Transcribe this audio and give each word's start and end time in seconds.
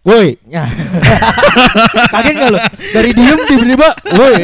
Woi, 0.00 0.32
ya. 0.48 0.64
kaget 2.12 2.34
gak 2.40 2.48
lo? 2.56 2.58
Dari 2.96 3.10
diem 3.12 3.36
tiba-tiba, 3.44 3.88
woi. 4.16 4.42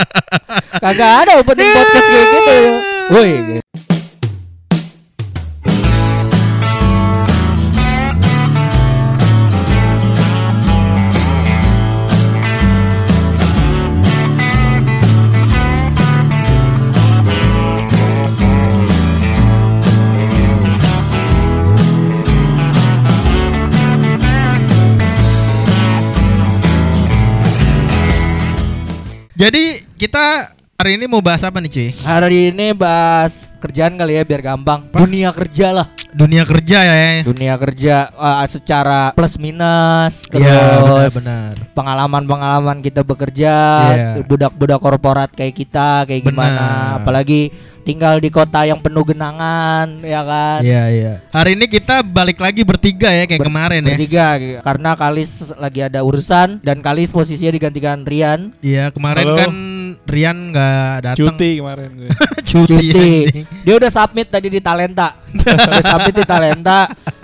Kagak 0.84 1.12
ada 1.24 1.32
opening 1.40 1.72
podcast 1.72 2.06
kayak 2.12 2.26
gitu. 2.28 2.56
Woi. 3.08 3.30
Kita 29.96 30.52
hari 30.76 31.00
ini 31.00 31.08
mau 31.08 31.24
bahas 31.24 31.40
apa 31.40 31.56
nih 31.56 31.72
Ci? 31.72 31.86
Hari 32.04 32.52
ini 32.52 32.76
bahas 32.76 33.48
kerjaan 33.56 33.96
kali 33.96 34.20
ya 34.20 34.22
biar 34.22 34.44
gampang. 34.44 34.84
Apa? 34.86 35.00
Dunia 35.02 35.32
kerja 35.32 35.72
lah. 35.72 35.88
Dunia 36.12 36.44
kerja 36.44 36.78
ya. 36.80 37.24
Dunia 37.24 37.54
kerja 37.56 38.08
uh, 38.12 38.44
secara 38.44 39.12
plus 39.12 39.36
minus 39.36 40.24
Iya 40.28 40.80
terus 40.80 41.12
benar-benar. 41.12 41.52
pengalaman-pengalaman 41.72 42.80
kita 42.80 43.00
bekerja, 43.00 43.54
Iya. 43.92 44.10
budak-budak 44.24 44.80
korporat 44.80 45.28
kayak 45.32 45.52
kita 45.54 46.04
kayak 46.04 46.24
gimana, 46.24 46.56
Benar. 46.56 46.96
apalagi 47.04 47.52
tinggal 47.84 48.16
di 48.16 48.32
kota 48.32 48.64
yang 48.64 48.80
penuh 48.80 49.04
genangan, 49.04 50.00
ya 50.00 50.24
kan? 50.24 50.58
Iya 50.64 50.82
iya. 50.88 51.12
Hari 51.30 51.52
ini 51.52 51.68
kita 51.68 52.00
balik 52.00 52.40
lagi 52.40 52.64
bertiga 52.64 53.12
ya 53.12 53.28
kayak 53.28 53.44
Ber- 53.44 53.48
kemarin 53.52 53.80
ya. 53.84 53.88
Bertiga 53.92 54.26
karena 54.64 54.90
Kalis 54.96 55.30
lagi 55.54 55.80
ada 55.84 56.00
urusan 56.00 56.64
dan 56.64 56.80
Kalis 56.80 57.12
posisinya 57.12 57.52
digantikan 57.52 58.08
Rian. 58.08 58.56
Iya 58.64 58.88
kemarin 58.88 59.24
Halo. 59.26 59.36
kan 59.36 59.50
Rian 60.04 60.52
nggak 60.52 60.92
datang. 61.02 61.18
Cuti 61.32 61.50
kemarin 61.58 61.88
gue. 61.96 62.10
cuti. 62.50 62.76
Cuti. 62.76 63.10
Dia 63.64 63.74
udah 63.80 63.90
submit 63.90 64.28
tadi 64.28 64.48
di 64.52 64.60
Talenta. 64.60 65.16
udah 65.32 65.84
submit 65.84 66.14
di 66.20 66.24
Talenta, 66.28 66.78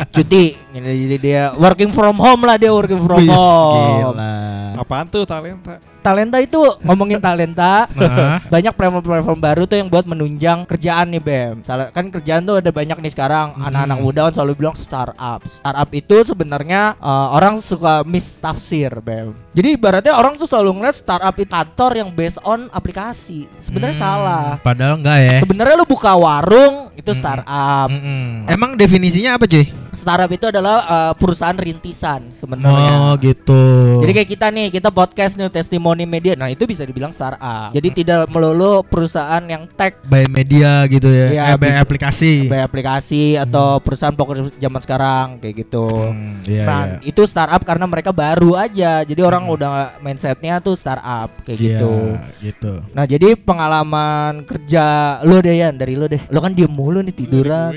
cuti. 0.09 0.45
Jadi 0.73 1.17
dia 1.21 1.53
working 1.55 1.93
from 1.93 2.17
home 2.17 2.43
lah 2.49 2.57
dia 2.57 2.73
working 2.73 2.99
from 3.05 3.21
Wis, 3.21 3.29
home. 3.29 4.17
Gila. 4.17 4.35
Apaan 4.81 5.07
tuh 5.07 5.29
talenta? 5.29 5.92
Talenta 6.03 6.43
itu 6.43 6.59
ngomongin 6.83 7.23
talenta, 7.23 7.87
Nah, 7.95 8.43
banyak 8.55 8.75
platform-platform 8.75 9.39
baru 9.39 9.63
tuh 9.65 9.79
yang 9.79 9.87
buat 9.87 10.03
menunjang 10.03 10.67
kerjaan 10.67 11.15
nih 11.15 11.23
Bem. 11.23 11.55
Salah 11.63 11.95
kan 11.95 12.11
kerjaan 12.11 12.43
tuh 12.43 12.59
ada 12.59 12.75
banyak 12.75 12.99
nih 12.99 13.13
sekarang. 13.15 13.55
Hmm. 13.55 13.71
Anak-anak 13.71 13.99
muda 14.03 14.21
kan 14.27 14.33
selalu 14.35 14.53
bilang 14.59 14.75
startup. 14.75 15.41
Startup 15.47 15.89
itu 15.95 16.17
sebenarnya 16.27 16.99
eh, 16.99 17.29
orang 17.33 17.63
suka 17.63 18.03
mistafsir 18.03 18.91
Bem. 18.99 19.33
Jadi 19.55 19.79
ibaratnya 19.79 20.19
orang 20.19 20.35
tuh 20.35 20.51
selalu 20.51 20.83
ngeliat 20.83 20.97
startup 20.99 21.35
itu 21.39 21.47
kantor 21.47 21.91
yang 21.95 22.09
based 22.11 22.43
on 22.43 22.67
aplikasi. 22.73 23.47
Sebenarnya 23.63 23.97
hmm, 23.97 24.05
salah. 24.05 24.47
Padahal 24.59 24.99
enggak 24.99 25.19
ya. 25.23 25.39
Sebenarnya 25.39 25.75
lu 25.79 25.87
buka 25.87 26.13
warung 26.19 26.91
itu 26.99 27.15
Hmm. 27.15 27.21
startup. 27.23 27.89
Mm-mm. 27.89 28.51
Emang 28.51 28.75
definisinya 28.75 29.39
apa 29.39 29.47
cuy? 29.47 29.71
Startup 29.93 30.29
itu 30.29 30.49
adalah 30.49 30.77
eh, 30.83 31.13
perusahaan 31.15 31.55
rintisan 31.55 32.33
sebenarnya. 32.33 32.93
Oh 32.97 33.13
gitu. 33.21 33.61
Jadi 34.01 34.13
kayak 34.13 34.31
kita 34.33 34.47
nih, 34.49 34.67
kita 34.73 34.89
podcast 34.89 35.37
nih 35.37 35.53
testimoni 35.53 36.09
media. 36.09 36.33
Nah, 36.33 36.49
itu 36.49 36.65
bisa 36.65 36.83
dibilang 36.83 37.13
startup. 37.13 37.71
Jadi 37.71 38.03
tidak 38.03 38.27
melulu 38.29 38.81
perusahaan 38.83 39.45
yang 39.45 39.69
tech 39.77 40.01
by 40.09 40.25
media 40.27 40.89
gitu 40.89 41.13
ya. 41.13 41.27
Iya, 41.29 41.43
eh, 41.53 41.57
by 41.61 41.77
aplikasi. 41.77 42.49
by 42.49 42.65
aplikasi 42.65 43.37
atau 43.37 43.79
perusahaan 43.79 44.17
pokok 44.17 44.57
zaman 44.57 44.81
sekarang 44.81 45.27
kayak 45.39 45.69
gitu. 45.69 45.85
Hmm, 45.87 46.41
iya, 46.49 46.65
nah, 46.65 46.83
iya. 46.97 46.97
itu 47.05 47.23
startup 47.29 47.61
karena 47.63 47.85
mereka 47.85 48.11
baru 48.11 48.57
aja. 48.57 49.05
Jadi 49.05 49.21
orang 49.21 49.45
Hmm. 49.45 49.55
udah 49.55 49.71
mindsetnya 50.01 50.59
tuh 50.59 50.73
startup 50.73 51.29
kayak 51.45 51.59
Iya, 51.61 51.79
gitu. 51.79 51.93
gitu. 52.41 52.73
Nah, 52.97 53.05
jadi 53.05 53.37
pengalaman 53.37 54.49
kerja 54.49 54.85
lo 55.23 55.39
deh 55.39 55.53
Yan, 55.53 55.77
dari 55.77 55.95
lo 56.01 56.09
deh. 56.09 56.23
Lo 56.33 56.41
kan 56.41 56.57
diem 56.57 56.71
mulu 56.71 57.05
nih 57.05 57.13
tiduran. 57.13 57.71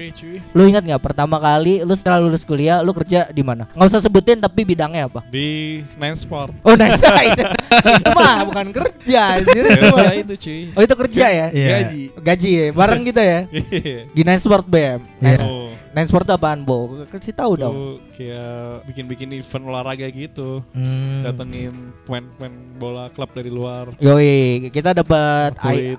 Lo 0.56 0.64
ingat 0.64 0.88
nggak 0.88 1.04
pertama 1.04 1.38
kali 1.38 1.84
lo 1.84 1.92
setelah 2.06 2.22
lulus 2.22 2.46
kuliah 2.46 2.86
lo 2.86 2.94
kerja 2.94 3.34
di 3.34 3.42
mana? 3.42 3.66
Nggak 3.74 3.90
usah 3.90 3.98
sebutin 3.98 4.38
tapi 4.38 4.62
bidangnya 4.62 5.10
apa? 5.10 5.26
Di 5.26 5.82
Nine 5.98 6.14
Sport. 6.14 6.54
Oh, 6.62 6.78
nah, 6.78 6.94
itu 6.94 7.42
itu 7.82 8.10
mah 8.14 8.46
bukan 8.46 8.70
kerja 8.70 9.42
anjir. 9.42 9.66
itu 9.66 9.86
mah. 9.90 10.06
Ya 10.06 10.14
itu 10.14 10.34
cuy. 10.38 10.62
Oh, 10.78 10.82
itu 10.86 10.94
kerja 11.02 11.26
ya? 11.26 11.48
Iya. 11.50 11.68
Gaji. 11.82 12.04
Gaji 12.22 12.50
ya, 12.54 12.66
bareng 12.70 13.02
kita 13.10 13.22
ya. 13.26 13.40
Iya. 13.74 14.00
Di 14.14 14.22
Nine 14.22 14.38
Sport 14.38 14.70
BM. 14.70 15.02
Iya. 15.18 15.34
Nine, 15.34 15.42
Oh, 15.50 15.74
Nine 15.98 16.06
Sport 16.06 16.30
itu 16.30 16.34
apaan, 16.38 16.62
Bo? 16.62 16.78
Kasih 17.10 17.34
tahu 17.34 17.58
dong. 17.58 17.74
kayak 18.14 18.86
bikin-bikin 18.86 19.34
event 19.34 19.66
olahraga 19.66 20.06
gitu. 20.06 20.62
Hmm. 20.78 21.26
Datengin 21.26 21.74
pemain-pemain 22.06 22.54
bola 22.78 23.10
klub 23.10 23.34
dari 23.34 23.50
luar. 23.50 23.98
Yoi, 23.98 24.70
kita 24.70 24.94
dapat 24.94 25.58
Ay- 25.58 25.98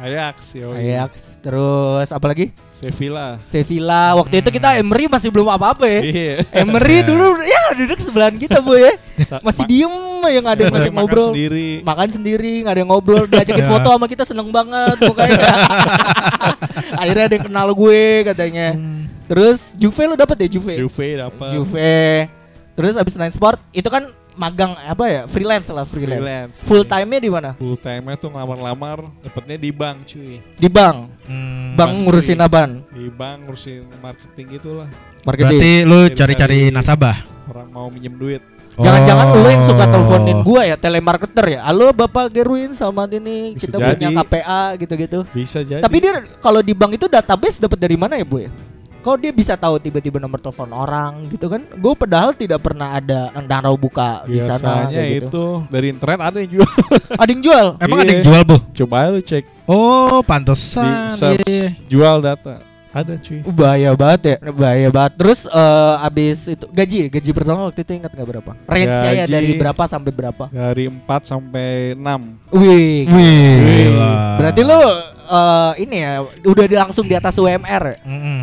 Ajax, 0.00 0.56
Ajax, 0.56 0.56
yo. 0.56 0.68
Ajax. 0.72 1.10
Terus 1.40 2.08
apa 2.08 2.26
lagi? 2.26 2.56
Sevilla. 2.72 3.36
Sevilla. 3.44 4.16
Waktu 4.16 4.40
itu 4.40 4.48
kita 4.50 4.80
Emery 4.80 5.04
masih 5.06 5.28
belum 5.28 5.44
apa-apa 5.46 5.84
ya. 5.84 6.00
Iya. 6.00 6.34
Emery 6.56 7.04
dulu 7.10 7.36
ya 7.44 7.76
duduk 7.76 8.00
sebelahan 8.00 8.40
kita, 8.40 8.64
Bu 8.64 8.80
ya. 8.80 8.96
Masih 9.44 9.64
ma- 9.64 9.68
diem 9.68 9.94
yang 10.32 10.44
ada 10.48 10.60
yang 10.60 10.72
ngajak 10.72 10.92
makan 10.92 10.96
ngobrol. 11.04 11.28
sendiri. 11.32 11.70
Makan 11.84 12.08
sendiri, 12.10 12.52
nggak 12.64 12.72
ada 12.72 12.80
yang 12.80 12.90
ngobrol, 12.90 13.24
diajakin 13.28 13.64
Ya. 13.68 13.68
foto 13.68 13.88
sama 13.92 14.06
kita 14.08 14.24
seneng 14.24 14.48
banget 14.48 14.96
pokoknya. 14.96 15.36
Akhirnya 17.00 17.24
ada 17.28 17.34
yang 17.36 17.46
kenal 17.46 17.68
gue 17.70 18.02
katanya. 18.24 18.66
Hmm. 18.72 19.04
Terus 19.28 19.76
Juve 19.76 20.02
lu 20.08 20.16
dapat 20.16 20.36
ya 20.40 20.48
Juve? 20.50 20.74
Juve 20.80 21.08
dapat. 21.20 21.50
Juve. 21.52 22.26
Terus 22.74 22.96
abis 22.96 23.14
Nine 23.14 23.30
Sport 23.30 23.60
itu 23.70 23.86
kan 23.86 24.08
magang 24.40 24.72
apa 24.74 25.04
ya? 25.04 25.22
Freelance 25.28 25.68
lah 25.68 25.84
freelance. 25.84 26.24
Freelance. 26.24 26.56
Full 26.64 26.84
time-nya 26.84 27.20
di 27.20 27.28
mana? 27.28 27.50
Full 27.54 27.76
time 27.76 28.16
tuh 28.16 28.32
ngelamar-lamar, 28.32 28.98
dapetnya 29.20 29.56
di 29.56 29.70
bank 29.70 30.08
cuy. 30.08 30.40
Di 30.56 30.68
bank. 30.68 30.96
Hmm. 31.28 31.76
Bank 31.76 31.90
Bank 31.90 31.92
ngurusin 32.02 32.40
apaan? 32.40 32.70
Di 32.88 33.06
bank 33.10 33.36
ngurusin 33.44 33.84
marketing 34.00 34.46
gitulah. 34.50 34.88
Marketing. 35.20 35.60
Berarti 35.60 35.72
lu 35.84 35.98
Cari-cari- 36.08 36.16
cari-cari 36.16 36.58
nasabah. 36.72 37.16
Orang 37.46 37.68
mau 37.68 37.86
minjem 37.92 38.16
duit. 38.16 38.40
Jangan-jangan 38.80 39.26
Oh. 39.28 39.36
lu 39.36 39.48
yang 39.50 39.64
suka 39.66 39.84
teleponin 39.84 40.38
gua 40.40 40.62
ya, 40.64 40.76
telemarketer 40.78 41.46
ya. 41.52 41.60
Halo 41.68 41.92
Bapak 41.92 42.32
Gerwin 42.32 42.72
sama 42.72 43.04
ini 43.10 43.52
Bisa 43.52 43.68
kita 43.68 43.76
jadi. 43.76 43.88
punya 43.92 44.08
KPA 44.16 44.62
gitu-gitu. 44.78 45.18
Bisa 45.28 45.58
jadi. 45.60 45.82
Tapi 45.84 45.96
dia 46.00 46.12
kalau 46.40 46.64
di 46.64 46.72
bank 46.72 46.96
itu 46.96 47.04
database 47.04 47.60
dapat 47.60 47.76
dari 47.76 47.98
mana 47.98 48.16
ya, 48.16 48.24
Bu 48.24 48.40
ya? 48.40 48.48
Kok 49.00 49.16
dia 49.16 49.32
bisa 49.32 49.56
tahu 49.56 49.76
tiba-tiba 49.76 50.16
nomor 50.16 50.36
telepon 50.38 50.68
orang 50.70 51.24
gitu 51.26 51.48
kan? 51.48 51.64
Gue 51.72 51.92
padahal 51.94 52.30
tidak 52.32 52.60
pernah 52.60 52.92
ada 52.92 53.32
yang 53.32 53.46
naruh 53.46 53.74
buka 53.74 54.22
di 54.24 54.36
sana 54.38 54.92
gitu. 54.92 55.26
itu 55.26 55.44
dari 55.68 55.86
internet 55.88 56.20
ada 56.20 56.38
yang 56.38 56.52
jual. 56.52 56.70
Ada 57.20 57.30
yang 57.30 57.42
jual. 57.42 57.66
Emang 57.76 57.96
Iya. 57.96 58.02
ada 58.02 58.12
yang 58.12 58.24
jual, 58.24 58.42
Bu? 58.44 58.56
Coba 58.74 58.94
aja 58.98 59.08
lu 59.10 59.20
cek 59.20 59.44
Oh, 59.64 60.20
di 60.20 60.26
pantesan. 60.26 61.12
search 61.12 61.44
Iya. 61.44 61.68
jual 61.86 62.16
data. 62.20 62.54
Ada 62.90 63.14
cuy. 63.16 63.38
Uh, 63.40 63.54
bahaya 63.54 63.90
banget 63.94 64.20
ya, 64.26 64.36
bahaya 64.50 64.88
banget. 64.90 65.12
Terus 65.14 65.46
eh, 65.46 65.94
abis 66.02 66.38
itu 66.48 66.66
gaji, 66.66 67.06
gaji 67.08 67.30
pertama 67.30 67.60
waktu 67.64 67.80
itu 67.80 67.92
ingat 67.94 68.10
nggak 68.10 68.28
berapa? 68.28 68.50
Range-nya 68.66 69.10
ya 69.12 69.24
Gaji- 69.24 69.30
dari 69.30 69.50
berapa 69.54 69.82
sampai 69.86 70.10
berapa? 70.10 70.44
Dari 70.50 70.84
4 70.90 71.06
sampai 71.22 71.68
6. 71.94 72.50
Wih, 72.50 73.06
Wih, 73.06 73.86
berarti 74.36 74.60
lu 74.60 74.80
eh, 75.30 75.72
ini 75.78 75.96
ya 75.98 76.12
udah 76.42 76.64
langsung 76.82 77.06
di 77.06 77.14
atas 77.14 77.38
UMR 77.38 77.82
ya? 77.86 77.98
Mm-mm. 78.02 78.40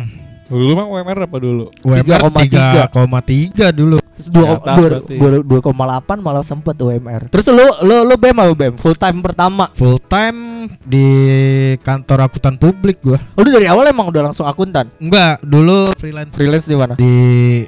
Dulu 0.48 0.72
mah 0.72 0.86
UMR 0.88 1.18
apa 1.24 1.36
dulu? 1.36 1.64
UMR 1.84 2.20
3,3. 2.32 2.88
3,3 2.88 3.68
dulu. 3.70 3.96
Terus 4.18 4.34
dua 4.34 4.58
dua- 4.58 4.98
dua- 5.46 5.62
2,8 5.62 6.18
malah 6.18 6.42
sempet 6.42 6.74
UMR. 6.74 7.30
Terus 7.30 7.46
lu 7.48 7.62
lu 7.86 8.02
lu 8.02 8.14
BEM 8.18 8.34
apa 8.34 8.50
BEM? 8.50 8.74
Full 8.74 8.98
time 8.98 9.22
pertama. 9.22 9.70
Full 9.78 10.02
time 10.02 10.38
di 10.82 11.06
kantor 11.78 12.26
akuntan 12.26 12.58
publik 12.58 12.98
gua. 12.98 13.22
Lu 13.38 13.46
dari 13.46 13.70
awal 13.70 13.86
emang 13.86 14.10
udah 14.10 14.26
langsung 14.26 14.42
akuntan. 14.42 14.90
Enggak, 14.98 15.38
dulu 15.38 15.94
freelance 15.94 16.34
Freelance 16.34 16.66
di 16.66 16.74
mana? 16.74 16.98
di 16.98 17.14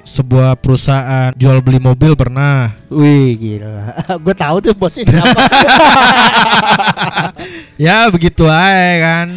sebuah 0.02 0.58
perusahaan 0.58 1.30
jual 1.38 1.62
beli 1.62 1.78
mobil 1.78 2.18
pernah. 2.18 2.74
Wih, 2.90 3.38
gila. 3.38 3.94
Gue 4.26 4.34
tahu 4.34 4.56
tuh 4.58 4.74
bosnya 4.74 5.06
siapa. 5.06 5.30
Ya 7.80 8.10
begitu 8.12 8.44
aja 8.44 8.92
kan. 9.00 9.28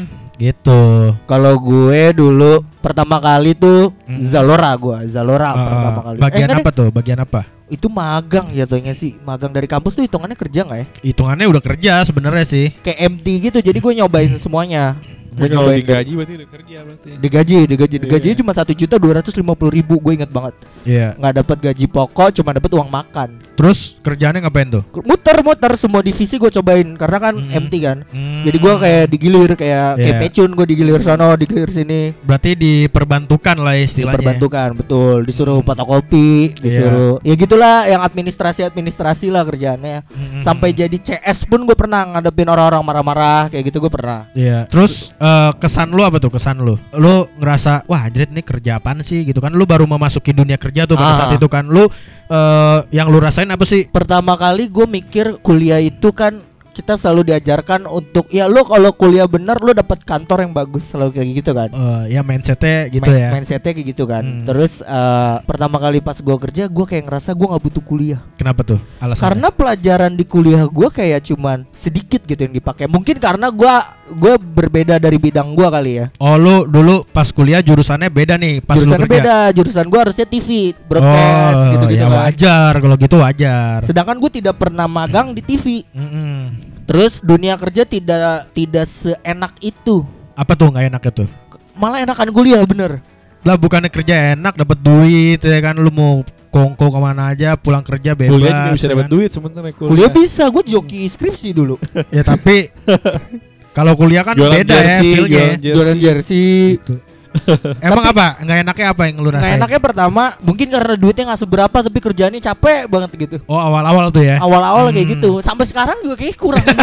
Gitu. 0.44 0.82
Kalau 1.24 1.56
gue 1.56 2.12
dulu 2.12 2.68
pertama 2.84 3.16
kali 3.24 3.56
tuh 3.56 3.96
Hmm. 4.04 4.20
Zalora 4.20 4.76
gua, 4.76 5.08
Zalora 5.08 5.56
Ah, 5.56 5.64
pertama 5.64 6.00
kali. 6.04 6.18
bagian 6.20 6.50
Eh, 6.52 6.58
apa 6.60 6.70
tuh? 6.76 6.88
Bagian 6.92 7.20
apa? 7.24 7.48
Itu 7.72 7.88
magang 7.88 8.52
jatuhnya 8.52 8.92
sih. 8.92 9.16
Magang 9.24 9.56
dari 9.56 9.72
kampus 9.72 9.96
tuh 9.96 10.04
hitungannya 10.04 10.36
kerja 10.36 10.68
nggak 10.68 10.80
ya? 10.84 10.88
Hitungannya 11.00 11.48
udah 11.48 11.64
kerja 11.64 12.04
sebenarnya 12.04 12.44
sih. 12.44 12.76
Kayak 12.84 13.00
MT 13.16 13.28
gitu. 13.50 13.58
Jadi 13.64 13.80
gue 13.80 13.94
nyobain 13.96 14.36
semuanya. 14.36 15.00
Gue 15.34 15.48
Kalau 15.48 15.70
digaji 15.70 16.12
berarti 16.14 16.34
udah 16.36 16.50
kerja 16.50 16.78
berarti. 16.82 17.10
digaji 17.16 17.56
digaji 17.66 17.96
digaji 18.00 18.28
Iya. 18.28 18.38
cuma 18.38 18.52
satu 18.52 18.72
juta 18.72 18.96
dua 18.96 19.14
ratus 19.16 19.34
lima 19.34 19.54
puluh 19.54 19.72
ribu 19.72 19.98
gue 19.98 20.14
inget 20.16 20.30
banget 20.30 20.54
Iya. 20.84 21.14
nggak 21.16 21.34
dapat 21.40 21.58
gaji 21.64 21.86
pokok 21.88 22.30
cuma 22.34 22.50
dapat 22.52 22.70
uang 22.70 22.88
makan 22.88 23.30
Terus 23.54 23.98
kerjaannya 24.00 24.42
ngapain 24.42 24.68
tuh? 24.68 24.84
muter 25.04 25.38
muter 25.42 25.72
semua 25.74 26.00
divisi 26.00 26.36
gue 26.36 26.52
cobain 26.52 26.86
karena 26.94 27.18
kan 27.20 27.36
Hmm. 27.36 27.52
empty 27.54 27.80
kan 27.80 27.98
jadi 28.44 28.58
gue 28.58 28.74
kayak 28.78 29.04
digilir 29.08 29.52
kayak 29.54 29.90
kayak 29.96 30.10
Iya. 30.10 30.22
pecun 30.22 30.50
gue 30.52 30.66
digilir 30.66 31.00
sono 31.00 31.34
digilir 31.34 31.70
sini 31.70 32.14
berarti 32.20 32.54
diperbantukan 32.54 33.58
lah 33.58 33.76
istilahnya. 33.76 34.14
diperbantukan 34.14 34.70
betul 34.76 35.18
disuruh 35.24 35.58
Hmm. 35.58 35.68
fotokopi 35.68 36.54
disuruh 36.56 37.18
ya 37.22 37.34
gitulah 37.34 37.86
yang 37.86 38.02
administrasi 38.02 38.62
administrasi 38.64 39.28
lah 39.28 39.42
kerjaannya 39.44 40.04
Mm-mm. 40.04 40.40
sampai 40.40 40.70
jadi 40.72 40.94
CS 40.96 41.44
pun 41.44 41.64
gue 41.64 41.74
pernah 41.74 42.06
ngadepin 42.08 42.46
orang-orang 42.46 42.82
marah-marah 42.82 43.42
kayak 43.48 43.64
gitu 43.66 43.80
gue 43.80 43.90
pernah 43.90 44.30
Iya. 44.34 44.66
Terus 44.68 45.12
eh, 45.24 45.52
kesan 45.56 45.90
lu 45.90 46.04
apa 46.04 46.20
tuh 46.20 46.28
kesan 46.30 46.60
lu? 46.60 46.76
Lu 46.92 47.32
ngerasa 47.40 47.88
wah 47.88 48.04
anjir 48.04 48.28
ini 48.28 48.44
kerja 48.44 48.78
apaan 48.78 49.00
sih 49.02 49.24
gitu 49.24 49.40
kan? 49.40 49.56
Lu 49.56 49.64
baru 49.64 49.88
memasuki 49.88 50.36
dunia 50.36 50.60
kerja 50.60 50.84
tuh 50.84 51.00
pada 51.00 51.16
Ah. 51.16 51.18
saat 51.18 51.32
itu 51.34 51.48
kan. 51.48 51.64
Lu 51.64 51.88
eh, 52.28 52.80
yang 52.92 53.08
lu 53.08 53.24
rasain 53.24 53.48
apa 53.48 53.64
sih? 53.64 53.88
pertama 53.88 54.36
kali 54.36 54.68
gue 54.68 54.84
mikir 54.84 55.40
kuliah 55.40 55.80
itu 55.80 56.12
kan 56.12 56.44
kita 56.74 56.94
selalu 56.96 57.30
diajarkan 57.30 57.86
untuk 57.86 58.26
ya 58.28 58.46
lu 58.46 58.62
kalau 58.62 58.90
kuliah 58.92 59.24
bener 59.24 59.56
lu 59.56 59.72
dapat 59.72 60.02
kantor 60.02 60.42
yang 60.42 60.52
bagus 60.52 60.84
selalu 60.86 61.14
kayak 61.14 61.28
gitu 61.36 61.52
kan 61.52 61.70
Eh, 61.70 62.04
ya 62.10 62.22
mindsetnya 62.22 62.90
gitu 62.90 63.06
Main- 63.06 63.22
ya. 63.22 63.30
mindsetnya 63.32 63.72
kayak 63.72 63.88
gitu 63.88 64.04
kan 64.04 64.24
Hmm. 64.24 64.44
terus 64.44 64.82
eh, 64.82 65.36
pertama 65.44 65.78
kali 65.78 66.00
pas 66.00 66.16
gue 66.16 66.36
kerja 66.42 66.66
gue 66.66 66.86
kayak 66.86 67.04
ngerasa 67.04 67.30
gue 67.32 67.46
nggak 67.46 67.64
butuh 67.64 67.84
kuliah 67.84 68.20
Kenapa 68.36 68.62
tuh? 68.64 68.80
Alasannya? 68.98 69.22
karena 69.24 69.48
pelajaran 69.50 70.12
di 70.12 70.26
kuliah 70.26 70.64
gue 70.64 70.90
kayak 70.90 71.22
cuman 71.24 71.70
sedikit 71.70 72.22
gitu 72.22 72.42
yang 72.42 72.54
dipakai 72.54 72.86
mungkin 72.86 73.16
karena 73.16 73.48
gue 73.48 73.74
gue 74.12 74.34
berbeda 74.36 74.98
dari 74.98 75.16
bidang 75.16 75.54
gue 75.54 75.68
kali 75.68 75.92
ya 75.96 76.06
Oh 76.18 76.36
lu 76.36 76.66
dulu 76.66 77.06
pas 77.06 77.30
kuliah 77.30 77.60
jurusannya 77.60 78.10
beda 78.10 78.36
nih 78.36 78.60
pas 78.60 78.76
lu 78.76 78.84
jurusannya 78.84 79.06
kerja. 79.06 79.16
beda 79.20 79.36
jurusan 79.54 79.86
gue 79.86 80.00
harusnya 80.00 80.26
TV 80.26 80.48
broadcast 80.84 81.56
oh, 81.56 81.66
gitu 81.72 81.86
gitu 81.86 81.96
ya 81.96 82.04
kan 82.04 82.18
wajar 82.24 82.74
kalau 82.76 82.96
gitu 82.98 83.16
wajar. 83.18 83.78
sedangkan 83.84 84.18
gue 84.18 84.32
tidak 84.34 84.56
pernah 84.56 84.88
magang 84.88 85.32
di 85.32 85.42
TV 85.42 85.86
Mm-mm. 85.94 86.63
Terus 86.94 87.18
dunia 87.20 87.58
kerja 87.58 87.84
tidak 87.84 88.22
tidak 88.54 88.86
seenak 88.86 89.58
itu 89.60 90.06
Apa 90.32 90.54
tuh 90.54 90.70
nggak 90.70 90.86
enaknya 90.88 91.12
tuh? 91.16 91.28
malah 91.74 92.00
enakan 92.00 92.30
kuliah 92.30 92.62
bener 92.64 93.02
Lah 93.42 93.58
bukannya 93.58 93.90
kerja 93.90 94.34
enak 94.34 94.56
dapat 94.56 94.78
duit 94.78 95.36
ya 95.38 95.60
kan 95.60 95.76
lu 95.76 95.90
mau 95.90 96.22
kongko 96.48 96.86
ke 96.88 97.00
mana 97.02 97.28
aja 97.28 97.58
pulang 97.58 97.82
kerja 97.82 98.14
bebas. 98.14 98.32
Kuliah 98.32 98.54
juga 98.54 98.72
bisa 98.72 98.86
ya 98.86 98.92
dapat 98.94 99.04
kan? 99.04 99.12
duit 99.12 99.30
sebenarnya 99.30 99.74
kuliah. 99.74 99.90
kuliah 99.90 100.12
bisa 100.14 100.44
gue 100.48 100.64
joki 100.70 101.02
skripsi 101.04 101.50
dulu 101.52 101.76
Ya 102.08 102.22
tapi 102.22 102.70
kalau 103.78 103.94
kuliah 103.94 104.22
kan 104.22 104.38
Jualan 104.38 104.54
beda 104.56 104.72
ya 104.72 104.80
jersey, 104.80 105.12
feelnya. 105.12 105.34
ya. 105.36 105.46
jualan 105.58 105.76
jualan 105.76 105.98
jersey 106.00 106.52
Gitu. 106.78 106.94
Emang 107.86 108.06
apa? 108.06 108.38
Nggak 108.40 108.58
enaknya 108.62 108.86
apa 108.90 109.02
yang 109.06 109.16
lu 109.18 109.30
Nggak 109.30 109.42
rasain? 109.42 109.58
enaknya 109.58 109.80
pertama 109.82 110.24
mungkin 110.40 110.68
karena 110.70 110.94
duitnya 110.94 111.24
nggak 111.34 111.42
seberapa 111.42 111.78
tapi 111.82 112.00
kerjaannya 112.00 112.42
capek 112.42 112.80
banget 112.86 113.10
gitu. 113.18 113.38
Oh 113.46 113.58
awal-awal 113.58 114.10
tuh 114.10 114.22
ya. 114.22 114.38
Awal-awal 114.38 114.90
kayak 114.90 115.02
Hmm. 115.04 115.14
gitu. 115.18 115.32
Sampai 115.40 115.66
sekarang 115.66 115.98
juga 116.02 116.16
kayak 116.16 116.36
kurang. 116.38 116.64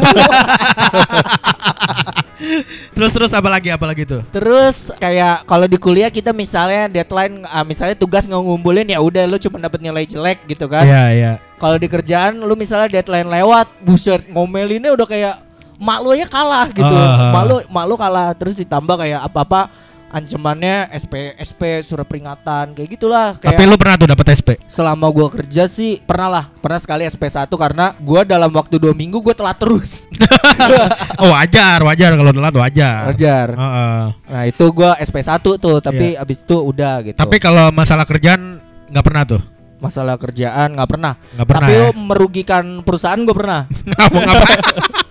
Terus 2.97 3.13
terus 3.13 3.33
apa 3.37 3.49
lagi 3.49 3.69
apa 3.69 3.85
lagi 3.85 4.09
tuh? 4.09 4.25
Terus 4.33 4.89
kayak 4.97 5.45
kalau 5.45 5.69
di 5.69 5.77
kuliah 5.77 6.09
kita 6.09 6.33
misalnya 6.33 6.89
deadline 6.89 7.45
ah, 7.45 7.63
misalnya 7.63 7.93
tugas 7.95 8.25
nggak 8.25 8.41
ngumpulin 8.41 8.89
ya 8.89 8.99
udah 8.99 9.29
lu 9.29 9.37
cuma 9.37 9.61
dapat 9.61 9.81
nilai 9.81 10.05
jelek 10.05 10.49
gitu 10.49 10.65
kan. 10.67 10.85
Iya 10.85 11.05
iya. 11.13 11.33
Kalau 11.61 11.77
di 11.77 11.87
kerjaan 11.87 12.41
lu 12.41 12.57
misalnya 12.57 12.89
deadline 12.91 13.29
lewat, 13.29 13.69
buset 13.85 14.25
ngomelinnya 14.27 14.89
udah 14.91 15.05
kayak 15.05 15.35
mak 15.77 16.01
lu 16.01 16.13
aja 16.13 16.27
kalah 16.27 16.67
gitu. 16.73 16.89
Ah. 16.89 17.29
Mak 17.31 17.43
lu 17.45 17.57
mak 17.69 17.85
lu 17.85 17.95
kalah 17.97 18.33
terus 18.33 18.57
ditambah 18.57 18.97
kayak 18.97 19.21
apa-apa 19.21 19.69
ancamannya 20.11 20.91
SP 20.93 21.15
SP 21.37 21.61
surat 21.81 22.03
peringatan 22.03 22.71
kayak 22.73 22.89
gitulah 22.91 23.39
kayak 23.39 23.55
Tapi 23.55 23.63
lu 23.65 23.75
pernah 23.75 23.97
tuh 23.97 24.09
dapat 24.09 24.27
SP? 24.35 24.49
selama 24.67 25.07
gua 25.07 25.31
kerja 25.31 25.65
sih 25.65 25.99
pernah 25.99 26.29
lah 26.29 26.45
pernah 26.53 26.77
sekali 26.77 27.07
SP1 27.07 27.47
karena 27.49 27.95
gua 27.97 28.21
dalam 28.23 28.51
waktu 28.51 28.77
dua 28.77 28.91
minggu 28.91 29.19
gua 29.19 29.33
telat 29.33 29.57
terus 29.57 30.11
Oh 31.23 31.31
wajar 31.31 31.79
wajar 31.81 32.11
kalau 32.13 32.31
telat 32.31 32.53
wajar. 32.53 33.03
wajar 33.09 33.49
Heeh. 33.53 34.03
nah 34.27 34.43
itu 34.45 34.65
gua 34.69 34.99
SP1 34.99 35.31
tuh 35.39 35.79
tapi 35.79 36.15
abis 36.15 36.39
itu 36.39 36.57
udah 36.57 36.95
gitu 37.03 37.17
Tapi 37.17 37.37
kalau 37.39 37.71
masalah 37.71 38.03
kerjaan 38.03 38.59
nggak 38.87 39.03
pernah 39.03 39.23
tuh. 39.25 39.43
masalah 39.79 40.15
kerjaan 40.15 40.75
nggak 40.75 40.91
pernah 40.91 41.13
Nggak 41.33 41.47
pernah. 41.47 41.61
tapi 41.63 41.73
ya? 41.73 41.89
merugikan 41.95 42.65
perusahaan 42.83 43.21
gua 43.21 43.33
pernah 43.33 43.61
Ngapa- 43.89 44.21
ngapain? 44.21 44.59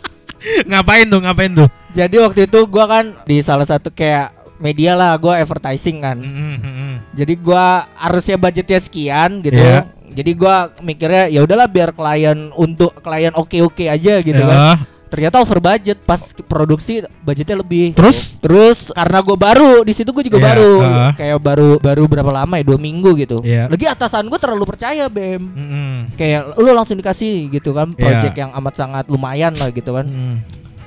ngapain 0.69 1.06
tuh? 1.06 1.19
Ngapain 1.19 1.51
tuh? 1.54 1.69
jadi 1.90 2.16
waktu 2.22 2.46
itu 2.46 2.60
gua 2.66 2.86
kan 2.86 3.06
di 3.24 3.42
salah 3.42 3.66
satu 3.66 3.90
kayak 3.90 4.38
media 4.59 4.91
lah 4.94 5.15
gua 5.15 5.38
advertising 5.38 5.97
kan 5.97 6.19
Mm-mm. 6.19 6.94
jadi 7.11 7.33
gua 7.35 7.65
harusnya 7.95 8.35
budgetnya 8.35 8.77
sekian 8.77 9.39
gitu 9.39 9.56
Iya. 9.56 9.88
jadi 10.09 10.31
gua 10.33 10.56
mikirnya 10.79 11.23
ya 11.27 11.41
udahlah 11.41 11.65
biar 11.65 11.89
klien 11.89 12.51
untuk 12.53 12.94
klien 13.00 13.31
oke 13.31 13.56
oke 13.61 13.85
aja 13.85 14.19
gitu 14.19 14.38
kan 14.38 14.59
Ya. 14.59 14.73
ternyata 15.09 15.41
over 15.41 15.57
budget 15.57 15.97
pas 16.00 16.21
produksi 16.44 17.01
budgetnya 17.19 17.57
lebih 17.57 17.97
Terus? 17.97 18.29
terus 18.38 18.79
karena 18.89 19.19
gue 19.19 19.33
baru 19.33 19.73
di 19.81 19.89
situ 19.89 20.06
gue 20.07 20.21
juga 20.21 20.38
Iya, 20.38 20.45
baru 20.45 20.71
ah. 20.79 21.12
kayak 21.12 21.38
baru 21.39 21.69
baru 21.81 22.03
berapa 22.05 22.29
lama 22.31 22.53
ya 22.55 22.65
dua 22.67 22.77
minggu 22.77 23.17
gitu 23.17 23.41
Iya. 23.41 23.65
lagi 23.65 23.89
atasan 23.89 24.29
gue 24.29 24.38
terlalu 24.38 24.69
percaya 24.69 25.09
bem 25.09 25.41
Mm-mm. 25.41 26.13
kayak 26.13 26.53
lu 26.55 26.69
langsung 26.69 26.94
dikasih 26.94 27.50
gitu 27.50 27.73
kan 27.73 27.89
Iya. 27.89 27.97
project 27.97 28.35
yang 28.38 28.51
amat 28.53 28.73
sangat 28.75 29.05
lumayan 29.07 29.57
lah 29.57 29.73
gitu 29.73 29.89
kan 29.91 30.05
Mm. 30.05 30.38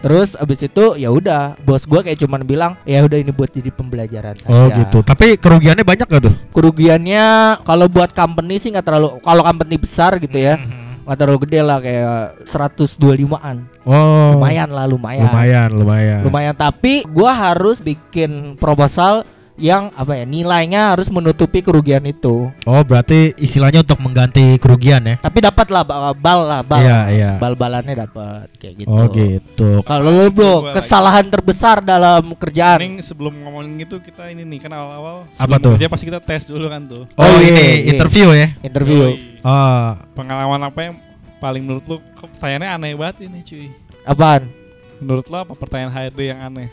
Terus 0.02 0.34
abis 0.34 0.58
itu 0.62 0.84
ya 0.94 1.08
udah 1.08 1.54
bos 1.60 1.82
gue 1.82 2.00
kayak 2.00 2.18
cuman 2.18 2.42
bilang 2.42 2.72
ya 2.82 3.00
udah 3.00 3.16
ini 3.16 3.30
buat 3.30 3.48
jadi 3.48 3.70
pembelajaran 3.70 4.34
saja 4.36 4.50
Oh 4.50 4.66
gitu. 4.68 4.98
Tapi 5.00 5.34
kerugiannya 5.36 5.82
banyak 5.82 6.04
gak 6.04 6.22
tuh? 6.22 6.34
kerugiannya 6.52 7.26
kalau 7.62 7.86
buat 7.86 8.10
company 8.10 8.56
sih 8.56 8.68
nggak 8.68 8.82
terlalu 8.82 9.08
kalau 9.20 9.42
company 9.42 9.74
besar 9.76 10.18
gitu 10.18 10.34
ya 10.34 10.58
Mhm. 10.58 11.02
nggak 11.02 11.16
terlalu 11.16 11.38
gede 11.42 11.60
lah 11.60 11.78
kayak 11.78 12.14
125an 12.44 13.56
Oh. 13.82 14.36
lumayan 14.36 14.68
lah 14.68 14.84
lumayan 14.84 15.26
Lumayan, 15.26 15.70
lumayan. 15.72 16.20
lumayan 16.22 16.54
tapi 16.54 17.02
gua 17.04 17.30
harus 17.32 17.78
bikin 17.78 18.54
proposal 18.54 19.26
yang 19.62 19.94
apa 19.94 20.18
ya 20.18 20.24
nilainya 20.24 20.90
harus 20.90 21.06
menutupi 21.06 21.62
kerugian 21.62 22.02
itu 22.02 22.50
Oh, 22.62 22.82
berarti 22.82 23.30
istilahnya 23.36 23.80
untuk 23.80 24.02
mengganti 24.02 24.58
kerugian 24.58 24.98
ya? 25.00 25.16
tapi 25.16 25.38
dapat 25.38 25.70
lah 25.70 25.82
ba- 25.82 26.10
bal 26.12 26.40
lah 26.42 26.60
bal 26.60 26.82
Iya, 26.82 26.98
iya. 27.08 27.30
bal 27.38 27.54
balannya 27.54 27.94
dapat 27.96 28.50
kayak 28.58 28.74
gitu 28.76 28.90
Oh, 28.90 29.06
gitu. 29.06 29.70
kalau 29.86 30.02
lu 30.02 30.26
bro 30.28 30.74
kesalahan 30.74 31.22
terbesar 31.24 31.78
dalam 31.78 32.34
kerjaan 32.34 32.82
Mending 32.82 32.98
sebelum 33.00 33.30
ngomongin 33.38 33.78
gitu 33.80 33.96
kita 33.98 34.28
ini 34.28 34.42
nih 34.42 34.58
kan 34.60 34.72
awal-awal 34.72 35.30
Apa 35.30 35.38
sebelum 35.38 35.62
tuh? 35.62 35.72
Kerja 35.78 35.86
pasti 35.88 36.04
kita 36.04 36.18
tes 36.18 36.42
dulu 36.44 36.66
kan 36.66 36.82
tuh. 36.82 37.06
Oh, 37.14 37.22
Oh, 37.22 37.38
ini 37.38 37.54
iya, 37.54 37.62
iya. 37.78 37.90
interview 37.92 38.26
ya? 38.34 38.48
interview. 38.60 39.14
Oh, 39.40 39.86
Pengalaman 40.12 40.62
apa 40.64 40.80
yang 40.82 40.94
paling 41.38 41.62
menurut 41.62 41.84
lu 41.86 41.96
kok 42.12 42.26
pertanyaannya 42.32 42.70
aneh 42.72 42.92
banget 42.92 43.16
ini 43.26 43.38
cuy. 43.40 43.66
apaan 44.02 44.50
Menurut 44.98 45.26
lo 45.26 45.38
apa 45.40 45.54
pertanyaan 45.54 45.90
HRD 45.92 46.20
yang 46.24 46.40
aneh? 46.40 46.66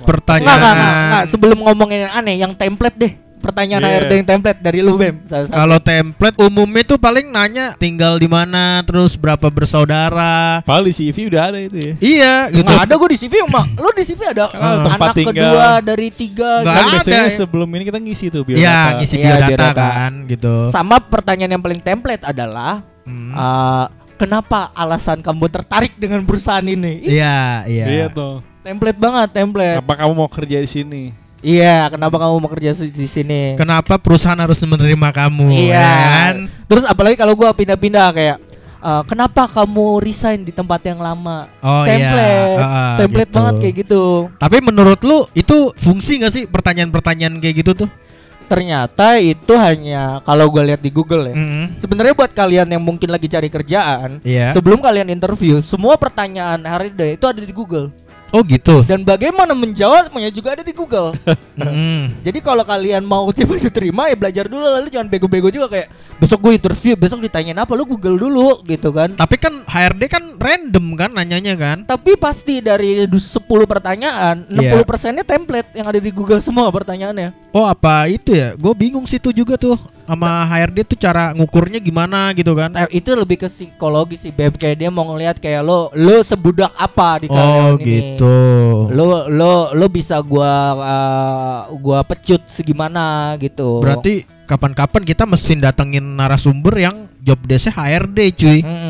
Pertanyaan. 0.00 0.42
Enggak, 0.42 0.58
enggak, 0.58 0.74
enggak, 0.74 0.94
enggak. 1.06 1.24
sebelum 1.30 1.58
ngomongin 1.60 1.98
yang 2.02 2.12
aneh 2.12 2.34
yang 2.36 2.52
template 2.52 2.98
deh 2.98 3.12
pertanyaan. 3.36 3.84
HRD 3.84 4.12
yang 4.16 4.28
template 4.30 4.56
dari 4.58 4.80
lu 4.80 4.96
bem. 4.96 5.20
Kalau 5.28 5.76
template 5.76 6.32
umumnya 6.40 6.82
tuh 6.82 6.96
paling 6.96 7.28
nanya 7.28 7.76
tinggal 7.76 8.16
di 8.16 8.24
mana, 8.24 8.80
terus 8.82 9.14
berapa 9.14 9.52
bersaudara. 9.52 10.64
Padahal 10.64 10.88
di 10.88 10.96
CV 10.96 11.28
udah 11.28 11.52
ada 11.52 11.58
itu 11.60 11.76
ya. 11.76 11.92
Iya, 12.00 12.34
gitu. 12.50 12.64
Nggak 12.64 12.88
ada 12.88 12.94
gue 12.96 13.08
di 13.12 13.18
CV 13.20 13.34
mak 13.44 13.66
lu 13.76 13.88
di 13.92 14.02
CV 14.02 14.20
ada 14.26 14.48
Karena 14.48 14.70
tempat 14.80 14.96
anak 15.04 15.14
tinggal. 15.14 15.32
kedua 15.36 15.66
dari 15.84 16.08
tiga 16.08 16.50
Nggak 16.58 16.72
Kan 16.72 16.80
ada 16.80 16.92
biasanya 16.96 17.20
ya. 17.20 17.36
sebelum 17.36 17.68
ini 17.68 17.84
kita 17.84 17.98
ngisi 18.00 18.26
tuh 18.32 18.42
Iya, 18.42 18.48
biodata. 18.48 18.90
ngisi 18.96 19.14
Iya, 19.14 19.24
biodata 19.28 19.48
biodata. 19.50 19.84
kan, 19.92 20.12
gitu. 20.24 20.54
sama 20.72 20.96
pertanyaan 20.98 21.52
yang 21.52 21.62
paling 21.62 21.80
template 21.80 22.24
adalah 22.24 22.80
Hmm. 23.04 23.28
eh, 23.28 23.86
kenapa 24.16 24.72
alasan 24.72 25.20
kamu 25.20 25.52
tertarik 25.52 25.92
dengan 25.94 26.24
perusahaan 26.24 26.64
ini? 26.64 27.04
Iya, 27.04 27.68
iya. 27.68 27.84
Iya 27.84 28.06
tuh. 28.08 28.40
Template 28.64 28.98
banget, 28.98 29.28
template. 29.36 29.78
Apa 29.84 29.94
kamu 30.00 30.12
mau 30.16 30.28
kerja 30.32 30.56
di 30.64 30.68
sini? 30.68 31.02
Iya, 31.44 31.92
kenapa 31.92 32.16
kamu 32.16 32.40
mau 32.40 32.48
kerja 32.48 32.72
di 32.72 33.04
sini? 33.04 33.52
Kenapa 33.60 34.00
perusahaan 34.00 34.40
harus 34.40 34.56
menerima 34.64 35.08
kamu? 35.12 35.52
Iya. 35.52 35.76
ya 35.76 35.92
kan? 36.08 36.34
Terus 36.64 36.84
apalagi 36.88 37.20
kalau 37.20 37.36
gua 37.36 37.52
pindah-pindah 37.52 38.08
kayak 38.16 38.36
eh, 38.80 39.02
kenapa 39.04 39.44
kamu 39.52 40.00
resign 40.00 40.40
di 40.40 40.56
tempat 40.56 40.80
yang 40.88 41.04
lama? 41.04 41.52
Oh 41.60 41.84
template, 41.84 42.48
iya. 42.56 42.64
Ah, 42.64 42.96
template 42.96 43.28
gitu. 43.28 43.36
banget 43.36 43.54
kayak 43.60 43.74
gitu. 43.84 44.04
Tapi 44.40 44.56
menurut 44.64 45.00
lu 45.04 45.28
itu 45.36 45.68
fungsi 45.76 46.24
gak 46.24 46.32
sih 46.32 46.44
pertanyaan-pertanyaan 46.48 47.36
kayak 47.44 47.56
gitu 47.60 47.84
tuh? 47.84 47.90
Ternyata 48.44 49.20
itu 49.20 49.52
hanya 49.56 50.20
kalau 50.24 50.48
gua 50.48 50.64
lihat 50.64 50.80
di 50.80 50.88
Google 50.88 51.28
ya. 51.28 51.36
Mm-mm. 51.36 51.76
Sebenarnya 51.76 52.12
buat 52.16 52.32
kalian 52.32 52.72
yang 52.72 52.80
mungkin 52.80 53.08
lagi 53.12 53.28
cari 53.28 53.52
kerjaan, 53.52 54.20
Iya. 54.24 54.52
sebelum 54.56 54.80
kalian 54.80 55.12
interview, 55.12 55.60
semua 55.60 55.96
pertanyaan 56.00 56.60
HRD 56.60 57.20
itu 57.20 57.24
ada 57.28 57.40
di 57.40 57.52
Google. 57.52 57.92
Oh 58.34 58.42
gitu. 58.42 58.82
Dan 58.82 59.06
bagaimana 59.06 59.54
menjawabnya 59.54 60.26
juga 60.28 60.58
ada 60.58 60.66
di 60.66 60.74
Google. 60.74 61.14
Mm. 61.54 62.26
Jadi 62.26 62.42
kalau 62.42 62.66
kalian 62.66 63.06
mau 63.06 63.30
coba 63.30 63.54
diterima 63.54 64.10
ya 64.10 64.18
belajar 64.18 64.50
dulu 64.50 64.66
lalu 64.66 64.90
jangan 64.90 65.06
bego-bego 65.06 65.54
juga 65.54 65.70
kayak 65.70 65.86
besok 66.18 66.42
gue 66.42 66.58
interview, 66.58 66.98
besok 66.98 67.22
ditanyain 67.22 67.54
apa 67.54 67.78
lu 67.78 67.86
Google 67.86 68.18
dulu 68.18 68.58
gitu 68.66 68.90
kan. 68.90 69.14
Tapi 69.14 69.38
kan 69.38 69.62
HRD 69.62 70.02
kan 70.10 70.34
random 70.34 70.98
kan 70.98 71.14
nanyanya 71.14 71.54
kan? 71.54 71.86
Tapi 71.86 72.18
pasti 72.18 72.58
dari 72.58 73.06
du- 73.06 73.22
10 73.22 73.70
pertanyaan, 73.70 74.50
60 74.50 74.66
Iya. 74.66 74.82
persennya 74.82 75.22
template 75.22 75.70
yang 75.78 75.86
ada 75.86 76.02
di 76.02 76.10
Google 76.10 76.42
semua 76.42 76.66
pertanyaannya. 76.74 77.43
Oh 77.54 77.70
apa 77.70 78.10
itu 78.10 78.34
ya? 78.34 78.58
Gue 78.58 78.74
bingung 78.74 79.06
sih 79.06 79.22
itu 79.22 79.30
juga 79.30 79.54
tuh 79.54 79.78
sama 80.04 80.42
HRD 80.50 80.84
tuh 80.90 80.98
cara 80.98 81.30
ngukurnya 81.30 81.78
gimana 81.78 82.34
gitu 82.34 82.50
kan? 82.50 82.66
Nah, 82.66 82.90
itu 82.90 83.14
lebih 83.14 83.40
ke 83.40 83.48
psikologi 83.48 84.18
sih, 84.18 84.34
Beb. 84.34 84.58
Kayak 84.58 84.76
dia 84.82 84.90
mau 84.90 85.06
ngelihat 85.14 85.38
kayak 85.38 85.62
lo, 85.62 85.86
lo 85.94 86.18
sebudak 86.26 86.74
apa 86.74 87.22
di 87.22 87.26
Oh 87.30 87.38
karyawan 87.38 87.78
ini. 87.78 87.86
gitu. 87.86 88.36
Lo 88.90 89.30
lo 89.30 89.70
lo 89.70 89.86
bisa 89.86 90.18
gua 90.18 90.50
uh, 90.82 91.60
gua 91.78 92.02
pecut 92.02 92.42
segimana 92.50 93.38
gitu. 93.38 93.78
Berarti 93.78 94.26
kapan-kapan 94.50 95.02
kita 95.06 95.24
mesti 95.24 95.56
datengin 95.56 96.04
narasumber 96.18 96.74
yang 96.76 97.06
job 97.24 97.38
desk 97.46 97.72
HRD 97.72 98.18
cuy. 98.36 98.58
Mm-mm. 98.60 98.83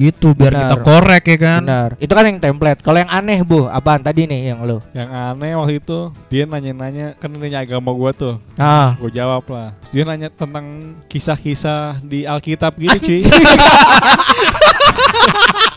Gitu 0.00 0.32
biar 0.32 0.56
Benar. 0.56 0.64
kita 0.64 0.76
korek 0.80 1.24
ya 1.28 1.36
kan. 1.36 1.60
Benar. 1.60 1.90
Itu 2.00 2.12
kan 2.16 2.24
yang 2.24 2.40
template. 2.40 2.80
Kalau 2.80 3.04
yang 3.04 3.12
aneh, 3.12 3.44
Bu, 3.44 3.68
apaan 3.68 4.00
tadi 4.00 4.24
nih 4.24 4.56
yang 4.56 4.64
lo? 4.64 4.80
Yang 4.96 5.12
aneh 5.12 5.52
waktu 5.60 5.76
itu 5.76 5.98
dia 6.32 6.48
nanya-nanya 6.48 7.20
kan 7.20 7.28
nanya 7.28 7.60
agama 7.60 7.92
gua 7.92 8.16
tuh. 8.16 8.40
Ah. 8.56 8.96
Gue 8.96 9.12
jawab 9.12 9.44
lah. 9.52 9.76
Terus 9.84 9.92
dia 9.92 10.04
nanya 10.08 10.32
tentang 10.32 10.96
kisah-kisah 11.12 12.00
di 12.00 12.24
Alkitab 12.24 12.80
gitu 12.80 13.12
cuy. 13.12 13.20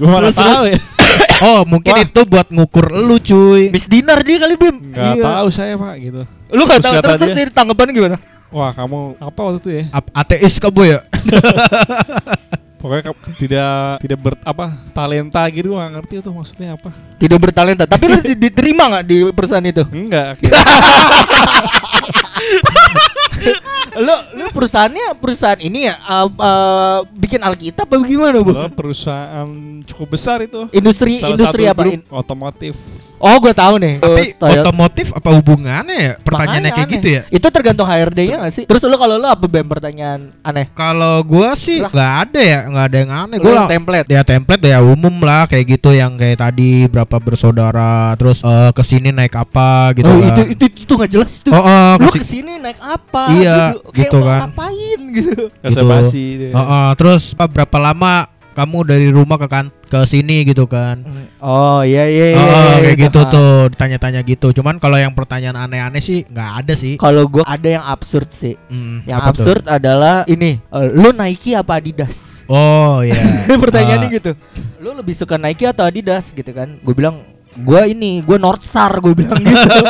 gue 0.00 0.08
Terus, 0.08 0.34
tahu 0.34 0.64
ya. 0.66 0.78
Oh 1.40 1.60
mungkin 1.64 1.92
Wah. 1.92 2.00
itu 2.00 2.20
buat 2.22 2.46
ngukur 2.48 2.86
lu 2.88 3.16
cuy. 3.16 3.68
Miss 3.68 3.84
Dinar 3.84 4.20
dia 4.20 4.36
kali, 4.38 4.54
Bim. 4.56 4.76
Nggak 4.92 5.14
Iya. 5.16 5.24
tahu 5.24 5.46
saya 5.50 5.72
pak 5.74 5.94
gitu. 5.98 6.22
Lu 6.50 6.62
gak 6.64 6.80
tahu 6.80 6.92
terus, 6.98 7.18
terus 7.18 7.34
dari 7.34 7.50
tanggapannya 7.50 7.92
gimana? 7.92 8.16
Wah 8.48 8.70
kamu 8.72 8.98
apa 9.16 9.38
waktu 9.40 9.58
itu 9.58 9.70
ya? 9.70 9.84
Ap- 9.90 10.12
ateis 10.12 10.54
kamu 10.56 10.80
ya? 10.86 10.98
Pokoknya 12.80 13.12
tidak 13.36 14.00
tidak 14.00 14.18
ber 14.18 14.34
apa 14.40 14.72
talenta 14.90 15.44
gitu 15.52 15.76
nggak 15.76 16.00
ngerti 16.00 16.14
itu 16.18 16.30
maksudnya 16.32 16.68
apa. 16.74 16.88
Tidak 17.20 17.36
bertalenta. 17.36 17.84
Tapi 17.84 18.04
lu 18.08 18.18
di- 18.20 18.40
diterima 18.40 18.88
nggak 18.88 19.04
di 19.04 19.16
perusahaan 19.30 19.62
itu? 19.62 19.84
Enggak. 19.84 20.40
lu 23.98 24.14
lu 24.38 24.48
perusahaannya 24.54 25.06
perusahaan 25.18 25.60
ini 25.60 25.90
ya 25.90 25.94
uh, 25.98 26.28
uh, 26.30 26.98
bikin 27.10 27.42
Alkitab 27.42 27.90
apa 27.90 27.96
gimana, 28.06 28.38
Bu? 28.44 28.54
Lo 28.54 28.70
perusahaan 28.70 29.48
cukup 29.88 30.14
besar 30.14 30.44
itu. 30.44 30.70
Industri 30.70 31.18
Salah 31.18 31.32
industri 31.34 31.62
satu 31.66 31.72
apa? 31.74 31.82
grup 31.82 32.02
otomotif. 32.14 32.74
Oh, 33.20 33.36
gue 33.38 33.52
tahu 33.52 33.74
nih. 33.76 33.94
Tapi 33.98 34.22
Toyota. 34.34 34.60
otomotif 34.64 35.06
apa 35.12 35.28
hubungannya 35.30 35.96
ya? 35.96 36.12
Pertanyaannya 36.18 36.40
Makanya 36.62 36.70
kayak 36.72 36.88
aneh. 36.88 36.94
gitu 36.96 37.08
ya? 37.10 37.22
Itu 37.28 37.46
tergantung 37.46 37.84
HRD-nya 37.84 38.36
gak 38.40 38.52
sih? 38.52 38.64
Terus 38.64 38.80
lu 38.82 38.96
kalau 38.96 39.14
lu 39.14 39.26
apa 39.26 39.44
Bem 39.44 39.64
pertanyaan 39.64 40.20
aneh? 40.40 40.66
Kalau 40.72 41.20
gua 41.22 41.52
sih 41.52 41.78
Lah. 41.78 41.90
nggak 41.90 42.12
ada 42.24 42.40
ya, 42.40 42.60
nggak 42.64 42.84
ada 42.86 42.96
yang 42.96 43.10
aneh. 43.12 43.36
Lu 43.36 43.44
Gua 43.46 43.68
template. 43.68 44.06
ya 44.08 44.20
template 44.22 44.64
ya 44.64 44.78
umum 44.80 45.14
lah 45.20 45.44
kayak 45.44 45.64
gitu 45.70 45.90
yang 45.90 46.16
kayak 46.16 46.40
tadi 46.40 46.86
berapa 46.86 47.16
bersaudara 47.16 47.60
terus 48.14 48.40
eh, 48.40 48.70
ke 48.70 48.82
sini 48.82 49.10
naik 49.10 49.34
apa 49.34 49.92
gitu 49.92 50.06
oh, 50.06 50.16
kan. 50.16 50.32
itu 50.32 50.42
itu 50.50 50.64
itu 50.80 50.92
gak 50.94 51.10
jelas 51.10 51.32
tuh. 51.38 51.52
Oh, 51.52 51.60
oh, 51.60 51.90
lu 51.96 52.08
kesi- 52.08 52.18
ke 52.18 52.26
sini 52.26 52.52
naik 52.56 52.78
apa? 52.78 53.22
Iya, 53.30 53.58
Kayak 53.76 53.94
gitu 53.96 54.16
mau 54.16 54.26
kan. 54.26 54.40
Ngapain 54.48 55.00
gitu? 55.12 55.42
Bahasa 55.60 56.08
Gitu. 56.10 56.38
dia. 56.40 56.50
Oh, 56.52 56.62
oh, 56.62 56.88
terus 56.94 57.34
apa, 57.34 57.46
berapa 57.46 57.76
lama 57.78 58.26
kamu 58.60 58.78
dari 58.84 59.08
rumah 59.08 59.34
ke 59.34 59.48
kan 59.48 59.72
ke 59.82 60.04
sini 60.04 60.44
gitu 60.44 60.64
kan. 60.64 61.00
Oh 61.38 61.80
iya 61.80 62.04
iya 62.04 62.26
Oh, 62.30 62.36
iya. 62.36 62.44
oh, 62.44 62.44
iya, 62.44 62.76
kayak 62.78 62.92
itu. 62.92 63.04
gitu 63.08 63.20
tuh 63.26 63.50
ditanya-tanya 63.72 64.20
gitu. 64.22 64.52
Cuman 64.52 64.76
kalau 64.76 64.94
yang 64.94 65.10
pertanyaan 65.10 65.56
aneh-aneh 65.58 65.98
sih 65.98 66.22
nggak 66.22 66.50
ada 66.60 66.74
sih. 66.74 66.94
Kalau 66.94 67.24
gua 67.24 67.42
ada 67.42 67.64
yang 67.70 67.82
absurd 67.82 68.28
sih. 68.28 68.60
Hmm, 68.68 69.00
Yang 69.02 69.16
apa 69.16 69.24
tuh? 69.24 69.32
absurd 69.32 69.64
adalah 69.64 70.16
ini, 70.26 70.60
eh, 70.60 70.88
lu 70.90 71.10
Nike 71.10 71.56
apa 71.56 71.80
Adidas? 71.80 72.44
Oh 72.44 73.00
iya. 73.00 73.46
Pertanyaannya 73.64 74.06
Ah, 74.06 74.14
gitu. 74.14 74.32
Lu 74.76 74.92
lebih 74.92 75.14
suka 75.14 75.34
Nike 75.34 75.64
atau 75.64 75.82
Adidas 75.82 76.28
gitu 76.28 76.50
kan? 76.50 76.76
Gue 76.80 76.92
bilang 76.92 77.24
gua 77.58 77.82
ini, 77.84 78.20
gua 78.20 78.36
North 78.36 78.62
Star 78.62 78.92
gue 78.94 79.14
bilang 79.16 79.40
gitu. 79.40 79.70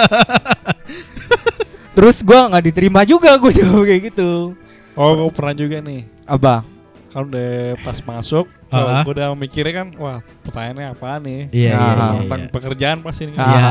Terus 1.90 2.22
gua 2.22 2.46
nggak 2.48 2.64
diterima 2.64 3.02
juga 3.02 3.34
gue 3.34 3.50
jawab 3.52 3.82
kayak 3.82 4.02
gitu. 4.08 4.54
Oh, 4.92 5.10
gue 5.16 5.32
pernah 5.32 5.54
juga 5.54 5.80
nih. 5.80 6.06
Apa? 6.24 6.62
Kan 7.10 7.26
udah 7.26 7.74
pas 7.80 7.98
masuk, 7.98 8.46
Ah. 8.70 9.02
gue 9.02 9.12
udah 9.12 9.34
mikirnya 9.34 9.74
kan, 9.76 9.88
wah 9.98 10.18
pertanyaannya 10.42 10.86
apa 10.90 11.08
nih? 11.18 11.40
Iya 11.50 11.70
iya 11.70 11.74
Ah, 11.74 11.90
iya. 11.90 12.18
Tentang 12.22 12.40
iya. 12.40 12.50
pekerjaan 12.50 12.98
pasti 13.02 13.22
nih. 13.26 13.34
Iya. 13.34 13.70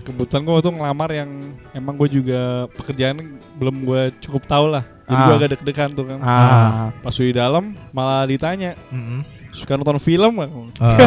Kebetulan 0.00 0.42
gue 0.42 0.56
tuh 0.58 0.72
ngelamar 0.74 1.10
yang 1.12 1.30
emang 1.70 1.94
gue 1.94 2.08
juga 2.10 2.40
pekerjaan 2.72 3.16
belum 3.56 3.76
gue 3.84 4.02
cukup 4.20 4.42
tahu 4.44 4.66
lah. 4.68 4.84
Jadi 5.06 5.14
Ah. 5.14 5.26
gue 5.26 5.34
agak 5.36 5.48
deg-degan 5.54 5.90
tuh 5.92 6.04
kan. 6.04 6.18
Ah. 6.20 6.90
Pas 6.98 7.14
di 7.14 7.30
dalam 7.30 7.64
malah 7.90 8.26
ditanya, 8.26 8.74
Mm-mm. 8.90 9.22
suka 9.52 9.74
nonton 9.74 9.98
film? 9.98 10.34
Ah. 10.78 10.98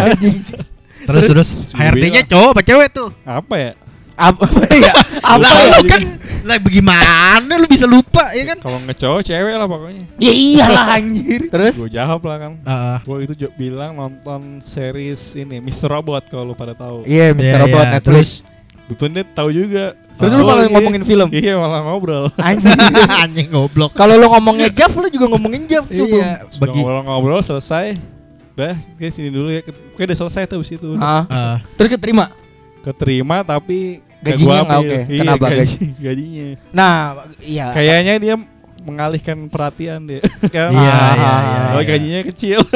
terus 1.08 1.24
terus 1.28 1.50
HRD-nya 1.76 2.24
cowok 2.24 2.50
apa 2.56 2.62
cewek 2.64 2.88
tuh? 2.92 3.12
Apa 3.24 3.56
ya? 3.60 3.72
Apa 4.30 4.46
ya? 4.70 4.94
Apa 5.26 5.42
Lah, 5.42 5.54
ya? 5.58 5.74
lu 5.74 5.82
kan 5.90 6.02
lah 6.44 6.60
bagaimana 6.60 7.56
lu 7.56 7.66
bisa 7.72 7.88
lupa 7.88 8.36
ya 8.36 8.44
kan? 8.52 8.58
Kalau 8.60 8.78
nggak 8.84 8.98
cowok 9.00 9.22
cewek 9.24 9.56
lah 9.56 9.68
pokoknya. 9.68 10.04
Ya 10.20 10.34
iyalah 10.36 10.86
anjir. 11.00 11.42
Terus 11.54 11.76
Gue 11.80 11.90
jawab 11.90 12.22
lah 12.28 12.38
kan. 12.38 12.52
Heeh. 12.60 12.98
Gue 13.08 13.18
itu 13.24 13.34
bilang 13.56 13.96
nonton 13.96 14.60
series 14.60 15.40
ini 15.40 15.64
Mr. 15.64 15.88
Robot 15.88 16.28
kalau 16.28 16.52
lu 16.52 16.56
pada 16.56 16.76
tahu. 16.76 17.08
Iya, 17.08 17.32
Mr. 17.32 17.48
Iya, 17.48 17.62
Robot 17.64 17.86
iya. 17.88 17.94
Netflix. 17.96 18.28
Betul 18.92 19.16
dia 19.16 19.24
tahu 19.24 19.50
juga. 19.56 19.96
Terus 20.14 20.30
Oh, 20.30 20.38
lu 20.38 20.44
malah 20.46 20.66
iya. 20.68 20.74
ngomongin 20.76 21.04
film. 21.08 21.30
Iya 21.32 21.54
malah 21.56 21.80
ngobrol. 21.82 22.26
Anjir. 22.52 22.76
anjing 23.24 23.48
goblok. 23.50 23.96
Kalau 23.96 24.14
lu 24.20 24.28
ngomongnya 24.30 24.70
Jav, 24.70 24.92
lu 24.94 25.08
juga 25.10 25.26
ngomongin 25.32 25.64
Jav 25.66 25.88
tuh. 25.88 26.06
Iya, 26.06 26.44
Sudah 26.52 26.60
bagi 26.60 26.80
ngobrol-ngobrol 26.84 27.42
selesai. 27.42 27.96
Udah, 28.54 28.78
kayak 29.02 29.12
sini 29.16 29.34
dulu 29.34 29.50
ya. 29.50 29.66
Kayak 29.98 30.14
udah 30.14 30.18
selesai 30.28 30.42
tuh 30.46 30.62
abis 30.62 30.72
itu. 30.78 30.90
Ah. 31.02 31.26
Ah. 31.26 31.58
Terus 31.80 31.98
keterima. 31.98 32.30
Keterima 32.84 33.42
tapi 33.48 34.04
Gajinya 34.24 34.60
nggak 34.64 34.80
oke. 34.80 35.00
Iya, 35.12 35.20
Kenapa 35.20 35.46
gaji, 35.52 35.86
gajinya? 36.08 36.46
Nah, 36.72 36.96
iya. 37.44 37.66
Kayaknya 37.76 38.14
dia 38.24 38.36
mengalihkan 38.84 39.38
perhatian 39.52 40.00
dia. 40.08 40.22
Kan? 40.56 40.72
Iya, 40.72 40.92
Ah, 40.96 41.14
iya, 41.16 41.28
ah, 41.28 41.42
iya. 41.44 41.60
Oh, 41.76 41.82
iya. 41.84 41.88
gajinya 41.88 42.22
kecil. 42.32 42.60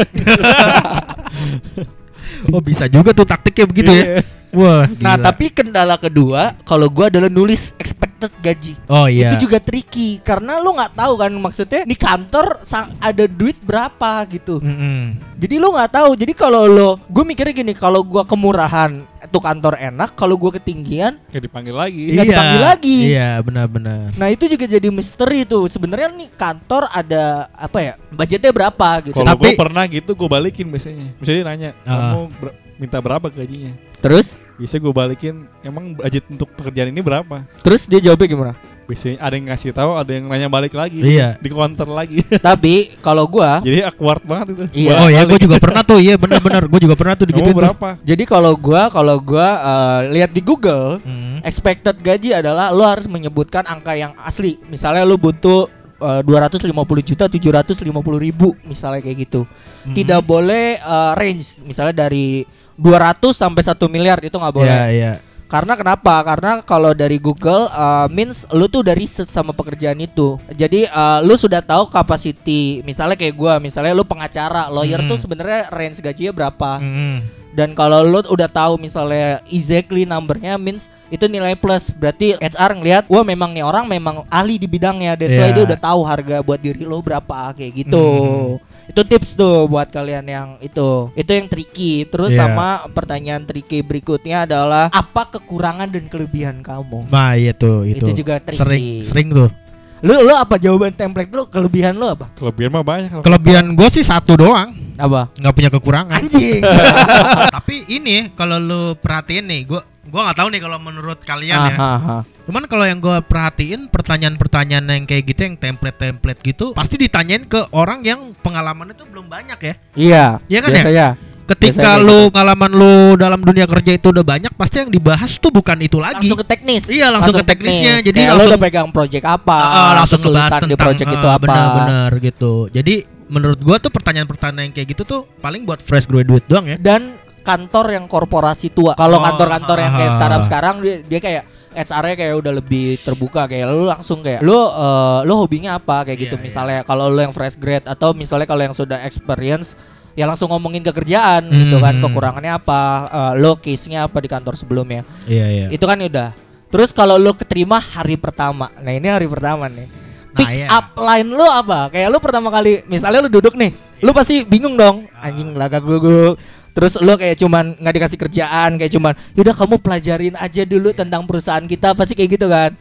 Oh, 2.53 2.61
bisa 2.61 2.85
juga 2.85 3.15
tuh 3.17 3.25
taktiknya 3.25 3.65
begitu 3.65 3.91
ya. 3.91 4.21
Iya. 4.47 4.57
Wah, 4.57 4.83
Nah, 4.97 5.15
gila. 5.15 5.25
tapi 5.27 5.45
kendala 5.49 5.95
kedua 5.95 6.55
kalau 6.63 6.87
gua 6.87 7.07
adalah 7.07 7.27
nulis 7.27 7.75
expected 7.75 8.31
gaji. 8.39 8.73
Oh 8.87 9.05
iya. 9.05 9.29
Itu 9.29 9.45
juga 9.45 9.59
tricky 9.59 10.19
karena 10.19 10.57
lu 10.57 10.71
nggak 10.71 10.95
tahu 10.95 11.13
kan 11.15 11.31
maksudnya 11.31 11.83
di 11.83 11.93
kantor 11.93 12.63
ada 12.97 13.23
duit 13.25 13.59
berapa 13.59 14.23
gitu. 14.27 14.57
Mm-mm. 14.57 15.19
Jadi 15.35 15.55
lu 15.55 15.69
nggak 15.69 15.91
tahu. 15.93 16.09
Jadi 16.15 16.33
kalau 16.33 16.65
lo, 16.65 16.89
gue 17.03 17.23
mikirnya 17.23 17.53
gini, 17.53 17.73
kalau 17.73 18.01
gua 18.01 18.23
kemurahan 18.23 18.89
itu 19.19 19.37
kantor 19.37 19.77
enak, 19.77 20.15
kalau 20.15 20.33
gua 20.33 20.49
ketinggian, 20.51 21.19
Kayak 21.27 21.43
dipanggil 21.45 21.75
lagi. 21.75 22.03
Nggak 22.09 22.25
dipanggil 22.27 22.61
lagi. 22.63 22.99
Iya, 23.11 23.31
benar-benar. 23.41 24.15
nah 24.15 24.27
itu 24.27 24.47
juga 24.47 24.65
jadi 24.65 24.87
misteri 24.87 25.43
tuh. 25.43 25.67
Sebenarnya 25.67 26.09
nih 26.09 26.29
kantor 26.31 26.87
ada 26.87 27.51
apa 27.51 27.77
ya? 27.77 27.93
Budgetnya 28.09 28.49
berapa 28.49 28.87
gitu. 29.03 29.13
Kalau 29.13 29.29
Tapi- 29.29 29.53
gue 29.53 29.59
pernah 29.59 29.83
gitu 29.85 30.15
gue 30.15 30.27
balikin 30.27 30.65
biasanya. 30.67 31.13
Misalnya 31.17 31.43
nanya, 31.45 31.69
Ah. 31.83 32.15
kamu 32.15 32.23
ber- 32.33 32.57
minta 32.77 32.97
berapa 32.97 33.25
gajinya? 33.27 33.73
Terus, 33.99 34.27
Bisa 34.57 34.81
gue 34.81 34.89
balikin, 34.89 35.45
emang 35.61 35.93
budget 35.93 36.25
untuk 36.33 36.49
pekerjaan 36.57 36.89
ini 36.89 36.97
berapa? 36.97 37.45
terus 37.61 37.85
dia 37.85 38.01
jawabnya 38.01 38.25
gimana? 38.25 38.53
Biasanya 38.89 39.21
ada 39.21 39.33
yang 39.37 39.45
ngasih 39.53 39.69
tahu, 39.69 39.91
ada 39.93 40.09
yang 40.09 40.25
nanya 40.25 40.49
balik 40.49 40.73
lagi. 40.73 40.97
Iya. 40.97 41.37
Di 41.37 41.53
counter 41.53 41.85
lagi. 41.85 42.25
Tapi 42.41 42.97
kalau 42.97 43.29
gua, 43.29 43.59
Jadi 43.67 43.85
awkward 43.85 44.25
banget 44.25 44.57
itu. 44.57 44.63
Iya. 44.89 44.97
Oh 44.97 45.09
ya, 45.13 45.21
gue 45.29 45.37
juga 45.37 45.61
pernah 45.61 45.85
tuh. 45.85 46.01
Iya, 46.01 46.17
benar-benar. 46.25 46.65
Gue 46.65 46.81
juga 46.81 46.97
pernah 46.97 47.13
tuh 47.13 47.29
Kamu 47.29 47.37
digitu 47.37 47.49
berapa? 47.53 47.89
jadi 48.01 48.23
kalau 48.25 48.57
gua, 48.57 48.89
kalau 48.89 49.21
gua 49.21 49.47
eh, 49.61 49.99
lihat 50.17 50.33
di 50.33 50.41
Google, 50.41 50.97
Hmm. 51.05 51.37
expected 51.45 51.93
gaji 52.01 52.33
adalah 52.33 52.73
lo 52.73 52.81
harus 52.81 53.05
menyebutkan 53.05 53.61
angka 53.61 53.93
yang 53.93 54.17
asli. 54.17 54.57
Misalnya 54.65 55.05
lo 55.05 55.21
butuh 55.21 55.69
eh, 56.01 56.21
250 56.25 56.65
juta 57.05 57.29
750 57.29 57.85
ribu 58.17 58.57
misalnya 58.65 59.05
kayak 59.05 59.17
gitu. 59.21 59.45
Hmm. 59.85 59.93
Tidak 59.93 60.25
boleh 60.25 60.81
eh, 60.81 61.11
range 61.13 61.61
misalnya 61.61 62.09
dari 62.09 62.41
200 62.77 63.33
sampai 63.33 63.65
1 63.65 63.73
miliar 63.89 64.21
itu 64.21 64.37
nggak 64.37 64.55
boleh. 64.55 64.69
Iya, 64.69 64.87
iya. 64.93 65.13
Karena 65.47 65.79
kenapa? 65.79 66.19
Karena 66.27 66.59
kalau 66.59 66.91
dari 66.91 67.15
Google 67.17 67.71
uh, 67.71 68.11
means 68.11 68.43
lu 68.51 68.67
tuh 68.67 68.83
udah 68.83 68.91
riset 68.91 69.31
sama 69.31 69.55
pekerjaan 69.55 69.95
itu. 69.95 70.35
Jadi 70.51 70.83
uh, 70.91 71.23
lu 71.23 71.39
sudah 71.39 71.63
tahu 71.63 71.87
capacity. 71.87 72.83
Misalnya 72.83 73.15
kayak 73.15 73.31
gua, 73.31 73.55
misalnya 73.55 73.95
lu 73.95 74.03
pengacara, 74.03 74.67
lawyer 74.67 74.99
Hmm. 74.99 75.07
tuh 75.07 75.17
sebenarnya 75.17 75.71
range 75.71 76.03
gajinya 76.03 76.35
berapa. 76.35 76.83
Mm. 76.83 77.17
Dan 77.55 77.73
kalau 77.73 78.03
lu 78.03 78.21
udah 78.27 78.51
tahu 78.51 78.75
misalnya 78.77 79.39
exactly 79.47 80.03
numbernya 80.03 80.59
means 80.59 80.91
itu 81.07 81.25
nilai 81.31 81.55
plus. 81.55 81.89
Berarti 81.95 82.35
HR 82.37 82.77
ngelihat, 82.77 83.03
wah 83.07 83.23
memang 83.23 83.55
nih 83.55 83.63
orang 83.63 83.87
memang 83.87 84.27
ahli 84.27 84.59
di 84.59 84.67
bidangnya. 84.67 85.15
Why 85.15 85.25
Iya. 85.25 85.55
dia 85.55 85.63
udah 85.63 85.79
tahu 85.79 85.99
harga 86.03 86.43
buat 86.43 86.59
diri 86.59 86.83
lo 86.83 86.99
berapa 86.99 87.55
kayak 87.55 87.87
gitu. 87.87 88.03
Hmm. 88.03 88.76
Itu 88.87 89.03
tips 89.03 89.35
tuh 89.35 89.67
buat 89.67 89.87
kalian 89.87 90.25
yang 90.25 90.49
itu. 90.59 91.11
Itu 91.13 91.29
yang 91.29 91.45
tricky. 91.45 92.03
Terus 92.03 92.31
Iya. 92.31 92.47
sama 92.47 92.67
pertanyaan 92.89 93.43
tricky 93.43 93.79
berikutnya 93.79 94.43
adalah 94.43 94.87
apa 94.89 95.27
kekurangan 95.29 95.91
dan 95.91 96.07
kelebihan 96.07 96.59
kamu? 96.59 97.05
Nah, 97.05 97.35
iya 97.35 97.51
tuh 97.51 97.83
itu. 97.83 97.99
Itu 98.01 98.23
juga 98.23 98.39
tricky. 98.39 98.57
sering 98.57 98.85
sering 99.03 99.27
tuh. 99.29 99.49
Lu 99.97 100.13
lu 100.21 100.29
apa 100.31 100.55
jawaban 100.55 100.93
template 100.93 101.27
lu? 101.27 101.43
Kelebihan 101.45 101.93
lu 101.93 102.05
apa? 102.05 102.29
Kelebihan 102.33 102.69
mah 102.71 102.85
banyak. 102.85 103.09
kalau- 103.11 103.25
Kelebihan 103.25 103.65
gue 103.73 103.87
sih 103.89 104.05
satu 104.05 104.37
doang, 104.37 104.69
Apa? 104.93 105.33
nggak 105.33 105.53
punya 105.53 105.69
kekurangan. 105.69 106.21
Anjing. 106.21 106.61
Tapi 107.57 107.75
ini 107.89 108.29
kalau 108.31 108.55
lu 108.55 108.81
perhatiin 108.93 109.43
nih, 109.43 109.61
gua 109.65 109.81
gua 110.07 110.31
nggak 110.31 110.37
tahu 110.39 110.47
nih 110.51 110.61
kalau 110.63 110.77
menurut 110.79 111.19
kalian 111.21 111.59
ya. 111.71 111.77
Aha. 111.77 112.17
Cuman 112.47 112.63
kalau 112.71 112.87
yang 112.87 113.03
gue 113.03 113.17
perhatiin 113.27 113.91
pertanyaan-pertanyaan 113.91 114.87
yang 114.87 115.03
kayak 115.03 115.23
gitu, 115.27 115.51
yang 115.51 115.59
template-template 115.59 116.39
gitu, 116.47 116.71
pasti 116.71 116.95
ditanyain 116.95 117.43
ke 117.43 117.59
orang 117.75 117.99
yang 118.07 118.31
pengalaman 118.39 118.95
itu 118.95 119.03
belum 119.03 119.27
banyak 119.27 119.59
ya. 119.59 119.73
Iya. 119.99 120.25
Iya 120.47 120.59
kan 120.63 120.69
ya? 120.71 120.75
biasanya. 120.79 121.07
Ketika 121.47 121.95
Biasanya 121.95 122.07
lu 122.07 122.19
pengalaman 122.27 122.71
lu 122.75 122.95
dalam 123.15 123.39
dunia 123.39 123.63
kerja 123.63 123.95
itu 123.95 124.11
udah 124.11 124.23
banyak, 124.23 124.51
pasti 124.55 124.83
yang 124.83 124.91
dibahas 124.91 125.39
tuh 125.39 125.47
bukan 125.47 125.79
itu 125.79 125.95
lagi. 125.95 126.27
Langsung 126.27 126.43
ke 126.43 126.47
teknis. 126.47 126.83
Iya, 126.91 127.07
langsung 127.07 127.39
ke 127.39 127.45
teknisnya. 127.47 128.03
Jadi 128.03 128.19
Kayak 128.19 128.27
lu 128.27 128.31
langsung- 128.35 128.51
udah 128.51 128.59
pegang 128.67 128.89
project 128.91 129.25
apa? 129.27 129.57
Ah, 129.59 129.91
langsung 130.03 130.19
ngebahas 130.27 130.51
tentang 130.59 130.71
di 130.71 130.75
project 130.75 131.07
itu 131.07 131.27
ah, 131.27 131.35
apa? 131.39 131.43
Benar-benar 131.47 132.11
gitu. 132.19 132.53
Jadi 132.67 132.95
menurut 133.27 133.59
gua 133.63 133.79
tuh 133.79 133.91
pertanyaan-pertanyaan 133.91 134.71
yang 134.71 134.73
kayak 134.75 134.87
gitu 134.91 135.03
tuh 135.07 135.21
paling 135.39 135.63
buat 135.63 135.79
fresh 135.83 136.07
graduate 136.07 136.43
doang 136.51 136.67
ya. 136.67 136.75
Dan 136.79 137.15
kantor 137.47 137.95
yang 137.95 138.05
korporasi 138.05 138.75
tua. 138.75 138.91
Kalau 138.99 139.17
Oh, 139.17 139.23
kantor-kantor 139.23 139.77
yang 139.79 139.93
kayak 139.95 140.11
ah. 140.11 140.15
startup 140.19 140.41
sekarang 140.43 140.75
dia, 140.83 140.99
dia 140.99 141.19
kayak 141.23 141.43
HR-nya 141.71 142.15
kayak 142.17 142.35
udah 142.41 142.53
lebih 142.57 142.97
terbuka 142.99 143.45
kayak 143.45 143.69
lu 143.69 143.85
langsung 143.85 144.19
kayak 144.19 144.43
lu 144.43 144.51
eh, 144.57 145.19
lu 145.23 145.33
hobinya 145.37 145.77
apa 145.77 146.03
kayak 146.03 146.17
gitu 146.19 146.35
Iya, 146.35 146.41
iya. 146.41 146.47
misalnya 146.49 146.79
kalau 146.83 147.07
lu 147.07 147.21
yang 147.21 147.31
fresh 147.31 147.55
grade 147.55 147.85
atau 147.85 148.11
misalnya 148.11 148.49
kalau 148.49 148.65
yang 148.65 148.73
sudah 148.73 149.05
experience 149.05 149.77
ya 150.17 150.25
langsung 150.25 150.49
ngomongin 150.49 150.81
ke 150.81 150.89
kerjaan 150.89 151.45
gitu 151.53 151.77
kan 151.77 152.01
Hmm. 152.01 152.03
kekurangannya 152.09 152.49
apa 152.51 152.81
eh, 153.07 153.33
lu 153.37 153.53
case-nya 153.61 154.09
apa 154.09 154.17
di 154.17 154.25
kantor 154.25 154.57
sebelumnya 154.57 155.05
Iya, 155.29 155.45
iya. 155.47 155.65
itu 155.69 155.85
kan 155.85 156.01
udah 156.01 156.33
terus 156.67 156.89
kalau 156.89 157.15
lu 157.15 157.31
keterima 157.31 157.77
hari 157.77 158.17
pertama 158.17 158.73
nah 158.81 158.89
ini 158.89 159.07
hari 159.07 159.29
pertama 159.29 159.69
nih 159.69 159.85
pick 160.33 160.49
iya. 160.49 160.65
up 160.73 160.97
line 160.97 161.29
lu 161.29 161.45
apa 161.45 161.93
kayak 161.93 162.09
lu 162.09 162.17
pertama 162.17 162.49
kali 162.49 162.81
misalnya 162.89 163.21
lu 163.21 163.29
duduk 163.29 163.53
nih 163.53 163.71
lu 164.01 164.09
pasti 164.11 164.41
bingung 164.41 164.73
dong 164.73 165.05
anjing 165.15 165.53
laga 165.53 165.77
gue 165.77 166.33
terus 166.77 166.93
lu 166.95 167.09
kayak 167.11 167.35
cuman 167.35 167.73
nggak 167.75 167.93
dikasih 167.95 168.19
kerjaan 168.19 168.77
kayak 168.77 168.93
cuman 168.93 169.17
yaudah 169.33 169.55
kamu 169.55 169.75
pelajarin 169.77 170.37
aja 170.37 170.61
dulu 170.61 170.93
tentang 170.93 171.25
perusahaan 171.25 171.65
kita 171.65 171.97
pasti 171.97 172.13
kayak 172.13 172.37
gitu 172.37 172.45
kan 172.45 172.77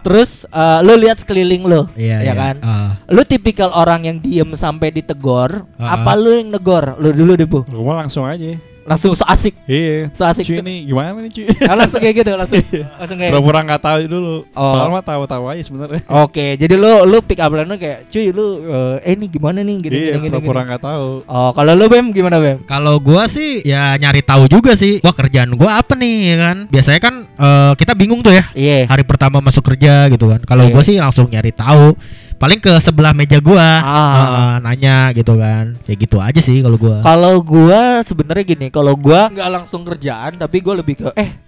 terus 0.00 0.46
eh, 0.46 0.78
lu 0.80 0.94
lihat 0.96 1.18
sekeliling 1.18 1.62
lu 1.62 1.82
Iya, 1.94 2.18
ya 2.18 2.24
iya. 2.24 2.32
kan 2.32 2.54
Ah. 2.60 2.90
lu 3.06 3.22
tipikal 3.22 3.70
orang 3.70 4.02
yang 4.04 4.16
diem 4.18 4.46
sampai 4.52 4.90
ditegor 4.90 5.66
Ah. 5.74 5.98
apa 5.98 6.14
lu 6.14 6.30
yang 6.32 6.50
negor 6.50 6.94
lu 6.96 7.10
dulu 7.10 7.34
deh 7.34 7.44
bu 7.44 7.66
Gua 7.66 7.98
langsung 7.98 8.22
aja. 8.22 8.54
Langsung 8.82 9.14
so 9.14 9.22
asik 9.24 9.54
Iya. 9.64 10.10
so 10.10 10.26
asik 10.26 10.42
Cuy 10.42 10.58
ini 10.58 10.90
gimana 10.90 11.22
nih 11.22 11.30
cuy? 11.30 11.44
Ah, 11.70 11.76
langsung 11.78 12.02
kayak 12.02 12.14
gitu 12.18 12.30
langsung 12.34 12.58
langsung 12.98 13.16
kayak 13.16 13.30
Pura-pura 13.30 13.60
nggak 13.62 13.82
tahu 13.82 13.98
dulu. 14.06 14.34
Oh. 14.52 14.72
Padahal 14.74 14.90
mah 14.90 15.04
tahu-tahu 15.04 15.44
aja 15.48 15.62
sebenarnya. 15.62 16.02
Oke, 16.08 16.46
jadi 16.56 16.74
lu 16.74 17.06
lu 17.06 17.18
pick 17.22 17.38
up 17.38 17.54
lu 17.54 17.62
kayak, 17.78 18.10
cuy 18.10 18.34
lu 18.34 18.46
eh 18.62 18.96
eh, 19.06 19.14
ini 19.14 19.24
gimana 19.30 19.62
nih 19.62 19.74
gini 19.78 19.94
Iya, 19.94 20.18
pura-pura 20.18 20.60
gini." 20.62 20.68
nggak 20.74 20.82
tahu. 20.82 21.06
Oh, 21.24 21.50
kalau 21.54 21.72
lu 21.78 21.84
Bem 21.86 22.06
gimana 22.10 22.36
Bem? 22.42 22.58
Kalau 22.66 22.98
gua 22.98 23.30
sih 23.30 23.62
ya 23.62 23.94
nyari 23.96 24.22
tahu 24.26 24.50
juga 24.50 24.74
sih. 24.74 24.98
Wah 25.00 25.14
kerjaan 25.14 25.54
gua 25.54 25.78
apa 25.78 25.94
nih 25.94 26.14
ya 26.32 26.36
kan? 26.42 26.56
Biasanya 26.66 27.00
kan 27.00 27.14
eh, 27.28 27.72
kita 27.78 27.92
bingung 27.94 28.20
tuh 28.20 28.34
ya 28.34 28.44
Iya. 28.52 28.90
hari 28.90 29.06
pertama 29.06 29.38
masuk 29.38 29.62
kerja 29.62 30.10
gitu 30.10 30.26
kan. 30.26 30.40
Kalau 30.42 30.66
Iya. 30.66 30.72
gua 30.74 30.82
sih 30.82 30.96
langsung 30.98 31.30
nyari 31.30 31.52
tahu. 31.54 31.94
Paling 32.42 32.58
ke 32.58 32.74
sebelah 32.82 33.14
meja 33.14 33.38
gua 33.38 33.62
Ah. 33.62 34.10
eh, 34.18 34.54
nanya 34.66 35.14
gitu 35.14 35.38
kan. 35.38 35.78
Kayak 35.86 35.98
gitu 36.02 36.16
aja 36.18 36.40
sih 36.42 36.58
kalau 36.58 36.74
gua. 36.74 36.98
Kalau 36.98 37.38
gua 37.38 38.02
sebenarnya 38.02 38.42
gini, 38.42 38.66
kalau 38.66 38.98
gua 38.98 39.30
nggak 39.30 39.50
langsung 39.62 39.86
kerjaan, 39.86 40.34
tapi 40.34 40.58
gua 40.58 40.82
lebih 40.82 41.06
ke 41.06 41.06
eh 41.14 41.38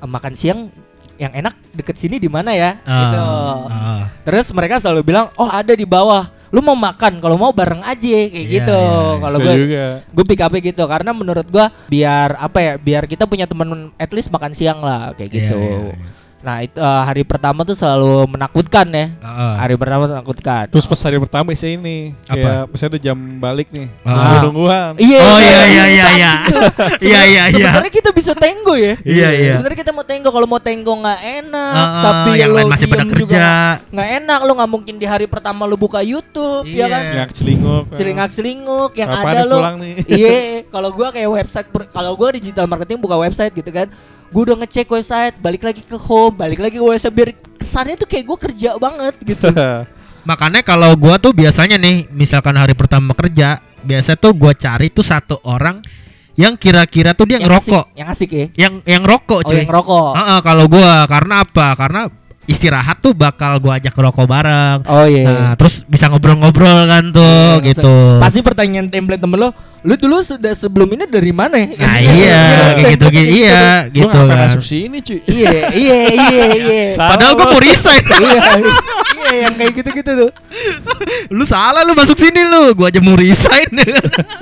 makan 0.00 0.32
siang 0.32 0.72
yang 1.20 1.36
enak 1.36 1.52
deket 1.76 2.00
sini 2.00 2.16
di 2.16 2.32
mana 2.32 2.56
ya? 2.56 2.80
gitu. 2.80 3.20
Ah, 3.20 3.68
ah. 3.68 4.02
Terus 4.24 4.48
mereka 4.56 4.80
selalu 4.80 5.04
bilang, 5.04 5.28
"Oh, 5.36 5.46
ada 5.46 5.76
di 5.76 5.84
bawah." 5.84 6.32
Lu 6.48 6.60
mau 6.60 6.76
makan, 6.76 7.20
kalau 7.20 7.36
mau 7.36 7.52
bareng 7.52 7.80
aja 7.80 8.00
kayak 8.00 8.32
Iya, 8.32 8.44
gitu. 8.44 8.76
iya, 8.76 9.20
Kalau 9.20 9.38
gua 9.40 9.54
juga. 9.56 9.84
gue 10.04 10.24
pick 10.28 10.40
up 10.40 10.52
gitu 10.52 10.84
karena 10.84 11.10
menurut 11.12 11.44
gua 11.48 11.68
biar 11.88 12.36
apa 12.36 12.58
ya? 12.60 12.72
Biar 12.76 13.04
kita 13.04 13.24
punya 13.28 13.44
teman 13.44 13.92
at 13.96 14.08
least 14.12 14.28
makan 14.28 14.52
siang 14.52 14.80
lah 14.80 15.12
kayak 15.12 15.28
Iya, 15.28 15.36
gitu. 15.44 15.56
iya, 15.60 15.80
iya. 15.92 16.21
Nah, 16.42 16.58
itu 16.58 16.74
eh, 16.74 17.02
hari 17.06 17.22
pertama 17.22 17.62
tuh 17.62 17.72
selalu 17.72 18.26
menakutkan 18.26 18.82
ya. 18.90 19.14
Ah. 19.22 19.62
Hari 19.62 19.78
pertama 19.78 20.10
menakutkan. 20.10 20.66
Terus 20.68 20.84
pas 20.84 20.98
hari 20.98 21.16
pertama 21.16 21.54
bisa 21.54 21.70
ini 21.70 22.18
Apa? 22.26 22.34
kayak 22.34 22.62
misalnya 22.66 22.90
udah 22.90 23.02
jam 23.02 23.18
balik 23.38 23.68
nih. 23.70 23.86
Nunggu-nungguan. 24.02 24.90
Iya. 24.98 25.20
Oh, 25.22 25.38
iya, 25.38 25.60
iya, 25.64 25.84
iya, 25.86 26.06
iya. 26.18 26.32
Iya, 27.02 27.20
iya, 27.24 27.42
iya. 27.46 27.70
Sebenarnya 27.70 27.92
kita 27.92 28.10
bisa 28.10 28.32
tenggo 28.34 28.74
ya. 28.74 28.98
Iya, 29.02 29.28
iya. 29.32 29.52
Sebenarnya 29.54 29.78
kita 29.78 29.92
mau 29.94 30.02
tenggo 30.02 30.28
kalau 30.28 30.46
mau 30.46 30.58
tenggo 30.58 30.92
nggak 30.92 31.20
enak, 31.42 31.74
ah, 31.78 32.02
tapi 32.02 32.30
yang 32.36 32.50
lo 32.50 32.56
lain 32.58 32.66
masih 32.68 32.86
pada 32.86 33.04
kerja. 33.06 33.46
nggak 33.86 34.08
enak. 34.20 34.38
Lo 34.42 34.52
nggak 34.58 34.70
mungkin 34.70 34.94
di 34.98 35.06
hari 35.06 35.26
pertama 35.26 35.62
lo 35.62 35.78
buka 35.78 36.02
YouTube, 36.02 36.66
ya 36.66 36.84
Iya. 36.84 36.86
kan? 36.88 37.02
Selingak 37.02 37.30
celinguk. 37.32 37.84
Celingak 37.94 38.30
selinguk 38.30 38.90
yang 38.94 39.08
Kapan 39.08 39.30
ada 39.30 39.40
lo. 39.46 39.56
pulang 39.62 39.76
nih? 39.78 39.94
Iya, 40.10 40.38
kalau 40.74 40.90
gua 40.90 41.08
kayak 41.10 41.30
website, 41.30 41.68
kalau 41.88 42.12
gua 42.14 42.28
digital 42.34 42.66
marketing 42.66 42.98
buka 42.98 43.14
website 43.16 43.52
gitu 43.52 43.70
kan. 43.70 43.86
Gue 44.32 44.42
udah 44.48 44.56
ngecek 44.64 44.88
website, 44.88 45.36
balik 45.38 45.62
lagi 45.62 45.84
ke 45.84 45.94
home, 45.94 46.34
balik 46.34 46.56
lagi 46.56 46.80
ke 46.80 46.84
website 46.84 47.12
biar 47.12 47.30
kesannya 47.60 48.00
tuh 48.00 48.08
kayak 48.08 48.24
gue 48.24 48.38
kerja 48.48 48.70
banget 48.80 49.14
gitu. 49.22 49.52
Makanya 50.28 50.62
kalau 50.62 50.94
gua 50.94 51.18
tuh 51.18 51.34
biasanya 51.34 51.74
nih, 51.76 52.06
misalkan 52.14 52.54
hari 52.54 52.78
pertama 52.78 53.10
kerja, 53.10 53.58
biasa 53.82 54.14
tuh 54.14 54.30
gua 54.30 54.54
cari 54.54 54.86
tuh 54.88 55.02
satu 55.02 55.42
orang 55.42 55.82
yang 56.38 56.54
kira-kira 56.56 57.12
tuh 57.12 57.26
dia 57.28 57.42
ngerokok, 57.42 57.92
asik, 57.92 57.98
yang 57.98 58.08
asik 58.08 58.30
ya. 58.32 58.46
yang 58.56 58.74
yang 58.88 59.02
rokok 59.04 59.44
Oh, 59.44 59.50
cuy. 59.50 59.60
yang 59.60 59.68
rokok. 59.68 60.14
Heeh, 60.16 60.38
kalau 60.40 60.64
gua 60.70 61.04
karena 61.10 61.34
apa? 61.44 61.66
Karena 61.76 62.00
istirahat 62.44 62.98
tuh 62.98 63.12
bakal 63.12 63.56
gua 63.56 63.76
ajak 63.76 63.90
ngerokok 63.90 64.24
bareng. 64.24 64.78
Oh 64.84 65.06
iya. 65.06 65.24
Nah, 65.24 65.52
terus 65.54 65.82
bisa 65.84 66.06
ngobrol-ngobrol 66.06 66.84
kan 66.84 67.04
tuh 67.08 67.58
Iya, 67.58 67.66
gitu. 67.68 67.94
Pasti 68.18 68.38
pertanyaan 68.40 68.86
template 68.86 69.18
temen 69.18 69.38
lo, 69.38 69.48
lu 69.80 69.94
dulu 69.94 70.18
sudah 70.20 70.50
sebelum 70.52 70.90
ini 70.90 71.06
dari 71.06 71.30
mana 71.30 71.54
ya? 71.54 71.68
Nah, 71.72 71.98
iya, 72.18 72.40
kayak 72.74 72.90
gitu 72.92 73.06
gitu. 73.08 73.28
Iya, 73.38 73.62
Gua 73.86 73.92
gitu 73.92 74.18
ngapain 74.18 74.30
kan. 74.32 74.48
masuk 74.50 74.64
sini 74.64 74.98
cuy? 75.00 75.18
Iya, 75.38 75.52
iya, 75.70 75.96
iya, 76.10 76.44
iya. 76.52 76.82
Padahal 76.98 77.32
gua 77.34 77.46
mau 77.48 77.60
resign. 77.60 78.02
Iya, 78.02 78.38
iya 79.22 79.36
yang 79.42 79.54
kayak 79.54 79.72
gitu-gitu 79.78 80.10
tuh. 80.18 80.30
lu 81.30 81.44
salah 81.44 81.82
lu 81.82 81.94
masuk 81.94 82.18
sini 82.18 82.42
lu. 82.42 82.74
Gua 82.74 82.90
aja 82.90 82.98
mau 82.98 83.14
resign. 83.14 83.70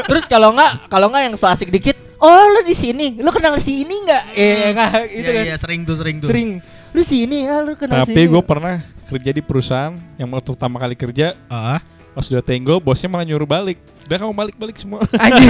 Terus 0.08 0.24
kalau 0.24 0.56
enggak, 0.56 0.88
kalau 0.88 1.12
enggak 1.12 1.22
yang 1.28 1.34
so 1.36 1.46
asik 1.46 1.68
dikit, 1.68 1.94
oh 2.16 2.48
lu 2.48 2.64
di 2.64 2.72
sini, 2.72 3.20
lu 3.20 3.28
kenal 3.28 3.54
si 3.56 3.84
ini 3.84 3.94
enggak? 4.02 4.22
Eh, 4.32 4.72
enggak 4.72 4.90
gitu 5.06 5.20
Iya, 5.20 5.36
kan. 5.36 5.44
iya, 5.46 5.56
sering 5.56 5.80
tuh, 5.84 5.94
sering 5.94 6.16
tuh. 6.18 6.28
Sering. 6.32 6.50
Lu 6.90 7.02
sini 7.02 7.46
ya, 7.46 7.62
lu 7.62 7.78
kenal 7.78 8.02
Tapi 8.02 8.26
gue 8.26 8.42
pernah 8.42 8.82
kerja 9.06 9.30
di 9.30 9.42
perusahaan 9.42 9.94
yang 10.18 10.30
waktu 10.30 10.50
pertama 10.54 10.78
kali 10.78 10.94
kerja 10.94 11.34
Heeh. 11.34 11.78
pas 12.10 12.24
sudah 12.26 12.42
tenggo 12.42 12.82
bosnya 12.82 13.06
malah 13.06 13.22
nyuruh 13.22 13.46
balik. 13.46 13.78
Udah 14.10 14.18
kamu 14.18 14.32
balik-balik 14.34 14.74
semua. 14.74 15.06
Anjir. 15.22 15.46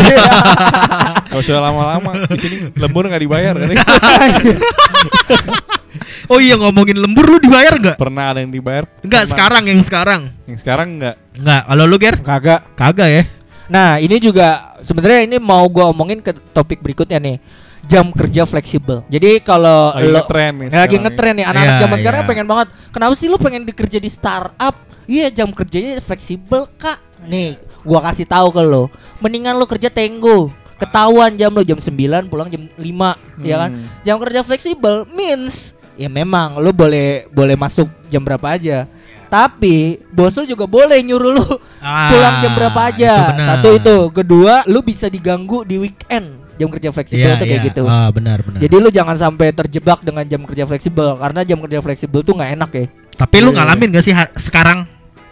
Gak 1.32 1.40
usah 1.40 1.56
lama-lama. 1.60 2.28
Di 2.28 2.38
sini 2.40 2.56
lembur 2.76 3.08
nggak 3.08 3.22
dibayar 3.24 3.54
kan? 3.56 3.68
Oh 6.30 6.38
iya 6.38 6.54
ngomongin 6.54 6.94
lembur 6.94 7.26
lu 7.26 7.42
dibayar 7.42 7.74
nggak? 7.74 7.98
Pernah 7.98 8.30
ada 8.30 8.38
yang 8.38 8.54
dibayar? 8.54 8.86
Enggak, 9.02 9.26
Pernah. 9.26 9.32
sekarang 9.34 9.62
yang 9.66 9.80
sekarang. 9.82 10.20
Yang 10.46 10.58
sekarang 10.62 10.88
enggak. 10.94 11.16
Enggak, 11.34 11.62
kalau 11.66 11.84
lu 11.90 11.96
Ger? 11.98 12.16
Kagak. 12.22 12.60
Kagak 12.78 13.08
ya. 13.10 13.22
Nah, 13.66 13.98
ini 13.98 14.16
juga 14.22 14.78
sebenarnya 14.86 15.26
ini 15.26 15.36
mau 15.42 15.66
gua 15.66 15.90
omongin 15.90 16.22
ke 16.22 16.30
topik 16.54 16.86
berikutnya 16.86 17.18
nih. 17.18 17.42
Jam 17.90 18.06
kerja 18.14 18.46
fleksibel. 18.46 19.02
Jadi 19.10 19.42
kalau 19.42 19.90
Lagi 19.92 20.06
lo 20.06 20.22
ngetren 20.22 20.52
nih. 20.54 20.68
lagi 20.70 20.78
sekarang 20.78 21.02
ngetren 21.02 21.34
nih 21.34 21.46
anak-anak 21.50 21.74
Iya, 21.74 21.82
zaman 21.82 21.96
sekarang 21.98 22.20
iya. 22.22 22.28
pengen 22.30 22.46
banget. 22.46 22.68
Kenapa 22.94 23.12
sih 23.18 23.26
lu 23.26 23.36
pengen 23.36 23.62
dikerja 23.66 23.98
di 23.98 24.06
startup? 24.06 24.74
Iya, 25.10 25.26
jam 25.34 25.50
kerjanya 25.50 25.98
fleksibel, 25.98 26.70
Kak. 26.78 27.02
Nih, 27.26 27.58
gua 27.82 27.98
kasih 28.06 28.30
tahu 28.30 28.54
ke 28.54 28.62
lo. 28.62 28.86
Mendingan 29.18 29.58
lu 29.58 29.66
kerja 29.66 29.90
tenggo. 29.90 30.54
Ketahuan 30.78 31.34
jam 31.34 31.50
lo 31.50 31.60
jam 31.60 31.76
9 31.76 31.90
pulang 32.30 32.48
jam 32.48 32.64
5, 32.64 32.80
nih. 32.80 33.44
ya 33.44 33.56
kan? 33.58 33.70
Hmm. 33.74 33.86
Jam 34.00 34.16
kerja 34.22 34.40
fleksibel 34.40 35.04
means 35.10 35.74
ya 35.92 36.08
memang 36.08 36.56
lu 36.56 36.72
boleh 36.72 37.28
boleh 37.28 37.52
masuk 37.52 37.90
jam 38.08 38.24
berapa 38.24 38.56
aja. 38.56 38.88
Tapi 39.28 40.00
bos 40.08 40.32
lu 40.34 40.48
juga 40.48 40.64
boleh 40.64 40.96
nyuruh 41.04 41.32
lu 41.36 41.44
pulang 41.82 42.34
jam 42.40 42.52
berapa 42.56 42.80
aja. 42.88 43.12
Ah, 43.12 43.30
itu. 43.30 43.44
Satu 43.44 43.68
itu, 43.76 43.96
kedua 44.10 44.54
lu 44.64 44.80
bisa 44.80 45.06
diganggu 45.06 45.62
di 45.62 45.76
weekend. 45.76 46.39
Jam 46.60 46.68
kerja 46.68 46.88
fleksibel 46.90 47.32
tuh 47.34 47.46
kayak 47.46 47.62
gitu. 47.66 47.82
Ah, 47.82 48.12
benar 48.12 48.44
benar. 48.44 48.60
Jadi 48.60 48.74
lu 48.76 48.88
jangan 48.88 49.16
sampai 49.16 49.48
terjebak 49.50 50.04
dengan 50.04 50.22
jam 50.22 50.44
kerja 50.44 50.64
fleksibel 50.64 51.16
karena 51.16 51.40
jam 51.42 51.56
kerja 51.58 51.80
fleksibel 51.80 52.20
tuh 52.20 52.36
nggak 52.36 52.50
enak 52.54 52.70
ya. 52.70 52.84
Tapi 53.16 53.36
lu 53.40 53.50
Iya. 53.50 53.56
ngalamin 53.58 53.88
gak 53.90 54.04
sih 54.04 54.12
sekarang? 54.38 54.84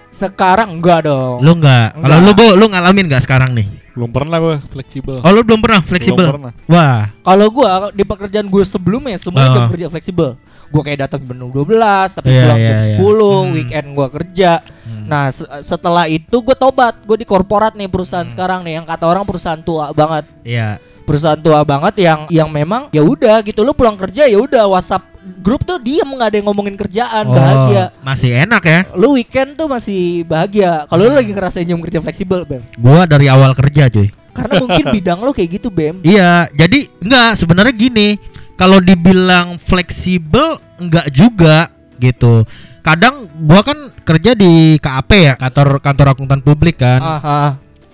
Sekarang 0.08 0.74
enggak 0.74 1.06
dong. 1.06 1.38
Lu 1.38 1.52
nggak? 1.54 1.88
Kalau 1.94 2.16
Enggak. 2.16 2.26
lu 2.26 2.32
Bo, 2.34 2.46
lu 2.56 2.66
ngalamin 2.66 3.04
gak 3.06 3.22
sekarang 3.22 3.52
nih? 3.52 3.68
Belum 3.92 4.10
pernah 4.10 4.38
gue 4.38 4.56
fleksibel. 4.68 5.18
Oh, 5.20 5.30
lu 5.30 5.42
belum 5.42 5.58
pernah 5.58 5.80
fleksibel? 5.80 6.22
Belum 6.22 6.34
pernah. 6.38 6.52
Wah. 6.66 7.10
Kalau 7.18 7.46
gua 7.50 7.70
di 7.90 8.02
pekerjaan 8.02 8.46
gue 8.46 8.62
sebelumnya 8.62 9.18
semua 9.18 9.42
Ah. 9.42 9.52
jam 9.52 9.62
kerja 9.66 9.86
fleksibel. 9.86 10.38
Gua 10.68 10.82
kayak 10.84 10.98
datang 11.02 11.24
jam 11.24 11.48
12 11.48 12.12
tapi 12.12 12.28
Iya, 12.28 12.42
pulang 12.44 12.58
iya, 12.58 12.66
jam 12.66 12.76
iya. 12.76 12.86
10, 12.94 13.38
Hmm. 13.40 13.52
weekend 13.54 13.86
gua 13.92 14.08
kerja. 14.08 14.50
Hmm. 14.84 15.06
Nah, 15.08 15.24
se- 15.30 15.50
setelah 15.62 16.04
itu 16.06 16.36
gue 16.36 16.54
tobat. 16.54 16.94
Gue 17.02 17.16
di 17.16 17.26
korporat 17.26 17.72
nih 17.72 17.88
perusahaan 17.88 18.22
Hmm. 18.22 18.30
sekarang 18.30 18.60
nih 18.62 18.78
yang 18.78 18.86
kata 18.86 19.02
orang 19.02 19.24
perusahaan 19.24 19.58
tua 19.58 19.90
banget. 19.90 20.24
Iya. 20.42 20.78
Perusahaan 21.08 21.40
tua 21.40 21.64
banget 21.64 22.04
yang 22.04 22.28
yang 22.28 22.48
memang 22.52 22.92
ya 22.92 23.00
udah 23.00 23.40
gitu 23.40 23.64
lu 23.64 23.72
pulang 23.72 23.96
kerja 23.96 24.28
ya 24.28 24.36
udah 24.36 24.68
WhatsApp 24.68 25.08
grup 25.40 25.64
tuh 25.64 25.76
diem 25.80 26.08
nggak 26.08 26.28
ada 26.32 26.36
yang 26.40 26.46
ngomongin 26.48 26.76
kerjaan, 26.76 27.24
Oh, 27.28 27.34
bahagia. 27.36 27.84
Masih 28.00 28.30
enak 28.32 28.62
ya. 28.64 28.80
Lu 28.96 29.16
weekend 29.16 29.60
tuh 29.60 29.68
masih 29.68 30.24
bahagia. 30.24 30.88
Kalau 30.88 31.02
lu 31.04 31.12
lagi 31.12 31.32
ngerasain 31.36 31.68
jam 31.68 31.80
kerja 31.84 32.00
fleksibel, 32.00 32.48
Bem. 32.48 32.64
Gua 32.80 33.04
dari 33.04 33.28
awal 33.28 33.52
kerja, 33.52 33.92
cuy. 33.92 34.08
Karena 34.32 34.54
mungkin 34.62 34.84
bidang 34.96 35.20
lu 35.20 35.32
kayak 35.36 35.60
gitu, 35.60 35.68
Bem. 35.68 36.00
Iya, 36.00 36.48
jadi 36.56 36.88
enggak 37.00 37.30
sebenarnya 37.36 37.74
gini. 37.76 38.08
Kalau 38.58 38.82
dibilang 38.82 39.60
fleksibel 39.62 40.58
enggak 40.80 41.12
juga 41.14 41.70
gitu. 42.00 42.42
Kadang 42.82 43.28
gua 43.44 43.60
kan 43.62 43.92
kerja 44.02 44.32
di 44.32 44.80
KAP 44.80 45.10
ya, 45.12 45.34
kantor 45.36 45.78
kantor 45.78 46.06
akuntan 46.16 46.40
publik 46.40 46.80
kan. 46.80 46.98
Aha. 46.98 47.40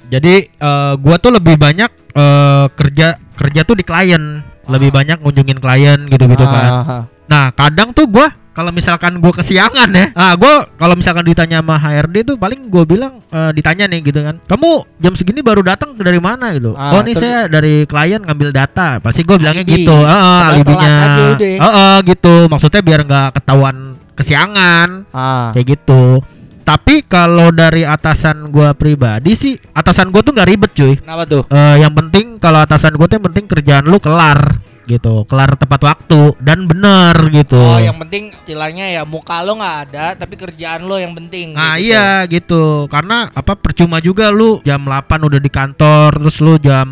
Jadi 0.09 0.49
eh, 0.49 0.95
gua 1.03 1.17
tuh 1.19 1.35
lebih 1.35 1.59
banyak 1.59 2.04
eh, 2.15 2.65
kerja 2.71 3.07
kerja 3.35 3.61
tuh 3.63 3.75
di 3.75 3.83
klien, 3.83 4.41
lebih 4.65 4.91
Ah. 4.91 4.95
banyak 4.95 5.19
ngunjungin 5.21 5.59
klien 5.59 5.99
gitu-gitu 6.07 6.45
kan. 6.45 6.71
Aha. 6.81 6.99
Nah, 7.25 7.51
kadang 7.51 7.91
tuh 7.91 8.07
gua 8.07 8.31
kalau 8.55 8.71
misalkan 8.71 9.19
gua 9.19 9.35
kesiangan 9.35 9.91
ya, 9.91 10.15
ah 10.15 10.39
gua 10.39 10.71
kalau 10.79 10.95
misalkan 10.95 11.27
ditanya 11.27 11.59
sama 11.59 11.75
HRD 11.75 12.23
tuh 12.23 12.37
paling 12.37 12.71
gua 12.71 12.87
bilang 12.87 13.19
eh, 13.27 13.51
ditanya 13.51 13.91
nih 13.91 14.01
gitu 14.05 14.23
kan, 14.23 14.39
kamu 14.45 14.71
jam 14.99 15.13
segini 15.13 15.43
baru 15.43 15.61
datang 15.61 15.93
dari 15.95 16.17
mana 16.19 16.55
gitu? 16.55 16.71
Ah, 16.73 16.95
oh 16.95 17.03
nih 17.03 17.19
saya 17.19 17.39
dari 17.47 17.83
klien 17.83 18.23
ngambil 18.23 18.55
data, 18.55 19.01
pasti 19.01 19.27
gua 19.27 19.37
bilangnya 19.37 19.67
Alibi. 19.67 19.83
gitu, 19.83 19.97
Heeh, 19.97 20.15
Telat 20.15 20.53
alibinya, 20.55 20.93
aja 21.03 21.23
udah. 21.27 21.51
Heeh, 21.59 21.97
gitu, 22.07 22.35
maksudnya 22.47 22.81
biar 22.81 23.01
nggak 23.03 23.29
ketahuan 23.35 23.77
kesiangan, 24.15 24.89
Ah. 25.11 25.51
kayak 25.51 25.67
gitu. 25.75 26.23
Tapi 26.65 27.05
kalau 27.05 27.53
dari 27.53 27.85
atasan 27.85 28.49
gua 28.49 28.73
pribadi 28.73 29.37
sih, 29.37 29.53
atasan 29.77 30.09
gua 30.09 30.25
tuh 30.25 30.33
nggak 30.33 30.49
ribet 30.49 30.73
cuy. 30.73 30.97
Kenapa 30.97 31.29
tuh? 31.29 31.43
Eh, 31.53 31.77
yang 31.85 31.93
penting 31.93 32.41
kalau 32.41 32.65
atasan 32.65 32.97
gua 32.97 33.05
tuh 33.05 33.21
yang 33.21 33.27
penting 33.29 33.45
kerjaan 33.45 33.85
lu 33.85 34.01
kelar 34.01 34.65
gitu, 34.85 35.25
kelar 35.25 35.57
tepat 35.57 35.81
waktu 35.81 36.37
dan 36.41 36.65
bener 36.69 37.17
gitu. 37.33 37.57
Oh, 37.57 37.81
yang 37.81 37.97
penting 38.01 38.33
istilahnya 38.33 38.93
ya 38.93 39.03
muka 39.05 39.41
lo 39.41 39.57
nggak 39.61 39.77
ada, 39.89 40.07
tapi 40.17 40.37
kerjaan 40.37 40.85
lo 40.85 40.97
yang 41.01 41.13
penting. 41.13 41.57
Nah 41.57 41.77
gitu. 41.77 41.89
iya 41.89 42.25
gitu 42.29 42.89
Karena 42.89 43.29
apa 43.33 43.57
percuma 43.57 44.01
juga 44.01 44.29
lu 44.29 44.61
jam 44.65 44.85
8 44.85 45.25
udah 45.25 45.41
di 45.41 45.51
kantor 45.53 46.21
Terus 46.21 46.37
lu 46.45 46.55
jam 46.61 46.89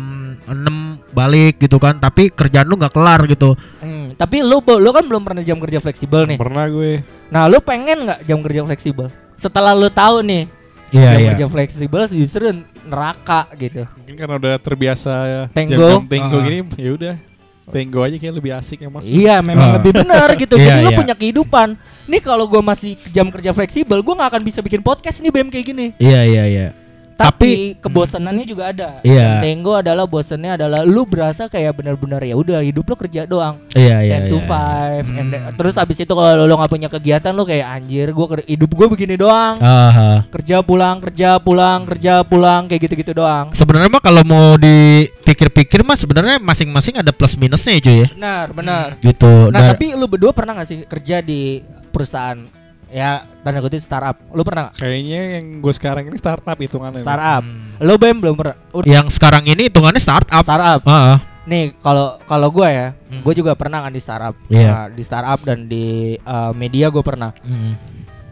6 0.49 1.13
balik 1.13 1.61
gitu 1.61 1.77
kan 1.77 2.01
Tapi 2.01 2.33
kerjaan 2.33 2.65
lu 2.65 2.75
nggak 2.81 2.93
kelar 2.93 3.21
gitu 3.29 3.53
Hmm, 3.83 4.17
tapi 4.17 4.41
lu 4.45 4.61
lu 4.61 4.89
kan 4.93 5.05
belum 5.05 5.21
pernah 5.25 5.43
jam 5.43 5.57
kerja 5.57 5.81
fleksibel 5.81 6.23
nih. 6.29 6.37
Pernah 6.37 6.65
gue. 6.69 7.01
Nah, 7.33 7.49
lu 7.49 7.59
pengen 7.65 8.05
nggak 8.05 8.29
jam 8.29 8.39
kerja 8.45 8.61
fleksibel? 8.63 9.09
Setelah 9.43 9.75
lu 9.75 9.91
tahu 9.91 10.23
nih 10.23 10.47
Iya 10.93 11.09
jam 11.09 11.19
iya 11.19 11.29
kerja 11.33 11.47
fleksibel 11.49 12.01
justru 12.07 12.53
neraka 12.85 13.49
gitu. 13.57 13.81
Mungkin 13.97 14.13
karena 14.13 14.35
udah 14.37 14.53
terbiasa 14.61 15.13
ya. 15.25 15.41
Tenggo. 15.49 15.73
Jam-jam 15.73 16.05
tenggo 16.05 16.37
Ah. 16.37 16.43
gini 16.45 16.59
ya 16.77 16.91
udah. 16.93 17.15
Tenggo 17.63 17.99
aja 18.03 18.15
kayak 18.15 18.35
lebih 18.37 18.51
asik 18.53 18.77
emang. 18.85 19.01
Iya, 19.01 19.41
memang 19.41 19.73
Ah. 19.73 19.75
lebih 19.81 19.89
benar 19.89 20.29
gitu. 20.45 20.53
Iya, 20.53 20.69
Jadi 20.69 20.79
lu 20.85 20.91
iya. 20.93 20.99
punya 21.01 21.15
kehidupan. 21.17 21.67
Nih 22.05 22.21
kalau 22.21 22.45
gua 22.45 22.61
masih 22.61 22.93
jam 23.09 23.33
kerja 23.33 23.49
fleksibel, 23.49 24.05
gua 24.05 24.13
nggak 24.21 24.29
akan 24.37 24.43
bisa 24.45 24.61
bikin 24.61 24.85
podcast 24.85 25.17
nih 25.17 25.33
BM 25.33 25.49
kayak 25.49 25.65
gini. 25.65 25.85
Iya 25.97 26.21
iya 26.23 26.43
iya 26.45 26.67
Tapi, 27.13 27.77
kebosanannya 27.77 28.43
juga 28.43 28.69
ada. 28.69 28.89
Iya. 29.01 29.39
Tenggo 29.39 29.73
adalah 29.73 30.03
bosannya 30.03 30.55
adalah 30.55 30.81
lu 30.81 31.03
berasa 31.03 31.45
kayak 31.45 31.77
benar-benar 31.77 32.19
ya 32.19 32.33
udah 32.33 32.59
hidup 32.59 32.83
lu 32.83 32.95
kerja 32.97 33.23
doang. 33.23 33.61
Iya 33.71 33.97
iya 34.01 34.17
10 34.25 34.29
to 34.29 34.37
iya. 34.37 34.47
5 34.49 35.11
and 35.11 35.27
then- 35.29 35.43
Hmm. 35.43 35.55
terus 35.55 35.75
abis 35.75 35.97
itu 35.99 36.09
kalau 36.09 36.33
lu 36.39 36.53
nggak 36.53 36.71
punya 36.71 36.87
kegiatan 36.87 37.31
lu 37.31 37.43
kayak 37.43 37.67
anjir 37.69 38.09
gua 38.09 38.39
hidup 38.41 38.69
gua 38.71 38.87
begini 38.87 39.13
doang. 39.13 39.59
Aha. 39.59 40.25
Kerja 40.29 40.59
pulang, 40.59 40.97
kerja 40.99 41.37
pulang, 41.37 41.85
kerja 41.85 42.23
pulang 42.23 42.65
kayak 42.65 42.81
gitu-gitu 42.83 43.13
doang. 43.13 43.53
Sebenarnya 43.53 43.89
mah 43.89 44.01
kalau 44.01 44.23
mau 44.23 44.55
dipikir-pikir 44.55 45.83
mah 45.83 45.95
sebenarnya 45.95 46.37
masing-masing 46.37 46.97
ada 46.97 47.11
plus 47.11 47.35
minusnya 47.35 47.75
ya 47.75 47.81
cuy 47.81 47.95
ya 47.95 48.07
Benar, 48.13 48.45
benar. 48.51 48.87
Gitu 48.99 49.33
Nah, 49.49 49.59
Dan- 49.59 49.71
tapi 49.73 49.85
lu 49.93 50.05
berdua 50.07 50.31
pernah 50.31 50.55
gak 50.55 50.67
sih 50.67 50.79
kerja 50.83 51.19
di 51.19 51.61
perusahaan 51.89 52.39
ya 52.93 53.25
tanda 53.41 53.59
kutip 53.59 53.81
startup? 53.81 54.21
Lu 54.31 54.45
pernah 54.45 54.69
gak? 54.69 54.85
Kayaknya 54.85 55.21
yang 55.41 55.45
gue 55.59 55.73
sekarang 55.73 56.03
ini 56.07 56.17
startup 56.21 56.57
hitungannya. 56.57 57.01
Startup. 57.01 57.41
Hmm. 57.41 57.73
Lu 57.81 57.93
BEM 57.97 58.17
belum 58.21 58.35
pernah? 58.37 58.55
Udah 58.69 58.85
Yang 58.85 59.17
sekarang 59.17 59.43
ini 59.49 59.67
hitungannya 59.67 59.97
startup 59.97 60.45
startup. 60.45 60.81
Ah, 60.85 61.17
ah. 61.17 61.19
Nih, 61.43 61.75
kalau 61.83 62.21
kalau 62.23 62.47
gua 62.47 62.71
ya, 62.71 62.87
Hmm. 63.11 63.19
gue 63.19 63.33
juga 63.35 63.51
pernah 63.57 63.83
kan 63.83 63.91
di 63.91 63.99
startup. 63.99 64.31
Iya. 64.47 64.69
Nah, 64.69 64.85
di 64.93 65.03
startup 65.03 65.39
dan 65.43 65.67
di 65.67 66.15
uh, 66.23 66.55
media 66.55 66.87
gue 66.87 67.03
pernah. 67.03 67.35
Hmm. 67.43 67.75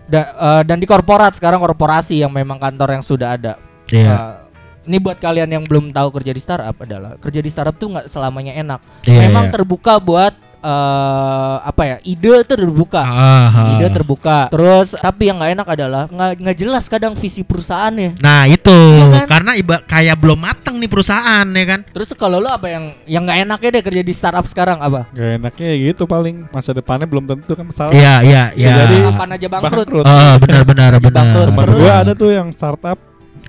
Da- 0.08 0.32
uh, 0.39 0.62
dan 0.63 0.80
di 0.80 0.88
korporat 0.88 1.36
sekarang 1.36 1.60
korporasi 1.60 2.24
yang 2.24 2.32
memang 2.32 2.56
kantor 2.62 2.95
yang 3.00 3.04
sudah 3.04 3.36
ada. 3.36 3.54
Iya 3.91 4.08
Uh, 4.08 4.36
ini 4.82 4.97
buat 4.97 5.21
kalian 5.21 5.45
yang 5.45 5.63
belum 5.69 5.93
tahu 5.93 6.10
kerja 6.10 6.34
di 6.34 6.41
startup 6.41 6.74
adalah 6.82 7.13
kerja 7.21 7.38
di 7.38 7.50
startup 7.54 7.78
tuh 7.78 7.93
nggak 7.93 8.10
selamanya 8.10 8.58
enak. 8.58 8.82
Iya, 9.06 9.30
memang 9.30 9.45
iya. 9.50 9.54
terbuka 9.54 10.02
buat 10.02 10.34
uh, 10.62 11.58
apa 11.62 11.84
ya? 11.84 11.97
Ide 12.02 12.45
terbuka. 12.45 13.02
Ah, 13.02 13.50
ah. 13.50 13.69
Ide 13.76 13.88
terbuka. 13.89 14.47
Terus 14.47 14.95
tapi 14.95 15.28
yang 15.28 15.41
nggak 15.41 15.52
enak 15.58 15.67
adalah 15.67 16.04
nggak 16.08 16.32
nggak 16.39 16.58
jelas 16.58 16.86
kadang 16.88 17.13
visi 17.13 17.41
perusahaannya. 17.41 18.21
Nah 18.21 18.45
itu 18.47 18.71
Iya 18.71 19.26
kan? 19.26 19.28
karena 19.28 19.52
iba 19.58 19.76
kayak 19.84 20.15
belum 20.17 20.39
mateng 20.39 20.78
nih 20.78 20.89
perusahaan 20.89 21.45
ya 21.45 21.65
kan. 21.67 21.80
Terus 21.91 22.06
tuh 22.08 22.17
kalau 22.17 22.38
lu 22.39 22.47
apa 22.47 22.67
yang 22.69 22.93
yang 23.06 23.24
nggak 23.26 23.39
enaknya 23.43 23.69
deh 23.76 23.84
kerja 23.84 24.02
di 24.02 24.13
startup 24.13 24.45
sekarang 24.47 24.80
apa? 24.80 25.10
Gak 25.12 25.41
enaknya 25.41 25.67
ya 25.67 25.78
gitu 25.91 26.04
paling 26.06 26.45
masa 26.50 26.71
depannya 26.71 27.06
belum 27.06 27.26
tentu 27.28 27.52
kan 27.54 27.65
masalah. 27.67 27.91
Iya 27.91 28.13
iya 28.24 28.43
Bisa 28.54 28.69
iya. 28.69 28.76
jadi 28.86 28.95
Kapan 29.12 29.30
aja 29.36 29.47
bangkrut. 29.50 29.88
Oh 29.91 30.34
benar 30.39 30.62
benar 30.63 30.91
benar. 30.95 31.12
bangkrut 31.12 31.47
Temen 31.52 31.65
terus. 31.65 31.80
gue 31.82 31.91
ada 31.91 32.12
tuh 32.15 32.30
yang 32.32 32.47
startup 32.54 32.97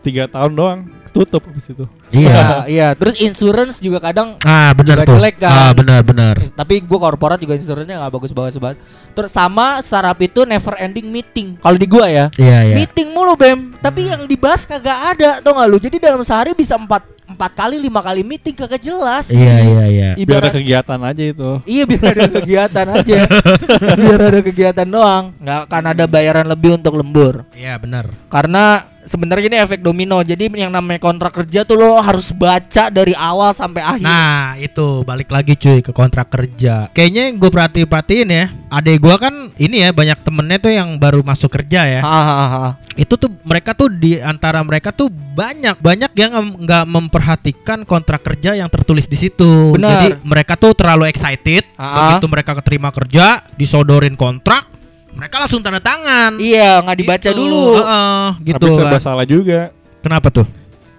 tiga 0.02 0.26
tahun 0.26 0.52
doang 0.52 0.80
tutup 1.12 1.44
habis 1.44 1.68
itu. 1.68 1.84
Iya. 2.12 2.36
Nah, 2.36 2.64
iya. 2.68 2.88
Terus 2.92 3.16
insurance 3.18 3.80
juga 3.80 3.98
kadang 3.98 4.36
Ah 4.44 4.70
benar 4.76 5.00
Juga 5.00 5.08
tuh. 5.08 5.16
jelek 5.18 5.36
kan. 5.40 5.50
Ah 5.50 5.72
benar 5.72 6.00
benar. 6.04 6.34
Eh, 6.38 6.52
tapi 6.52 6.84
gua 6.84 7.08
korporat 7.08 7.40
juga 7.40 7.56
insurance-nya 7.56 7.96
nggak 7.98 8.12
bagus 8.12 8.30
bagus 8.30 8.60
banget. 8.60 8.78
Terus 9.12 9.32
sama 9.32 9.80
startup 9.80 10.20
itu 10.20 10.44
never 10.44 10.76
ending 10.76 11.08
meeting. 11.08 11.56
Kalau 11.58 11.74
di 11.74 11.88
gua 11.88 12.06
ya, 12.06 12.26
Iya 12.36 12.58
iya. 12.68 12.74
meeting 12.76 13.10
mulu 13.10 13.32
bem. 13.34 13.72
Tapi 13.80 14.12
yang 14.12 14.28
dibahas 14.28 14.62
kagak 14.62 15.16
ada, 15.16 15.40
tau 15.40 15.56
nggak 15.56 15.68
lu? 15.68 15.78
Jadi 15.80 15.96
dalam 15.98 16.20
sehari 16.20 16.52
bisa 16.52 16.76
empat 16.76 17.02
empat 17.22 17.56
kali 17.56 17.80
lima 17.80 18.04
kali 18.04 18.20
meeting 18.20 18.52
kagak 18.52 18.76
jelas. 18.78 19.32
Iya 19.32 19.56
iya 19.64 19.84
iya. 19.88 20.08
Biar 20.20 20.44
ada 20.44 20.52
Ibarat 20.52 20.52
kegiatan 20.52 21.00
aja 21.00 21.24
itu. 21.24 21.50
Iya 21.64 21.82
biar 21.88 22.04
ada 22.12 22.26
kegiatan 22.28 22.86
aja 22.92 23.16
Biar 24.02 24.20
ada 24.20 24.40
kegiatan 24.42 24.84
doang 24.86 25.24
nggak 25.40 25.58
akan 25.64 25.82
ada 25.96 26.04
bayaran 26.04 26.44
lebih 26.44 26.76
untuk 26.76 27.00
lembur 27.00 27.48
Iya 27.56 27.80
benar. 27.80 28.12
Karena 28.28 28.84
sebenarnya 29.02 29.48
ini 29.48 29.58
efek 29.58 29.80
domino 29.80 30.20
Jadi 30.20 30.52
yang 30.52 30.68
namanya 30.68 31.00
kontrak 31.00 31.32
kerja 31.32 31.64
tuh 31.64 31.80
lo 31.80 32.01
harus 32.02 32.28
baca 32.30 32.90
dari 32.90 33.14
awal 33.14 33.54
sampai 33.54 33.80
akhir 33.80 34.02
Nah 34.02 34.58
itu 34.58 35.00
balik 35.02 35.30
lagi 35.30 35.54
cuy 35.54 35.78
ke 35.80 35.90
kontrak 35.90 36.28
kerja. 36.28 36.90
Kayaknya 36.90 37.22
yang 37.30 37.36
gue 37.38 37.50
perhati 37.50 37.80
perhatiin 37.86 38.28
ya, 38.28 38.44
adek 38.68 38.98
gue 38.98 39.14
kan 39.16 39.34
ini 39.56 39.86
ya 39.86 39.90
banyak 39.90 40.18
temennya 40.20 40.58
tuh 40.58 40.72
yang 40.74 40.98
baru 40.98 41.22
masuk 41.22 41.48
kerja 41.48 41.86
ya. 41.86 42.00
Hahaha. 42.02 42.76
Itu 42.98 43.14
tuh 43.14 43.30
mereka 43.42 43.72
tuh 43.72 43.88
di 43.88 44.18
antara 44.18 44.60
mereka 44.60 44.90
tuh 44.90 45.06
banyak 45.08 45.78
banyak 45.78 46.12
yang 46.12 46.32
nggak 46.60 46.84
memperhatikan 46.84 47.78
kontrak 47.84 48.20
kerja 48.20 48.52
yang 48.52 48.66
tertulis 48.66 49.06
di 49.06 49.16
situ. 49.16 49.78
Benar. 49.78 49.90
Jadi 49.94 50.08
mereka 50.26 50.58
tuh 50.58 50.74
terlalu 50.74 51.08
excited 51.08 51.64
Ah. 51.74 52.14
begitu 52.14 52.26
mereka 52.26 52.52
keterima 52.58 52.90
kerja, 52.90 53.40
disodorin 53.54 54.14
kontrak, 54.14 54.66
mereka 55.12 55.40
langsung 55.40 55.60
tanda 55.60 55.78
tangan. 55.78 56.36
Iya 56.36 56.80
nggak 56.80 56.98
dibaca 56.98 57.28
Gitu. 57.28 57.38
dulu 57.38 57.64
Heeh, 57.76 58.24
gitu. 58.48 58.66
Tapi 58.66 58.76
serba 58.76 58.98
kan. 58.98 59.02
salah 59.02 59.26
juga 59.28 59.70
Kenapa 60.02 60.34
tuh? 60.34 60.42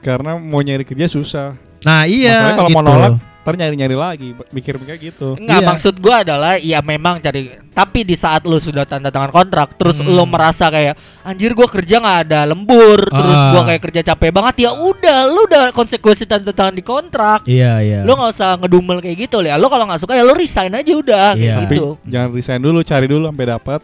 Karena 0.04 0.36
mau 0.36 0.60
nyari 0.60 0.84
kerja 0.84 1.08
susah. 1.08 1.56
Nah 1.82 2.04
iya. 2.04 2.52
Masalahnya 2.52 2.58
kalau 2.58 2.70
gitu. 2.70 2.78
mau 2.78 2.84
nolak 2.86 3.12
ntar 3.44 3.60
nyari-nyari 3.60 3.92
lagi, 3.92 4.32
mikir-mikir 4.50 4.96
gitu. 5.04 5.36
Enggak 5.36 5.60
Iya. 5.60 5.68
maksud 5.68 6.00
gua 6.00 6.24
adalah 6.24 6.56
ya 6.56 6.80
memang 6.80 7.20
cari 7.20 7.52
tapi 7.70 8.06
di 8.06 8.16
saat 8.16 8.46
lu 8.46 8.56
sudah 8.56 8.86
tanda 8.86 9.12
tangan 9.12 9.34
kontrak 9.34 9.76
terus 9.76 10.00
Hmm. 10.00 10.08
lu 10.08 10.24
merasa 10.24 10.70
kayak 10.70 10.96
anjir 11.22 11.52
gua 11.52 11.68
kerja 11.68 12.00
nggak 12.00 12.20
ada 12.24 12.48
lembur 12.48 13.04
terus 13.04 13.36
Ah. 13.36 13.52
gua 13.52 13.62
kayak 13.66 13.82
kerja 13.84 14.02
capek 14.06 14.32
banget 14.32 14.56
ya 14.62 14.72
udah 14.72 15.20
lu 15.26 15.44
udah 15.44 15.64
konsekuensi 15.72 16.24
tanda 16.24 16.54
tangan 16.54 16.72
di 16.72 16.84
kontrak 16.84 17.44
Iya 17.44 17.82
iya. 17.82 18.00
lu 18.04 18.16
nggak 18.16 18.32
usah 18.32 18.56
ngedumel 18.56 19.02
kayak 19.02 19.18
gitu 19.20 19.42
ya 19.42 19.58
lu 19.58 19.68
kalau 19.68 19.92
nggak 19.92 20.00
suka 20.00 20.14
ya 20.14 20.24
lu 20.24 20.32
resign 20.32 20.72
aja 20.72 20.94
udah 20.94 21.28
Iya. 21.34 21.36
kayak 21.36 21.56
Tapi 21.58 21.76
gitu 21.76 21.88
jangan 22.08 22.30
resign 22.32 22.62
dulu, 22.62 22.80
cari 22.82 23.08
dulu 23.10 23.24
sampai 23.28 23.48
dapat 23.52 23.80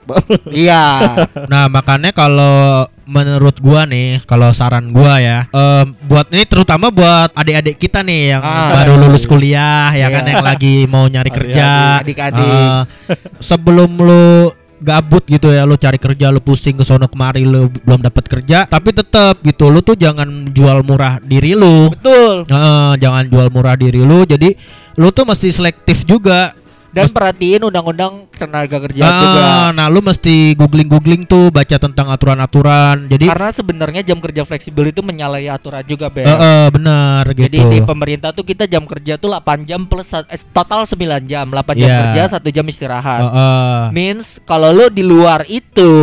iya 0.53 0.83
Nah 1.51 1.67
makanya 1.67 2.13
kalau 2.13 2.87
menurut 3.09 3.57
gua 3.57 3.83
nih, 3.83 4.21
kalau 4.23 4.53
saran 4.53 4.93
gua 4.93 5.17
ya, 5.17 5.49
em, 5.49 5.97
buat 6.05 6.29
ini 6.29 6.45
terutama 6.45 6.87
buat 6.87 7.33
adik-adik 7.33 7.75
kita 7.75 7.99
nih 7.99 8.37
yang 8.37 8.41
Ah. 8.41 8.69
baru 8.71 8.95
lulus 8.95 9.25
kuliah 9.25 9.89
ya 9.91 10.07
kan 10.07 10.23
Iya. 10.23 10.31
yang 10.31 10.45
lagi 10.45 10.75
mau 10.85 11.03
nyari 11.03 11.31
kerja. 11.33 11.99
Adik-adik. 11.99 12.45
Eh, 12.45 12.81
sebelum 13.39 13.97
lu 13.97 14.53
gabut 14.79 15.27
gitu 15.27 15.51
ya 15.51 15.67
lu 15.67 15.75
cari 15.75 15.99
kerja 15.99 16.31
lu 16.31 16.39
pusing 16.39 16.79
ke 16.79 16.87
sono 16.87 17.11
kemari 17.11 17.43
lu 17.43 17.67
belum 17.67 17.99
dapat 17.99 18.31
kerja 18.31 18.63
tapi 18.63 18.95
tetap 18.95 19.35
gitu 19.43 19.67
lu 19.67 19.83
tuh 19.83 19.99
jangan 19.99 20.47
jual 20.49 20.87
murah 20.87 21.19
diri 21.19 21.51
lu 21.51 21.91
Betul. 21.91 22.47
Heeh, 22.47 22.91
jangan 22.95 23.27
jual 23.27 23.51
murah 23.51 23.75
diri 23.75 23.99
lu 23.99 24.23
jadi 24.23 24.55
lu 24.95 25.11
tuh 25.11 25.27
mesti 25.27 25.51
selektif 25.51 26.07
juga 26.07 26.55
Dan 26.89 27.05
perhatiin 27.07 27.61
undang-undang 27.61 28.25
tenaga 28.33 28.81
kerja 28.81 29.03
Ah, 29.03 29.13
juga. 29.15 29.41
nah 29.71 29.87
lu 29.87 30.01
mesti 30.01 30.53
googling 30.53 30.85
googling 30.85 31.21
tuh 31.23 31.49
baca 31.49 31.77
tentang 31.77 32.09
aturan-aturan 32.09 33.05
jadi 33.05 33.29
Karena 33.29 33.49
sebenarnya 33.51 34.01
jam 34.03 34.17
kerja 34.17 34.41
fleksibel 34.41 34.87
itu 34.87 34.99
menyalahi 34.99 35.45
aturan 35.47 35.83
juga, 35.83 36.09
Bel. 36.09 36.23
eh, 36.23 36.33
eh, 36.33 36.67
benar 36.69 37.29
gitu 37.29 37.45
Jadi 37.45 37.59
di 37.61 37.79
pemerintah 37.79 38.31
tuh 38.31 38.41
kita 38.41 38.65
jam 38.65 38.83
kerja 38.83 39.15
tuh 39.15 39.29
8 39.29 39.63
jam 39.63 39.85
plus 39.85 40.09
eh, 40.09 40.25
total 40.49 40.83
9 40.83 40.97
jam, 41.23 41.45
8 41.45 41.77
jam 41.77 41.85
Iya. 41.85 41.99
kerja, 42.03 42.21
1 42.35 42.49
jam 42.49 42.65
istirahat. 42.65 43.21
Eh, 43.21 43.29
eh. 43.29 43.81
Means 43.91 44.41
kalau 44.43 44.69
lu 44.69 44.89
di 44.89 45.01
luar 45.01 45.45
itu, 45.45 45.93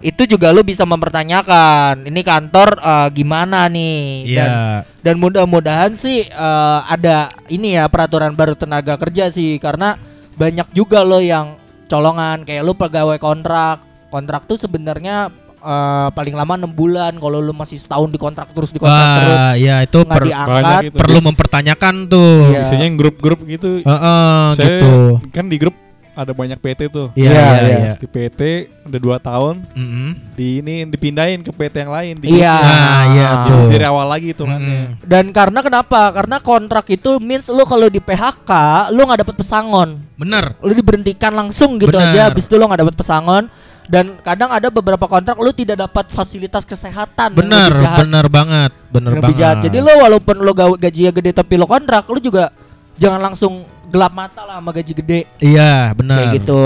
itu 0.00 0.22
juga 0.26 0.50
lu 0.50 0.62
bisa 0.62 0.82
mempertanyakan, 0.82 2.02
ini 2.04 2.20
kantor 2.20 2.68
eh, 2.76 3.08
gimana 3.12 3.66
nih? 3.66 4.26
Dan, 4.28 4.50
Iya. 4.50 4.82
dan 5.00 5.14
mudah-mudahan 5.16 5.94
sih 5.94 6.24
eh, 6.24 6.78
ada 6.84 7.30
ini 7.46 7.74
ya 7.74 7.86
peraturan 7.86 8.34
baru 8.34 8.52
tenaga 8.52 8.98
kerja 8.98 9.28
sih 9.28 9.56
karena 9.56 9.94
banyak 10.36 10.68
juga 10.72 11.04
lo 11.04 11.20
yang 11.20 11.56
colongan 11.86 12.44
kayak 12.48 12.62
lu 12.64 12.72
pegawai 12.72 13.18
kontrak. 13.20 13.84
Kontrak 14.12 14.44
tuh 14.44 14.60
sebenarnya 14.60 15.32
eh, 15.60 16.08
paling 16.12 16.34
lama 16.36 16.52
enam 16.60 16.72
bulan 16.72 17.16
kalau 17.16 17.40
lu 17.40 17.52
masih 17.56 17.80
setahun 17.80 18.12
di 18.12 18.20
kontrak 18.20 18.52
terus 18.52 18.72
di 18.72 18.80
kontrak 18.80 19.08
terus 19.24 19.40
ya 19.60 19.76
itu 19.84 19.98
nggak 20.04 20.12
per- 20.20 20.26
diangkat. 20.28 20.56
Banyak 20.60 20.80
itu. 20.88 20.96
perlu 21.00 21.18
mempertanyakan 21.24 21.94
tuh. 22.08 22.32
Iya. 22.52 22.60
Biasanya 22.64 22.84
yang 22.88 22.96
grup-grup 23.00 23.40
gitu. 23.48 23.80
Eh, 23.80 23.88
eh, 23.88 24.44
Saya 24.56 24.68
gitu. 24.68 24.92
kan 25.32 25.46
di 25.48 25.56
grup 25.56 25.76
ada 26.14 26.30
banyak 26.30 26.56
PT 26.56 26.80
tuh. 26.86 27.08
Iya, 27.12 27.24
Iya, 27.24 27.40
iya, 27.40 27.56
iya. 27.58 27.78
iya. 27.82 27.92
Di 27.94 28.04
PT 28.04 28.40
udah 28.82 29.00
dua 29.00 29.16
tahun 29.16 29.64
Mm-mm. 29.72 30.08
di 30.32 30.60
ini 30.60 30.84
dipindahin 30.84 31.40
ke 31.40 31.50
PT 31.50 31.74
yang 31.78 31.90
lain 31.90 32.14
di 32.16 32.26
Iya. 32.34 32.52
grupnya. 32.54 32.76
Nah, 32.76 33.02
iya 33.08 33.28
tuh. 33.42 33.64
dari 33.68 33.84
awal 33.84 34.06
lagi 34.06 34.28
itu 34.30 34.42
kan. 34.42 34.58
Mm-mm. 34.58 34.84
Dan 35.02 35.24
karena 35.30 35.58
kenapa? 35.60 36.00
Karena 36.10 36.36
kontrak 36.38 36.84
itu 36.86 37.16
means 37.16 37.46
lu 37.46 37.62
kalau 37.62 37.86
di 37.86 37.98
PHK 37.98 38.50
lu 38.90 39.02
nggak 39.02 39.20
dapet 39.22 39.36
pesangon. 39.36 39.88
Bener. 40.14 40.52
Lu 40.58 40.70
diberhentikan 40.70 41.32
langsung 41.32 41.76
gitu 41.76 41.90
Bener. 41.90 42.12
aja 42.12 42.20
habis 42.28 42.44
itu 42.44 42.54
lu 42.54 42.64
nggak 42.64 42.82
dapet 42.82 42.96
pesangon 42.96 43.48
dan 43.82 44.14
kadang 44.20 44.48
ada 44.48 44.68
beberapa 44.68 45.04
kontrak 45.04 45.34
lu 45.36 45.50
tidak 45.50 45.80
dapat 45.80 46.06
fasilitas 46.08 46.62
kesehatan 46.62 47.32
yang 47.32 47.40
Bener, 47.40 47.66
lebih 47.68 47.82
jahat. 47.82 47.98
bener 47.98 48.26
banget, 48.26 48.70
bener 48.88 49.10
Yang 49.10 49.18
lebih 49.18 49.34
banget. 49.34 49.42
jahat. 49.42 49.56
Jadi 49.64 49.76
lu 49.78 49.92
walaupun 49.98 50.36
lu 50.38 50.52
gawe 50.52 50.74
gajinya 50.76 51.12
gede 51.12 51.30
tapi 51.32 51.54
lu 51.56 51.64
kontrak 51.64 52.04
lu 52.06 52.18
juga 52.18 52.52
jangan 52.94 53.20
langsung 53.24 53.64
gelap 53.92 54.10
mata 54.10 54.42
lah 54.42 54.56
sama 54.56 54.72
gaji 54.72 54.92
gede 54.96 55.20
iya, 55.38 55.92
bener. 55.92 56.16
kayak 56.16 56.40
gitu. 56.40 56.62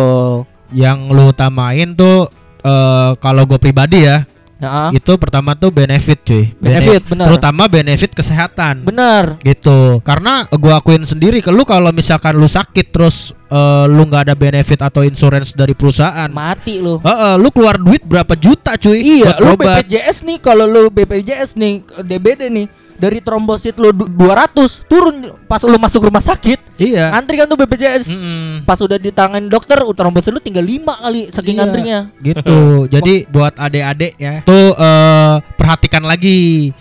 Yang 0.71 0.99
lu 1.11 1.25
utamain 1.27 1.89
tuh 1.93 2.31
eh 2.63 3.11
kalau 3.19 3.43
gue 3.45 3.59
pribadi 3.59 4.03
ya, 4.03 4.23
Nah, 4.57 4.89
itu 4.89 5.13
pertama 5.21 5.53
tuh 5.53 5.69
benefit 5.69 6.17
cuy. 6.25 6.49
benefit 6.57 7.05
Bene- 7.05 7.11
bener. 7.13 7.27
Terutama 7.29 7.63
benefit 7.69 8.11
kesehatan. 8.11 8.89
Bener. 8.89 9.37
gitu 9.45 10.01
karena 10.01 10.49
gua 10.49 10.81
akuin 10.81 11.05
sendiri 11.05 11.45
ke 11.45 11.53
lu 11.53 11.69
kalau 11.69 11.93
misalkan 11.93 12.33
lu 12.33 12.49
sakit 12.49 12.89
terus 12.89 13.37
eh, 13.47 13.85
lu 13.85 14.09
nggak 14.09 14.23
ada 14.25 14.35
benefit 14.35 14.81
atau 14.81 15.05
insurance 15.05 15.53
dari 15.53 15.77
perusahaan 15.77 16.33
Mati 16.33 16.81
lu. 16.81 16.97
Heeh, 16.99 17.37
lu 17.37 17.53
keluar 17.53 17.77
duit 17.77 18.01
berapa 18.01 18.33
juta 18.33 18.81
cuy 18.81 19.21
Iya, 19.21 19.37
lu 19.37 19.53
berobat. 19.61 19.85
BPJS 19.85 20.25
nih 20.25 20.39
kalau 20.41 20.65
lu 20.65 20.89
BPJS 20.89 21.53
nih 21.53 21.75
DBD 22.01 22.49
nih 22.49 22.67
dari 22.97 23.19
trombosit 23.19 23.77
lu 23.77 23.91
du- 23.91 24.09
200 24.09 24.57
turun 24.85 25.17
pas 25.45 25.61
lu 25.61 25.77
masuk 25.77 26.03
rumah 26.03 26.21
sakit 26.21 26.59
iya 26.77 27.11
ngantri 27.11 27.37
kan 27.37 27.47
tuh 27.47 27.57
BPJS 27.57 28.09
Mm-mm. 28.09 28.63
pas 28.63 28.77
udah 28.77 28.97
ditangani 28.97 29.47
dokter 29.47 29.79
uh, 29.79 29.93
trombosit 29.93 30.29
lu 30.29 30.39
tinggal 30.39 30.61
5 30.61 30.73
kali 30.99 31.23
saking 31.29 31.53
Iya. 31.53 31.59
ngantrinya 31.59 31.99
gitu 32.21 32.59
jadi 32.95 33.15
buat 33.27 33.55
adik-adik 33.55 34.13
ya 34.17 34.41
tuh 34.43 34.73
eh, 34.73 35.35
perhatikan 35.55 36.03
lagi 36.03 36.73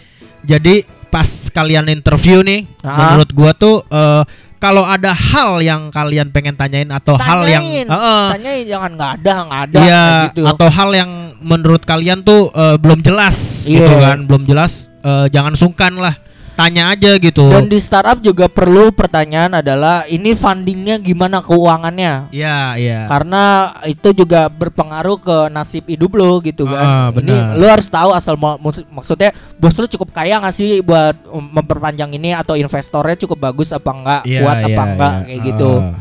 jadi 0.41 0.83
pas 1.07 1.27
kalian 1.47 1.87
interview 1.89 2.39
nih 2.41 2.67
Ah. 2.79 3.11
menurut 3.11 3.29
gua 3.31 3.51
tuh 3.51 3.83
eh, 3.85 4.23
kalau 4.55 4.81
ada 4.81 5.11
hal 5.11 5.59
yang 5.59 5.87
kalian 5.89 6.29
pengen 6.29 6.55
tanyain 6.55 6.89
atau 6.89 7.13
hal 7.15 7.45
yang 7.45 7.61
Tanyain. 7.61 7.87
Heeh. 7.87 8.23
tanyain 8.31 8.63
jangan 8.65 8.91
nggak 8.93 9.11
ada 9.15 9.33
nggak 9.43 9.61
ada 9.63 9.77
Iya, 9.77 10.05
gitu 10.25 10.41
atau 10.43 10.67
hal 10.69 10.89
yang 10.91 11.11
menurut 11.37 11.83
kalian 11.83 12.19
tuh 12.21 12.49
eh, 12.49 12.75
belum 12.75 12.99
jelas 12.99 13.61
gitu 13.63 13.83
Iya. 13.85 13.99
kan, 14.01 14.17
belum 14.25 14.43
jelas 14.43 14.89
eh, 15.05 15.25
jangan 15.29 15.53
sungkan 15.53 15.93
lah. 15.95 16.17
Tanya 16.55 16.95
aja 16.95 17.19
gitu. 17.19 17.51
dan 17.51 17.67
di 17.67 17.75
startup 17.83 18.23
juga 18.23 18.47
perlu 18.47 18.87
pertanyaan 18.87 19.59
adalah 19.59 20.07
ini 20.07 20.31
fundingnya 20.31 20.95
gimana 21.03 21.43
keuangannya 21.43 22.31
Iya, 22.31 22.79
iya. 22.79 22.99
karena 23.11 23.43
itu 23.83 24.15
juga 24.15 24.47
berpengaruh 24.47 25.19
ke 25.19 25.37
nasib 25.51 25.83
hidup 25.83 26.15
lo 26.15 26.39
gitu 26.39 26.63
Ah, 26.71 27.11
kan. 27.11 27.27
ini 27.27 27.35
benar. 27.35 27.59
lo 27.59 27.65
harus 27.67 27.91
tahu 27.91 28.15
asal 28.15 28.39
maksudnya 28.87 29.35
bos 29.59 29.75
lo 29.75 29.83
cukup 29.83 30.15
kaya 30.15 30.39
nggak 30.39 30.55
sih 30.55 30.79
buat 30.79 31.27
memperpanjang 31.27 32.15
ini 32.15 32.31
atau 32.31 32.55
investornya 32.55 33.19
cukup 33.19 33.51
bagus 33.51 33.75
apa 33.75 33.91
enggak, 33.91 34.21
Iya, 34.23 34.39
kuat 34.39 34.55
apa 34.55 34.69
iya, 34.71 34.79
enggak 34.87 35.11
iya. 35.11 35.23
kayak 35.27 35.39
gitu. 35.43 35.71
Ah. 35.75 35.93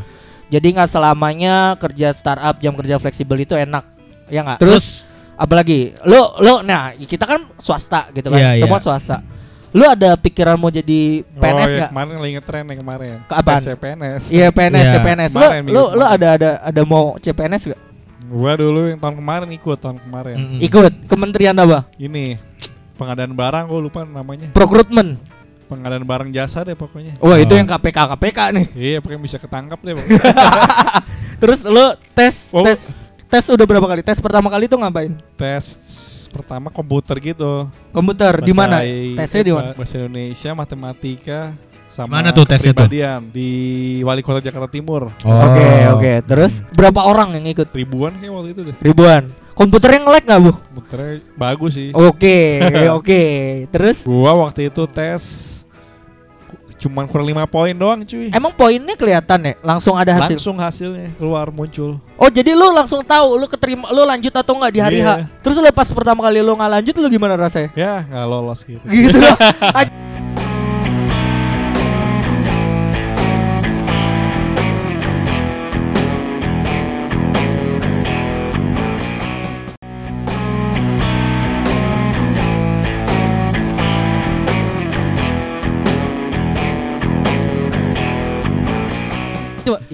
Jadi 0.55 0.67
nggak 0.71 0.87
selamanya 0.89 1.55
kerja 1.83 2.09
startup 2.15 2.63
jam 2.63 2.79
kerja 2.79 3.03
fleksibel 3.03 3.43
itu 3.43 3.59
enak. 3.59 3.83
Ya 4.31 4.47
nggak? 4.47 4.63
Terus, 4.63 5.03
apalagi 5.35 5.93
lo 6.03 6.39
lo 6.39 6.61
nah 6.61 6.91
kita 6.93 7.25
kan 7.25 7.51
swasta 7.57 8.09
gitu 8.11 8.29
kan. 8.29 8.39
Iya, 8.39 8.63
Semua 8.63 8.79
swasta. 8.79 9.21
Lo 9.71 9.85
ada 9.85 10.15
pikiran 10.15 10.55
mau 10.55 10.71
jadi 10.71 11.27
Oh, 11.27 11.43
PNS 11.43 11.67
ya, 11.67 11.77
nggak? 11.77 11.91
kemarin 11.91 12.15
lagi 12.15 12.33
ngetren 12.39 12.65
yang 12.65 12.81
kemarin. 12.81 13.15
Ke? 13.23 13.35
Tes 13.37 13.63
CPNS. 13.67 14.23
Iya 14.31 14.47
PNS, 14.49 14.79
Iya. 14.81 14.93
CPNS. 14.95 15.33
Lo 15.35 15.43
lo 15.43 15.83
kemarin. 15.91 16.07
ada 16.09 16.29
ada 16.31 16.51
ada 16.63 16.83
mau 16.85 17.19
CPNS 17.19 17.63
gak? 17.69 17.81
Gua 18.25 18.53
dulu 18.55 18.87
yang 18.87 18.97
tahun 18.97 19.17
kemarin 19.17 19.49
ikut 19.51 19.79
tahun 19.79 19.99
kemarin. 20.01 20.37
mm-mm. 20.39 20.59
Ikut 20.61 20.93
kementerian 21.05 21.55
apa? 21.55 21.91
Ini 21.97 22.39
pengadaan 22.95 23.35
barang 23.35 23.65
gua 23.67 23.81
lupa 23.81 24.01
namanya. 24.03 24.49
Procurement. 24.51 25.19
Pengadaan 25.65 26.05
barang 26.05 26.31
jasa 26.31 26.63
deh 26.63 26.73
pokoknya. 26.73 27.19
Wah 27.19 27.35
itu 27.37 27.51
Oh. 27.51 27.59
yang 27.59 27.67
KPK 27.67 27.99
KPK 28.15 28.39
nih. 28.55 28.67
Iya, 28.73 28.99
pokoknya 29.01 29.21
bisa 29.21 29.37
ketangkap 29.37 29.79
deh. 29.81 29.93
pokoknya. 29.93 30.23
Terus 31.43 31.61
lo 31.63 31.87
tes 32.15 32.49
Oh. 32.55 32.63
tes 32.63 32.89
tes 33.35 33.51
udah 33.51 33.67
berapa 33.67 33.87
kali? 33.91 34.01
Tes 34.07 34.23
pertama 34.23 34.47
kali 34.47 34.71
tuh 34.71 34.79
ngapain? 34.79 35.11
Tes 35.35 35.67
pertama 36.31 36.71
komputer 36.71 37.19
gitu. 37.19 37.67
Komputer 37.91 38.39
di 38.39 38.55
mana? 38.55 38.79
Tesnya 39.19 39.43
di 39.43 39.51
mana? 39.51 39.75
Bahasa 39.75 39.99
Indonesia, 39.99 40.51
matematika, 40.55 41.41
sama 41.91 42.23
Mana 42.23 42.31
tuh 42.31 42.47
tesnya 42.47 42.71
tuh? 42.71 42.87
di 43.35 43.51
Wali 44.07 44.23
Kota 44.23 44.39
Jakarta 44.39 44.71
Timur. 44.71 45.11
Oh. 45.27 45.35
Oke 45.51 45.67
oke. 45.91 46.13
Terus 46.31 46.63
berapa 46.79 47.03
orang 47.03 47.35
yang 47.35 47.51
ikut? 47.51 47.75
Ribuan 47.75 48.15
kayak 48.23 48.33
waktu 48.39 48.49
itu 48.55 48.61
deh. 48.71 48.77
Ribuan. 48.79 49.23
Komputernya 49.55 50.03
nge-lag 50.07 50.23
nggak 50.27 50.41
bu? 50.43 50.51
Komputernya 50.55 51.15
bagus 51.35 51.73
sih. 51.75 51.91
Oke 51.91 52.39
oke. 52.99 53.23
Terus 53.75 54.07
Gua 54.07 54.31
waktu 54.47 54.71
itu 54.71 54.83
tes 54.87 55.23
cuman 56.85 57.09
kurang 57.09 57.25
lima 57.25 57.45
poin 57.45 57.73
doang 57.73 58.05
cuy. 58.05 58.29
emang 58.29 58.53
poinnya 58.53 58.93
kelihatan 58.93 59.41
ya? 59.41 59.53
Langsung 59.59 59.97
ada 59.97 60.13
hasil. 60.15 60.37
Langsung 60.37 60.57
hasilnya 60.57 61.09
keluar 61.17 61.49
muncul. 61.49 61.97
Oh 62.15 62.29
jadi 62.29 62.53
lu 62.53 62.69
langsung 62.71 63.01
tahu 63.01 63.35
lu 63.35 63.49
keterima 63.49 63.89
lu 63.89 64.05
lanjut 64.05 64.31
atau 64.31 64.53
nggak 64.55 64.71
di 64.71 64.81
hari 64.81 64.99
Iya. 65.01 65.25
H. 65.25 65.41
Terus 65.41 65.57
lu 65.57 65.67
pas 65.71 65.89
pertama 65.89 66.21
kali 66.21 66.39
lu 66.39 66.53
nggak 66.53 66.71
lanjut 66.71 66.95
lu 66.95 67.09
gimana 67.09 67.35
rasanya? 67.35 67.73
Ya 67.73 68.05
nggak 68.05 68.25
lolos 68.27 68.61
gitu. 68.63 68.85
Gitu 68.85 69.17
loh. 69.25 69.37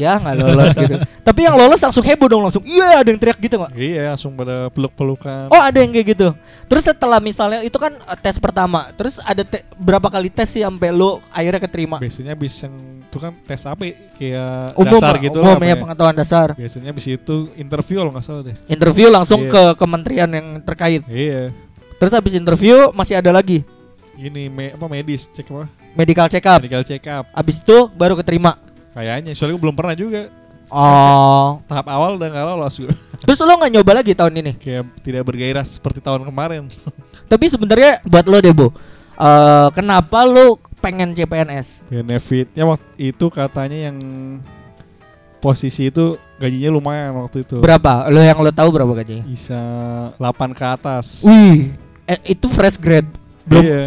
Ya 0.01 0.17
nggak 0.17 0.35
lolos 0.35 0.73
gitu. 0.73 0.97
Tapi 1.29 1.41
yang 1.45 1.55
lolos 1.55 1.77
langsung 1.77 2.01
heboh 2.01 2.27
dong 2.27 2.41
langsung. 2.41 2.65
Iya 2.65 3.05
ada 3.05 3.09
yang 3.13 3.21
teriak 3.21 3.37
gitu 3.37 3.61
nggak? 3.61 3.73
Iya 3.77 4.03
langsung 4.11 4.33
pada 4.33 4.73
peluk-pelukan. 4.73 5.53
Oh 5.53 5.61
ada 5.61 5.77
yang 5.77 5.93
kayak 5.93 6.17
gitu. 6.17 6.29
Terus 6.65 6.89
setelah 6.89 7.21
misalnya 7.21 7.61
itu 7.61 7.77
kan 7.77 7.93
uh, 8.01 8.17
tes 8.17 8.41
pertama, 8.41 8.89
terus 8.97 9.21
ada 9.21 9.45
te- 9.45 9.69
berapa 9.77 10.09
kali 10.09 10.33
tes 10.33 10.49
sih 10.49 10.65
sampai 10.65 10.89
lu 10.89 11.21
akhirnya 11.29 11.61
keterima? 11.61 12.01
Biasanya 12.01 12.33
bis 12.33 12.57
yang 12.59 12.73
itu 13.05 13.19
kan 13.21 13.37
tes 13.45 13.61
apa 13.69 13.83
ya? 13.85 13.95
kayak 14.17 14.77
Umum, 14.77 14.93
dasar 14.97 15.15
gitu 15.19 15.39
umum 15.39 15.57
lah 15.57 15.67
ya 15.67 15.75
apa 15.77 15.83
pengetahuan 15.85 16.17
dasar. 16.17 16.49
Biasanya 16.57 16.91
bis 16.91 17.07
itu 17.07 17.37
interview 17.55 17.97
kalau 18.01 18.13
nggak 18.17 18.25
salah 18.25 18.43
deh. 18.49 18.57
Interview 18.67 19.07
langsung 19.13 19.45
Iya. 19.45 19.53
ke 19.53 19.63
kementerian 19.77 20.31
yang 20.31 20.47
terkait. 20.65 21.05
Iya. 21.05 21.53
Terus 22.01 22.17
habis 22.17 22.33
interview 22.33 22.89
masih 22.97 23.21
ada 23.21 23.29
lagi 23.29 23.61
Ini 24.17 24.49
me, 24.49 24.73
apa 24.73 24.85
medis 24.85 25.29
cek 25.29 25.49
apa? 25.49 25.65
medical 25.93 26.29
check 26.29 26.45
up. 26.45 26.61
Medical 26.61 26.85
check 26.85 27.05
up. 27.09 27.25
Habis 27.33 27.57
itu 27.59 27.89
baru 27.91 28.15
keterima. 28.15 28.57
Kayaknya 28.91 29.31
soalnya 29.35 29.55
gue 29.55 29.63
belum 29.63 29.77
pernah 29.79 29.95
juga. 29.95 30.23
Oh. 30.71 31.59
Tahap 31.67 31.87
awal 31.91 32.15
udah 32.15 32.29
nggak 32.31 32.47
lolos 32.47 32.75
gue. 32.79 32.93
Terus 33.27 33.43
lo 33.43 33.59
nggak 33.59 33.73
nyoba 33.75 33.93
lagi 34.03 34.13
tahun 34.15 34.35
ini? 34.39 34.53
Kayak 34.59 34.85
tidak 35.03 35.23
bergairah 35.27 35.67
seperti 35.67 35.99
tahun 35.99 36.23
kemarin. 36.23 36.71
Tapi 37.31 37.45
sebenarnya 37.47 38.03
buat 38.07 38.27
lo 38.27 38.39
deh, 38.39 38.55
Bu. 38.55 38.69
eh, 39.19 39.69
kenapa 39.75 40.23
lo 40.27 40.59
pengen 40.81 41.13
CPNS? 41.13 41.85
Benefitnya 41.91 42.65
waktu 42.65 43.13
itu 43.13 43.27
katanya 43.29 43.91
yang 43.91 43.99
posisi 45.41 45.89
itu 45.89 46.17
gajinya 46.39 46.71
lumayan 46.73 47.17
waktu 47.21 47.43
itu. 47.45 47.61
Berapa? 47.61 48.09
Lo 48.09 48.21
yang 48.21 48.39
lo 48.41 48.53
tahu 48.53 48.69
berapa 48.73 48.93
gajinya? 49.03 49.25
Bisa 49.27 49.61
8 50.17 50.57
ke 50.57 50.65
atas. 50.65 51.21
Wih, 51.25 51.73
eh, 52.05 52.19
itu 52.31 52.47
fresh 52.49 52.77
grade. 52.77 53.09
Belum 53.45 53.65
Iya. 53.65 53.85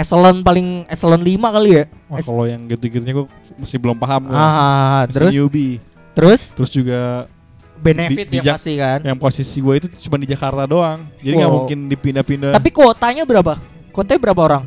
Eselon 0.00 0.40
paling 0.40 0.88
eselon 0.88 1.20
5 1.20 1.28
kali 1.52 1.70
ya. 1.70 1.84
Wah, 2.08 2.18
kalau 2.18 2.44
yang 2.44 2.64
gitu-gitunya 2.66 3.12
gue 3.14 3.26
masih 3.54 3.76
belum 3.76 3.94
paham 3.94 4.32
ah, 4.32 5.04
Masih 5.04 5.12
terus 5.12 5.30
newbie. 5.30 5.76
terus 6.10 6.40
Terus 6.50 6.70
juga 6.70 7.28
benefit 7.76 8.28
Di- 8.28 8.32
di 8.34 8.38
ya 8.40 8.56
pasti 8.56 8.76
kan. 8.76 9.00
yang 9.00 9.16
posisi 9.16 9.56
gue 9.58 9.74
itu 9.76 9.86
cuma 10.04 10.16
di 10.16 10.26
Jakarta 10.26 10.64
doang. 10.64 11.04
Jadi 11.18 11.34
nggak 11.34 11.48
Wow. 11.48 11.56
mungkin 11.60 11.78
dipindah-pindah. 11.86 12.52
Tapi 12.52 12.68
kuotanya 12.70 13.24
berapa? 13.24 13.60
Kuotanya 13.90 14.20
berapa 14.22 14.42
orang? 14.42 14.64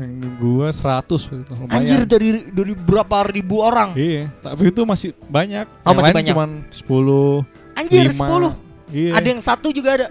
yang 0.00 0.16
gue 0.40 0.66
100 0.66 1.28
gitu, 1.28 1.52
lumayan. 1.52 1.76
Anjir 1.76 2.00
dari 2.02 2.48
dari 2.48 2.72
berapa 2.72 3.20
ribu 3.28 3.60
orang? 3.60 3.92
Iya, 3.92 4.32
tapi 4.40 4.72
itu 4.72 4.80
masih 4.82 5.12
banyak. 5.28 5.68
Oh, 5.84 5.92
Yang 5.92 5.96
masih 5.96 6.04
lain 6.08 6.16
banyak. 6.16 6.32
Cuman 6.32 6.50
10. 6.72 7.44
Anjir 7.76 8.04
lima. 8.08 8.26
10. 8.26 8.96
Iya. 8.96 9.12
Ada 9.12 9.26
yang 9.28 9.42
satu 9.44 9.68
juga 9.70 9.90
ada. 9.92 10.06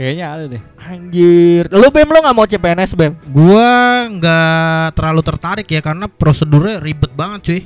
Kayaknya 0.00 0.26
ada 0.32 0.44
deh. 0.48 0.62
Anjir. 0.80 1.68
Lu 1.68 1.92
Bem 1.92 2.08
lo 2.08 2.24
nggak 2.24 2.32
mau 2.32 2.48
CPNS 2.48 2.96
Bem? 2.96 3.20
Gua 3.28 4.08
nggak 4.08 4.96
terlalu 4.96 5.20
tertarik 5.20 5.68
ya 5.68 5.84
karena 5.84 6.08
prosedurnya 6.08 6.80
ribet 6.80 7.12
banget 7.12 7.40
cuy. 7.44 7.60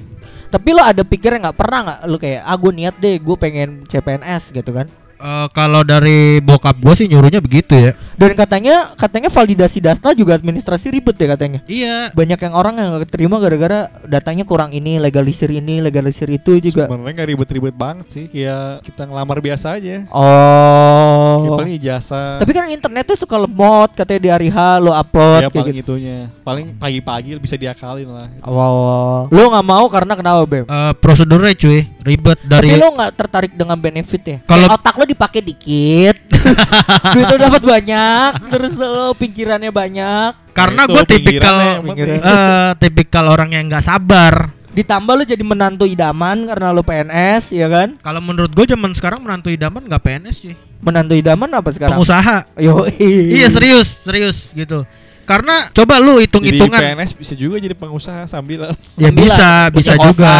Tapi 0.50 0.68
lo 0.74 0.82
ada 0.82 1.06
pikirnya 1.06 1.46
nggak 1.46 1.58
pernah 1.62 1.78
nggak 1.86 1.98
lu 2.10 2.18
kayak 2.18 2.42
ah 2.42 2.58
gue 2.58 2.72
niat 2.74 2.98
deh 2.98 3.22
gue 3.22 3.36
pengen 3.38 3.86
CPNS 3.86 4.50
gitu 4.50 4.66
kan? 4.74 4.90
Eh, 5.24 5.48
kalau 5.56 5.80
dari 5.80 6.36
bokap 6.44 6.76
gua 6.84 6.92
sih 6.92 7.08
nyuruhnya 7.08 7.40
begitu 7.40 7.72
ya. 7.72 7.96
Dan 8.20 8.36
katanya 8.36 8.92
katanya 8.92 9.32
validasi 9.32 9.80
data 9.80 10.12
juga 10.12 10.36
administrasi 10.36 10.92
ribet 10.92 11.16
ya 11.16 11.32
katanya. 11.32 11.60
Iya. 11.64 12.12
Banyak 12.12 12.36
yang 12.44 12.52
orang 12.52 12.76
yang 12.76 12.88
nggak 12.92 13.08
terima 13.08 13.40
gara-gara 13.40 13.88
datanya 14.04 14.44
kurang 14.44 14.76
ini, 14.76 15.00
legalisir 15.00 15.48
ini, 15.48 15.80
legalisir 15.80 16.28
itu 16.28 16.60
juga. 16.60 16.84
Sebenarnya 16.84 17.16
nggak 17.16 17.28
ribet-ribet 17.32 17.72
banget 17.72 18.06
sih, 18.12 18.24
kayak 18.28 18.84
kita 18.84 19.08
ngelamar 19.08 19.40
biasa 19.40 19.80
aja. 19.80 20.04
Oh. 20.12 21.56
paling 21.56 21.78
ijazah. 21.80 22.42
Tapi 22.42 22.50
kan 22.52 22.66
internetnya 22.68 23.16
suka 23.16 23.38
lemot 23.40 23.94
katanya 23.96 24.20
di 24.20 24.30
hari 24.30 24.48
H 24.52 24.58
lo 24.82 24.92
upload 24.92 25.40
ya 25.40 25.48
paling 25.48 25.72
gitu. 25.80 25.96
itunya. 25.96 26.28
Paling 26.44 26.76
pagi-pagi 26.76 27.38
bisa 27.40 27.56
diakalin 27.56 28.10
lah. 28.10 28.28
Wow. 28.44 29.30
Lo 29.32 29.42
nggak 29.48 29.64
mau 29.64 29.86
karena 29.88 30.12
kenapa 30.18 30.42
Bem? 30.44 30.64
Eh, 30.68 30.92
prosedurnya 31.00 31.54
cuy 31.56 31.88
ribet 32.04 32.38
dari 32.44 32.74
Tapi 32.74 32.82
lo 32.82 32.88
nggak 32.92 33.12
tertarik 33.16 33.52
dengan 33.56 33.78
benefitnya? 33.80 34.44
Kalau- 34.44 34.68
Kayak 34.68 34.76
otak 34.82 34.94
lo 34.98 35.04
dipakai 35.14 35.40
dikit, 35.40 36.16
terus 36.34 36.70
duit 37.14 37.26
lo 37.30 37.36
dapat 37.38 37.62
banyak, 37.62 38.30
terus 38.50 38.74
lo 38.76 39.14
pikirannya 39.14 39.70
banyak, 39.70 40.30
karena 40.52 40.82
gue 40.90 41.02
tipikal 41.06 41.56
eh, 41.86 42.70
tipikal 42.82 43.24
orang 43.30 43.54
yang 43.54 43.70
nggak 43.70 43.86
sabar. 43.86 44.50
ditambah 44.74 45.14
lo 45.14 45.22
jadi 45.22 45.44
menantu 45.46 45.86
idaman 45.86 46.50
karena 46.50 46.74
lo 46.74 46.82
PNS, 46.82 47.54
ya 47.54 47.70
kan? 47.70 47.94
Kalau 48.02 48.18
menurut 48.18 48.50
gue 48.50 48.66
zaman 48.66 48.90
sekarang 48.90 49.22
menantu 49.22 49.54
idaman 49.54 49.86
nggak 49.86 50.02
PNS 50.02 50.36
sih, 50.42 50.58
Menantu 50.82 51.14
idaman 51.14 51.46
apa 51.54 51.70
sekarang? 51.70 51.96
pengusaha. 51.96 52.44
Yo, 52.58 52.82
Iya 52.98 53.48
serius, 53.54 54.02
serius 54.02 54.50
gitu. 54.50 54.82
Karena 55.24 55.72
coba 55.72 55.96
lu 56.02 56.20
Jadi 56.20 56.28
hitung-hitungan, 56.28 56.80
PNS 56.82 57.10
bisa 57.16 57.34
juga 57.38 57.56
jadi 57.56 57.72
pengusaha 57.72 58.28
sambil 58.28 58.76
ya 59.00 59.08
bisa, 59.08 59.72
bisa 59.72 59.96
punya 59.96 60.10
juga. 60.12 60.34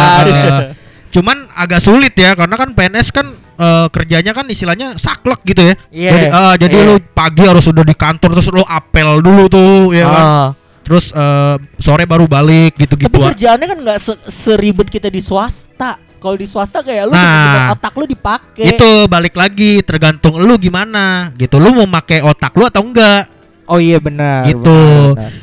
Cuman 1.15 1.47
agak 1.49 1.79
sulit 1.79 2.11
ya, 2.11 2.35
karena 2.35 2.55
kan 2.55 2.69
PNS 2.71 3.07
kan 3.09 3.27
eh, 3.55 3.87
kerjanya 3.87 4.35
kan 4.35 4.43
istilahnya 4.45 4.99
saklek 4.99 5.39
gitu 5.47 5.63
ya. 5.63 5.73
Iya. 5.87 6.11
Jadi, 6.11 6.25
eh, 6.27 6.55
jadi 6.59 6.75
Iya. 6.75 6.87
lu 6.91 6.95
pagi 7.09 7.43
harus 7.43 7.63
udah 7.63 7.81
di 7.81 7.95
kantor 7.95 8.29
terus 8.35 8.51
lu 8.51 8.61
apel 8.61 9.23
dulu 9.23 9.47
tuh, 9.47 9.95
ya 9.95 10.05
kan. 10.05 10.19
Ah. 10.21 10.47
Terus 10.83 11.09
eh, 11.09 11.55
sore 11.79 12.03
baru 12.03 12.27
balik 12.27 12.75
gitu-gitu. 12.75 13.09
Tapi 13.09 13.31
kerjaannya 13.31 13.65
kan 13.65 13.77
nggak 13.79 13.99
se- 13.99 14.23
seribet 14.27 14.85
kita 14.85 15.07
di 15.07 15.17
swasta. 15.17 15.97
Kalau 16.15 16.35
di 16.35 16.45
swasta 16.45 16.81
kayak 16.81 17.07
lu 17.07 17.13
Nah. 17.13 17.71
otak 17.71 17.93
lu 17.95 18.03
dipakai. 18.03 18.65
itu 18.67 18.89
balik 19.05 19.33
lagi 19.33 19.79
tergantung 19.81 20.35
lu 20.35 20.57
gimana 20.57 21.29
gitu. 21.33 21.55
Lu 21.55 21.71
mau 21.71 21.87
pakai 21.87 22.21
otak 22.21 22.51
lu 22.53 22.65
atau 22.65 22.81
enggak? 22.81 23.29
Oh 23.65 23.77
iya 23.77 23.97
benar. 23.97 24.45
Gitu. 24.45 24.77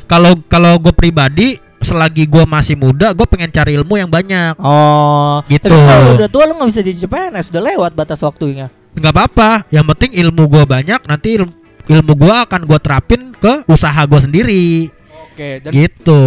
Kalau 0.07 0.39
kalau 0.47 0.79
gue 0.79 0.93
pribadi 0.93 1.59
selagi 1.83 2.25
gue 2.25 2.45
masih 2.45 2.75
muda, 2.75 3.11
gue 3.11 3.27
pengen 3.27 3.51
cari 3.51 3.75
ilmu 3.75 3.95
yang 3.95 4.07
banyak. 4.07 4.55
Oh, 4.57 5.43
Gitu. 5.45 5.67
Tapi 5.67 5.79
kalau 5.83 6.15
udah 6.15 6.29
tua 6.29 6.45
lu 6.47 6.55
nggak 6.55 6.71
bisa 6.71 6.81
jadi 6.81 6.99
CPNS, 6.99 7.51
udah 7.51 7.63
lewat 7.69 7.93
batas 7.93 8.19
waktunya. 8.21 8.71
nggak 8.93 9.09
apa-apa 9.11 9.65
yang 9.69 9.89
penting 9.89 10.13
ilmu 10.19 10.45
gua 10.47 10.69
banyak 10.69 11.01
nanti 11.03 11.35
ilmu, 11.35 11.49
ilmu 11.83 12.13
gua 12.13 12.45
akan 12.45 12.61
gua 12.63 12.77
terapin 12.77 13.33
ke 13.33 13.65
usaha 13.65 13.97
gua 14.05 14.21
sendiri 14.21 14.93
Oke, 15.27 15.65
dan, 15.65 15.73
gitu 15.73 16.23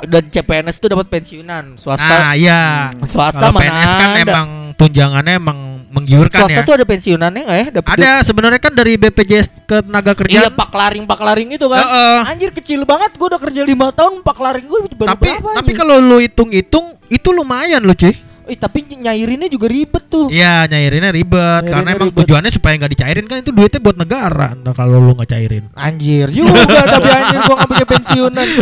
dan 0.00 0.24
CPNS 0.24 0.78
itu 0.78 0.88
dapat 0.88 1.06
pensiunan. 1.06 1.76
Swasta 1.76 2.00
nah 2.08 2.32
iya 2.32 2.88
Hmm, 2.88 3.04
swasta 3.04 3.44
kalau 3.44 3.52
mana 3.52 3.60
PNS 3.60 3.92
kan 3.92 4.08
ada. 4.10 4.22
emang 4.24 4.48
tunjangannya 4.74 5.34
emang 5.36 5.58
menggiurkan 5.88 6.44
swasta 6.44 6.54
ya 6.54 6.62
tuh 6.62 6.74
ada 6.76 6.84
pensiunannya 6.84 7.42
nggak 7.42 7.58
ya? 7.58 7.66
Dapat 7.74 7.90
ada 7.94 8.10
sebenarnya 8.20 8.60
kan 8.60 8.72
dari 8.72 8.92
BPJS 8.94 9.48
ke 9.64 9.76
tenaga 9.80 10.12
duit- 10.12 10.36
Iya, 10.36 10.52
pak 10.52 10.70
laring 10.70 11.04
pak 11.04 11.18
laring 11.18 11.48
itu 11.50 11.66
kan. 11.66 11.80
Heeh. 11.80 12.18
Anjir 12.28 12.50
kecil 12.52 12.84
banget, 12.84 13.16
gua 13.16 13.32
udah 13.32 13.40
kerja 13.40 13.60
lima 13.64 13.88
tahun 13.90 14.20
pak 14.20 14.36
laring 14.36 14.64
gua 14.64 14.80
baru 14.86 15.08
tapi 15.08 15.28
berapa 15.34 15.48
tapi 15.56 15.70
kalau 15.72 15.96
lu 15.96 16.20
hitung-hitung 16.20 16.96
itu 17.08 17.28
lumayan 17.30 17.80
loh 17.80 17.96
cuy 17.96 18.12
Ih, 18.48 18.56
tapi 18.56 18.88
nyairinnya 18.88 19.52
juga 19.52 19.68
ribet 19.68 20.08
tuh. 20.08 20.32
Iya 20.32 20.64
nyairinnya 20.64 21.12
ribet 21.12 21.38
Nyairinnya 21.38 21.72
karena 21.72 21.88
emang 21.92 22.08
ribet. 22.08 22.20
tujuannya 22.24 22.50
supaya 22.50 22.72
nggak 22.80 22.92
dicairin 22.96 23.26
kan 23.28 23.36
itu 23.44 23.52
duitnya 23.52 23.80
buat 23.84 23.96
negara 24.00 24.46
entah 24.56 24.72
kalau 24.72 24.96
lu 24.98 25.12
nggak 25.12 25.28
cairin 25.28 25.64
Anjir 25.76 26.32
juga 26.32 26.56
tapi 26.96 27.08
anjir 27.12 27.38
gua 27.44 27.54
nggak 27.60 27.70
punya 27.70 27.86
pensiunan. 27.86 28.46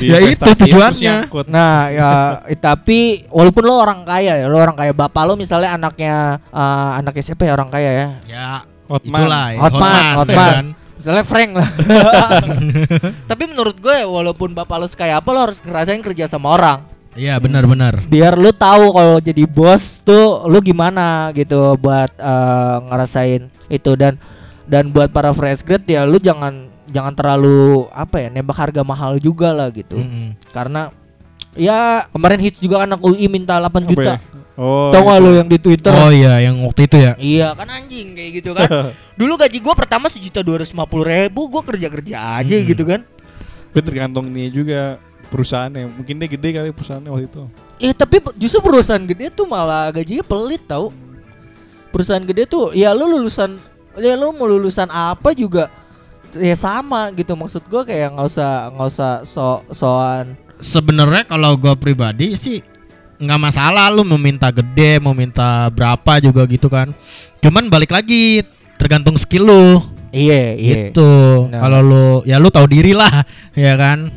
Ya 0.00 0.18
itu 0.22 0.38
tujuannya. 0.38 1.14
Nah, 1.50 1.90
ya 1.90 2.10
eh, 2.46 2.58
tapi 2.58 3.26
walaupun 3.28 3.62
lo 3.66 3.74
orang 3.82 4.06
kaya 4.06 4.38
ya, 4.40 4.46
lo 4.46 4.56
orang 4.56 4.78
kaya 4.78 4.92
bapak 4.94 5.22
lo 5.26 5.34
misalnya 5.34 5.74
anaknya 5.74 6.38
eh, 6.54 6.90
anaknya 7.02 7.22
siapa 7.26 7.42
ya 7.44 7.52
orang 7.58 7.68
kaya 7.68 7.90
ya? 7.90 8.08
ya 8.24 8.48
Hotman. 8.86 9.18
itulah 9.18 9.46
ya, 9.50 9.60
Hotman, 9.66 9.90
ya 9.90 10.14
Hotman. 10.22 10.36
kan? 10.38 10.64
Misalnya 10.96 11.24
Frank 11.28 11.50
lah. 11.52 11.68
Tapi 13.30 13.42
menurut 13.44 13.76
gue 13.76 13.96
walaupun 14.02 14.56
bapak 14.56 14.76
lo 14.80 14.86
sekaya 14.88 15.20
apa 15.20 15.28
lo 15.30 15.40
harus 15.50 15.58
ngerasain 15.60 16.00
kerja 16.00 16.24
sama 16.24 16.54
orang. 16.56 16.78
Iya 17.16 17.40
benar-benar 17.40 18.04
Biar 18.06 18.36
lu 18.36 18.52
tahu 18.52 18.92
kalau 18.92 19.16
jadi 19.18 19.48
bos 19.48 19.98
tuh 20.00 20.44
lu 20.46 20.60
gimana 20.60 21.32
gitu 21.32 21.56
buat 21.76 22.12
eh, 22.12 22.76
ngerasain 22.86 23.42
itu 23.66 23.92
dan 23.96 24.20
dan 24.68 24.92
buat 24.92 25.08
para 25.08 25.32
fresh 25.32 25.64
grade 25.64 25.88
ya 25.88 26.04
lu 26.04 26.20
jangan 26.20 26.68
jangan 26.86 27.16
terlalu 27.16 27.88
apa 27.90 28.22
ya 28.22 28.28
nembak 28.30 28.56
harga 28.56 28.82
mahal 28.82 29.16
juga 29.16 29.50
lah 29.50 29.72
gitu. 29.72 29.98
Mm-mm. 29.98 30.36
Karena 30.52 30.92
ya 31.56 32.04
kemarin 32.12 32.40
hits 32.40 32.60
juga 32.60 32.84
anak 32.84 33.00
UI 33.00 33.26
minta 33.26 33.56
8 33.56 33.66
Apa 33.66 33.78
juta. 33.82 34.12
ya? 34.14 34.18
Oh. 34.56 34.88
Tahu 34.88 35.02
nggak 35.04 35.18
itu. 35.20 35.26
lu 35.26 35.30
yang 35.36 35.48
di 35.48 35.58
Twitter? 35.60 35.92
Oh 35.92 36.08
iya 36.08 36.40
yang 36.40 36.56
waktu 36.64 36.88
itu 36.88 36.96
ya. 36.96 37.12
Iya 37.16 37.48
kan 37.52 37.68
anjing 37.68 38.16
kayak 38.16 38.30
gitu 38.40 38.50
kan. 38.56 38.68
Dulu 39.20 39.32
gaji 39.36 39.58
gua 39.60 39.74
pertama 39.76 40.08
sejuta 40.08 40.40
dua 40.40 40.60
ratus 40.60 40.72
lima 40.72 40.88
puluh 40.88 41.04
ribu, 41.04 41.44
gua 41.46 41.60
kerja 41.60 41.88
kerja 41.88 42.16
aja 42.40 42.56
Hmm. 42.56 42.66
gitu 42.66 42.82
kan. 42.84 43.00
Tapi 43.70 43.80
tergantung 43.84 44.32
nih 44.32 44.48
juga 44.48 44.96
perusahaannya. 45.28 45.90
Mungkin 45.92 46.14
dia 46.18 46.28
gede 46.30 46.48
kali 46.54 46.70
perusahaannya 46.72 47.10
waktu 47.10 47.26
itu. 47.28 47.42
Ya 47.82 47.92
tapi 47.92 48.22
justru 48.40 48.60
perusahaan 48.64 49.02
gede 49.02 49.32
tuh 49.34 49.46
malah 49.46 49.92
gajinya 49.92 50.24
pelit 50.24 50.62
tau. 50.64 50.90
Perusahaan 51.92 52.24
gede 52.24 52.44
tuh 52.48 52.72
ya 52.76 52.92
lu 52.92 53.08
lulusan 53.08 53.56
ya 53.96 54.14
lu 54.14 54.32
mau 54.32 54.44
lulusan 54.44 54.88
apa 54.92 55.32
juga 55.32 55.72
ya 56.36 56.52
sama 56.52 57.08
gitu 57.16 57.32
maksud 57.32 57.64
gua 57.72 57.80
kayak 57.80 58.12
nggak 58.12 58.28
usah 58.28 58.52
nggak 58.76 58.88
usah 58.92 59.12
so 59.24 59.64
soan 59.72 60.36
Sebenarnya 60.60 61.24
kalau 61.24 61.56
gua 61.56 61.72
pribadi 61.76 62.36
sih 62.36 62.60
nggak 63.16 63.40
masalah 63.40 63.88
lu 63.88 64.04
mau 64.04 64.20
minta 64.20 64.52
gede, 64.52 65.00
mau 65.00 65.16
minta 65.16 65.68
berapa 65.72 66.20
juga 66.20 66.44
gitu 66.44 66.68
kan. 66.68 66.92
Cuman 67.40 67.68
balik 67.72 67.92
lagi 67.92 68.44
tergantung 68.76 69.16
skill 69.16 69.48
lu. 69.48 69.66
iya 70.12 70.52
iya 70.56 70.74
Gitu. 70.92 71.12
Nah. 71.48 71.60
Kalau 71.64 71.80
lu 71.80 72.06
ya 72.28 72.36
lu 72.36 72.48
tahu 72.52 72.68
diri 72.68 72.92
lah, 72.92 73.24
ya 73.56 73.74
kan. 73.76 74.12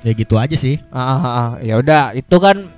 Ya 0.00 0.12
gitu 0.14 0.38
aja 0.38 0.54
sih. 0.54 0.78
ah, 0.88 1.00
ah, 1.00 1.22
ah. 1.26 1.50
ya 1.58 1.74
udah 1.76 2.14
itu 2.14 2.36
kan 2.38 2.70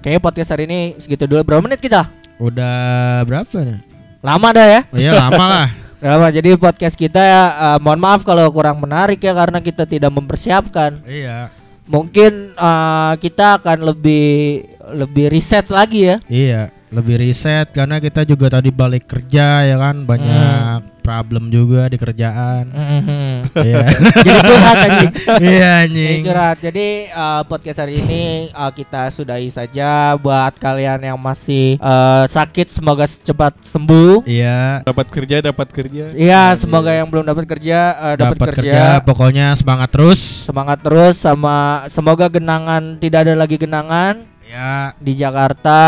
kayak 0.00 0.20
podcast 0.20 0.52
hari 0.52 0.68
ini 0.68 0.80
segitu 1.00 1.24
dulu 1.24 1.40
berapa 1.44 1.64
menit 1.64 1.80
kita 1.80 2.08
Udah 2.36 3.20
berapa 3.24 3.52
nih? 3.60 3.80
lama 4.20 4.48
dah 4.52 4.66
ya 4.68 4.80
Oh 4.88 4.98
iya 5.00 5.12
lama 5.16 5.44
lah. 5.44 5.68
Lama 6.00 6.32
jadi 6.32 6.56
podcast 6.56 6.96
kita 6.96 7.20
ya 7.20 7.42
eh, 7.52 7.78
mohon 7.80 8.00
maaf 8.00 8.24
kalau 8.24 8.48
kurang 8.48 8.80
menarik 8.80 9.20
ya 9.20 9.36
karena 9.36 9.60
kita 9.60 9.84
tidak 9.84 10.08
mempersiapkan 10.08 11.04
iya. 11.04 11.52
mungkin 11.84 12.56
eh, 12.56 13.12
kita 13.20 13.60
akan 13.60 13.84
lebih 13.84 14.64
lebih 14.92 15.30
riset 15.30 15.66
lagi 15.68 16.06
ya 16.06 16.16
Iya, 16.26 16.62
lebih 16.88 17.16
riset 17.18 17.70
karena 17.70 17.96
kita 17.96 18.22
juga 18.22 18.50
tadi 18.50 18.68
balik 18.68 19.06
kerja 19.06 19.62
ya 19.64 19.76
kan 19.76 20.02
banyak 20.02 20.90
problem 21.00 21.48
juga 21.48 21.88
di 21.88 21.96
kerjaan. 21.96 22.70
Mhm. 22.70 23.56
Iya. 23.56 23.82
Jadi 24.20 24.40
curhat 24.44 24.76
anjing. 24.78 25.10
Iya 25.16 25.72
Jadi 25.80 25.80
anjing. 25.82 26.18
curhat. 26.22 26.56
Jadi 26.60 26.86
uh, 27.10 27.42
podcast 27.48 27.78
hari 27.80 27.94
ini 27.98 28.22
uh, 28.52 28.68
kita 28.68 29.08
sudahi 29.08 29.48
saja 29.48 30.14
buat 30.14 30.54
kalian 30.54 31.00
yang 31.02 31.18
masih 31.18 31.80
uh, 31.80 32.28
sakit 32.28 32.68
semoga 32.68 33.08
cepat 33.08 33.58
sembuh. 33.64 34.22
Iya. 34.28 34.84
Dapat 34.84 35.06
kerja, 35.08 35.36
dapat 35.42 35.68
kerja. 35.72 36.04
Iya, 36.14 36.54
semoga 36.54 36.92
yang 36.92 37.08
belum 37.08 37.24
dapat 37.24 37.48
kerja 37.48 37.78
uh, 37.96 38.14
dapat 38.14 38.36
Dapat 38.36 38.48
kerja. 38.54 38.60
kerja, 38.60 38.84
pokoknya 39.02 39.46
semangat 39.56 39.88
terus. 39.90 40.20
Semangat 40.46 40.78
terus 40.84 41.16
sama 41.16 41.88
semoga 41.88 42.28
genangan 42.28 43.00
tidak 43.00 43.24
ada 43.26 43.34
lagi 43.34 43.56
genangan 43.56 44.28
Ya, 44.42 44.94
di 44.96 45.12
Jakarta. 45.14 45.80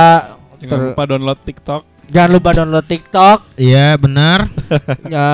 Jangan 0.58 0.68
Ter- 0.70 0.86
lupa 0.92 1.02
download 1.04 1.40
TikTok. 1.40 1.82
Jangan 2.12 2.30
lupa 2.30 2.50
download 2.52 2.84
TikTok. 2.84 3.38
iya 3.56 3.96
benar. 3.96 4.52
ya 5.14 5.28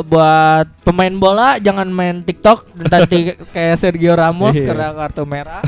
buat 0.00 0.64
pemain 0.80 1.12
bola 1.12 1.60
jangan 1.60 1.84
main 1.84 2.24
TikTok 2.24 2.64
nanti 2.80 3.36
kayak 3.52 3.76
Sergio 3.76 4.16
Ramos 4.16 4.56
Iya. 4.56 4.72
kena 4.72 4.88
kartu 4.96 5.22
merah. 5.28 5.60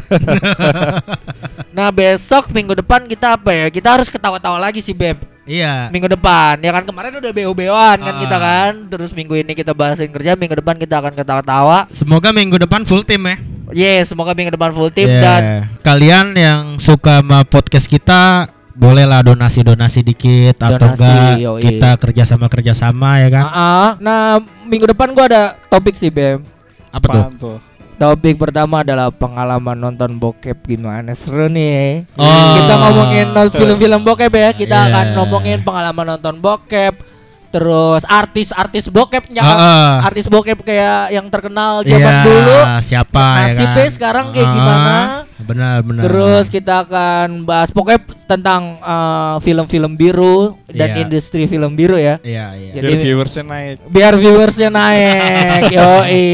nah, 1.77 1.93
besok 1.93 2.49
minggu 2.51 2.73
depan 2.73 3.05
kita 3.05 3.37
apa 3.37 3.53
ya? 3.53 3.67
Kita 3.69 4.01
harus 4.01 4.09
ketawa-tawa 4.09 4.57
lagi 4.57 4.81
sih, 4.81 4.97
Beb. 4.97 5.21
Iya. 5.45 5.93
Minggu 5.93 6.09
depan 6.09 6.59
ya 6.59 6.73
kan 6.73 6.83
kemarin 6.83 7.15
udah 7.15 7.31
BO-BOan 7.31 7.99
kan 8.01 8.15
Ah. 8.17 8.21
kita 8.25 8.37
kan. 8.41 8.73
Terus 8.89 9.11
minggu 9.13 9.37
ini 9.37 9.53
kita 9.53 9.77
bahasin 9.77 10.09
kerja, 10.09 10.35
minggu 10.35 10.57
depan 10.57 10.81
kita 10.81 10.99
akan 10.99 11.13
ketawa-tawa. 11.13 11.85
Semoga 11.93 12.33
minggu 12.33 12.57
depan 12.57 12.83
full 12.83 13.05
tim 13.05 13.21
ya. 13.23 13.37
Yes, 13.73 14.13
semoga 14.13 14.31
minggu 14.31 14.55
depan 14.55 14.71
full 14.71 14.93
tim 14.93 15.09
Iya. 15.09 15.23
dan 15.23 15.43
kalian 15.81 16.27
yang 16.35 16.63
suka 16.79 17.19
sama 17.25 17.43
podcast 17.43 17.87
kita 17.87 18.47
bolehlah 18.77 19.25
donasi-donasi 19.25 20.05
dikit 20.05 20.61
atau 20.61 20.77
Donasi, 20.77 21.01
enggak 21.01 21.41
yoi. 21.41 21.61
kita 21.65 21.91
kerjasama 21.97 22.47
kerjasama 22.47 23.11
ya 23.25 23.29
kan? 23.33 23.45
Ah, 23.45 23.57
ah. 23.57 23.89
Nah, 23.99 24.39
minggu 24.69 24.87
depan 24.87 25.17
gua 25.17 25.25
ada 25.27 25.43
topik 25.67 25.97
sih, 25.97 26.13
Beb. 26.13 26.45
Apa 26.93 27.07
tuh? 27.09 27.17
Apaan 27.17 27.35
tuh? 27.41 27.59
Topik 27.97 28.37
pertama 28.37 28.85
adalah 28.85 29.09
pengalaman 29.09 29.73
nonton 29.73 30.21
bokep 30.21 30.69
gimana 30.69 31.17
seru 31.17 31.49
nih. 31.49 32.05
Oh. 32.21 32.61
Kita 32.61 32.75
ngomongin 32.77 33.27
film-film 33.57 34.01
bokep 34.05 34.33
ya. 34.37 34.53
Kita 34.53 34.77
Iya. 34.77 34.89
akan 34.93 35.07
ngomongin 35.17 35.59
pengalaman 35.65 36.05
nonton 36.13 36.37
bokep. 36.37 37.16
Terus 37.47 38.03
artis-artis 38.05 38.85
bokepnya 38.87 39.41
Heeh. 39.41 39.91
artis 40.03 40.27
bokep 40.27 40.61
kayak 40.61 41.09
yang 41.11 41.27
terkenal 41.27 41.81
zaman 41.81 42.05
Iya, 42.05 42.23
dulu. 42.23 42.59
siapa 42.83 43.25
ya 43.25 43.47
Nasibnya 43.49 43.87
kan? 43.87 43.95
sekarang 43.95 44.27
kayak 44.31 44.47
Ah, 44.47 44.53
gimana? 44.53 44.97
Benar, 45.37 45.77
benar. 45.81 46.03
Terus 46.05 46.45
kita 46.49 46.83
akan 46.83 47.47
bahas 47.47 47.71
pokoknya 47.71 48.01
tentang 48.27 48.83
uh, 48.83 49.39
film-film 49.39 49.95
biru 49.95 50.59
dan 50.67 50.91
Iya. 50.91 51.01
industri 51.03 51.47
film 51.47 51.73
biru 51.73 51.95
ya. 51.95 52.19
Iya, 52.21 52.47
iya. 52.57 52.71
Jadi- 52.75 52.87
Biar 52.89 53.01
viewersnya 53.01 53.45
naik. 53.47 53.77
Biar 53.87 54.15
viewersnya 54.17 54.69
naik. 54.69 55.63
Yoi. 55.77 56.27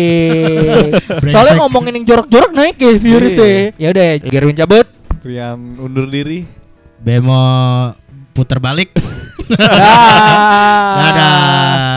Soalnya 1.28 1.54
ngomongin 1.58 1.92
yang 2.00 2.06
jorok-jorok 2.08 2.50
naik 2.50 2.76
ya 2.76 2.90
viewersnya. 2.96 3.46
Iya. 3.46 3.66
Ya 3.76 3.88
udah, 3.90 4.06
Gerwin 4.24 4.56
cabut. 4.56 4.86
Rian 5.22 5.76
undur 5.76 6.08
diri. 6.08 6.48
Bemo 6.98 7.42
puter 8.32 8.58
balik. 8.58 8.90
Dah. 9.58 10.96
Dadah. 11.02 11.91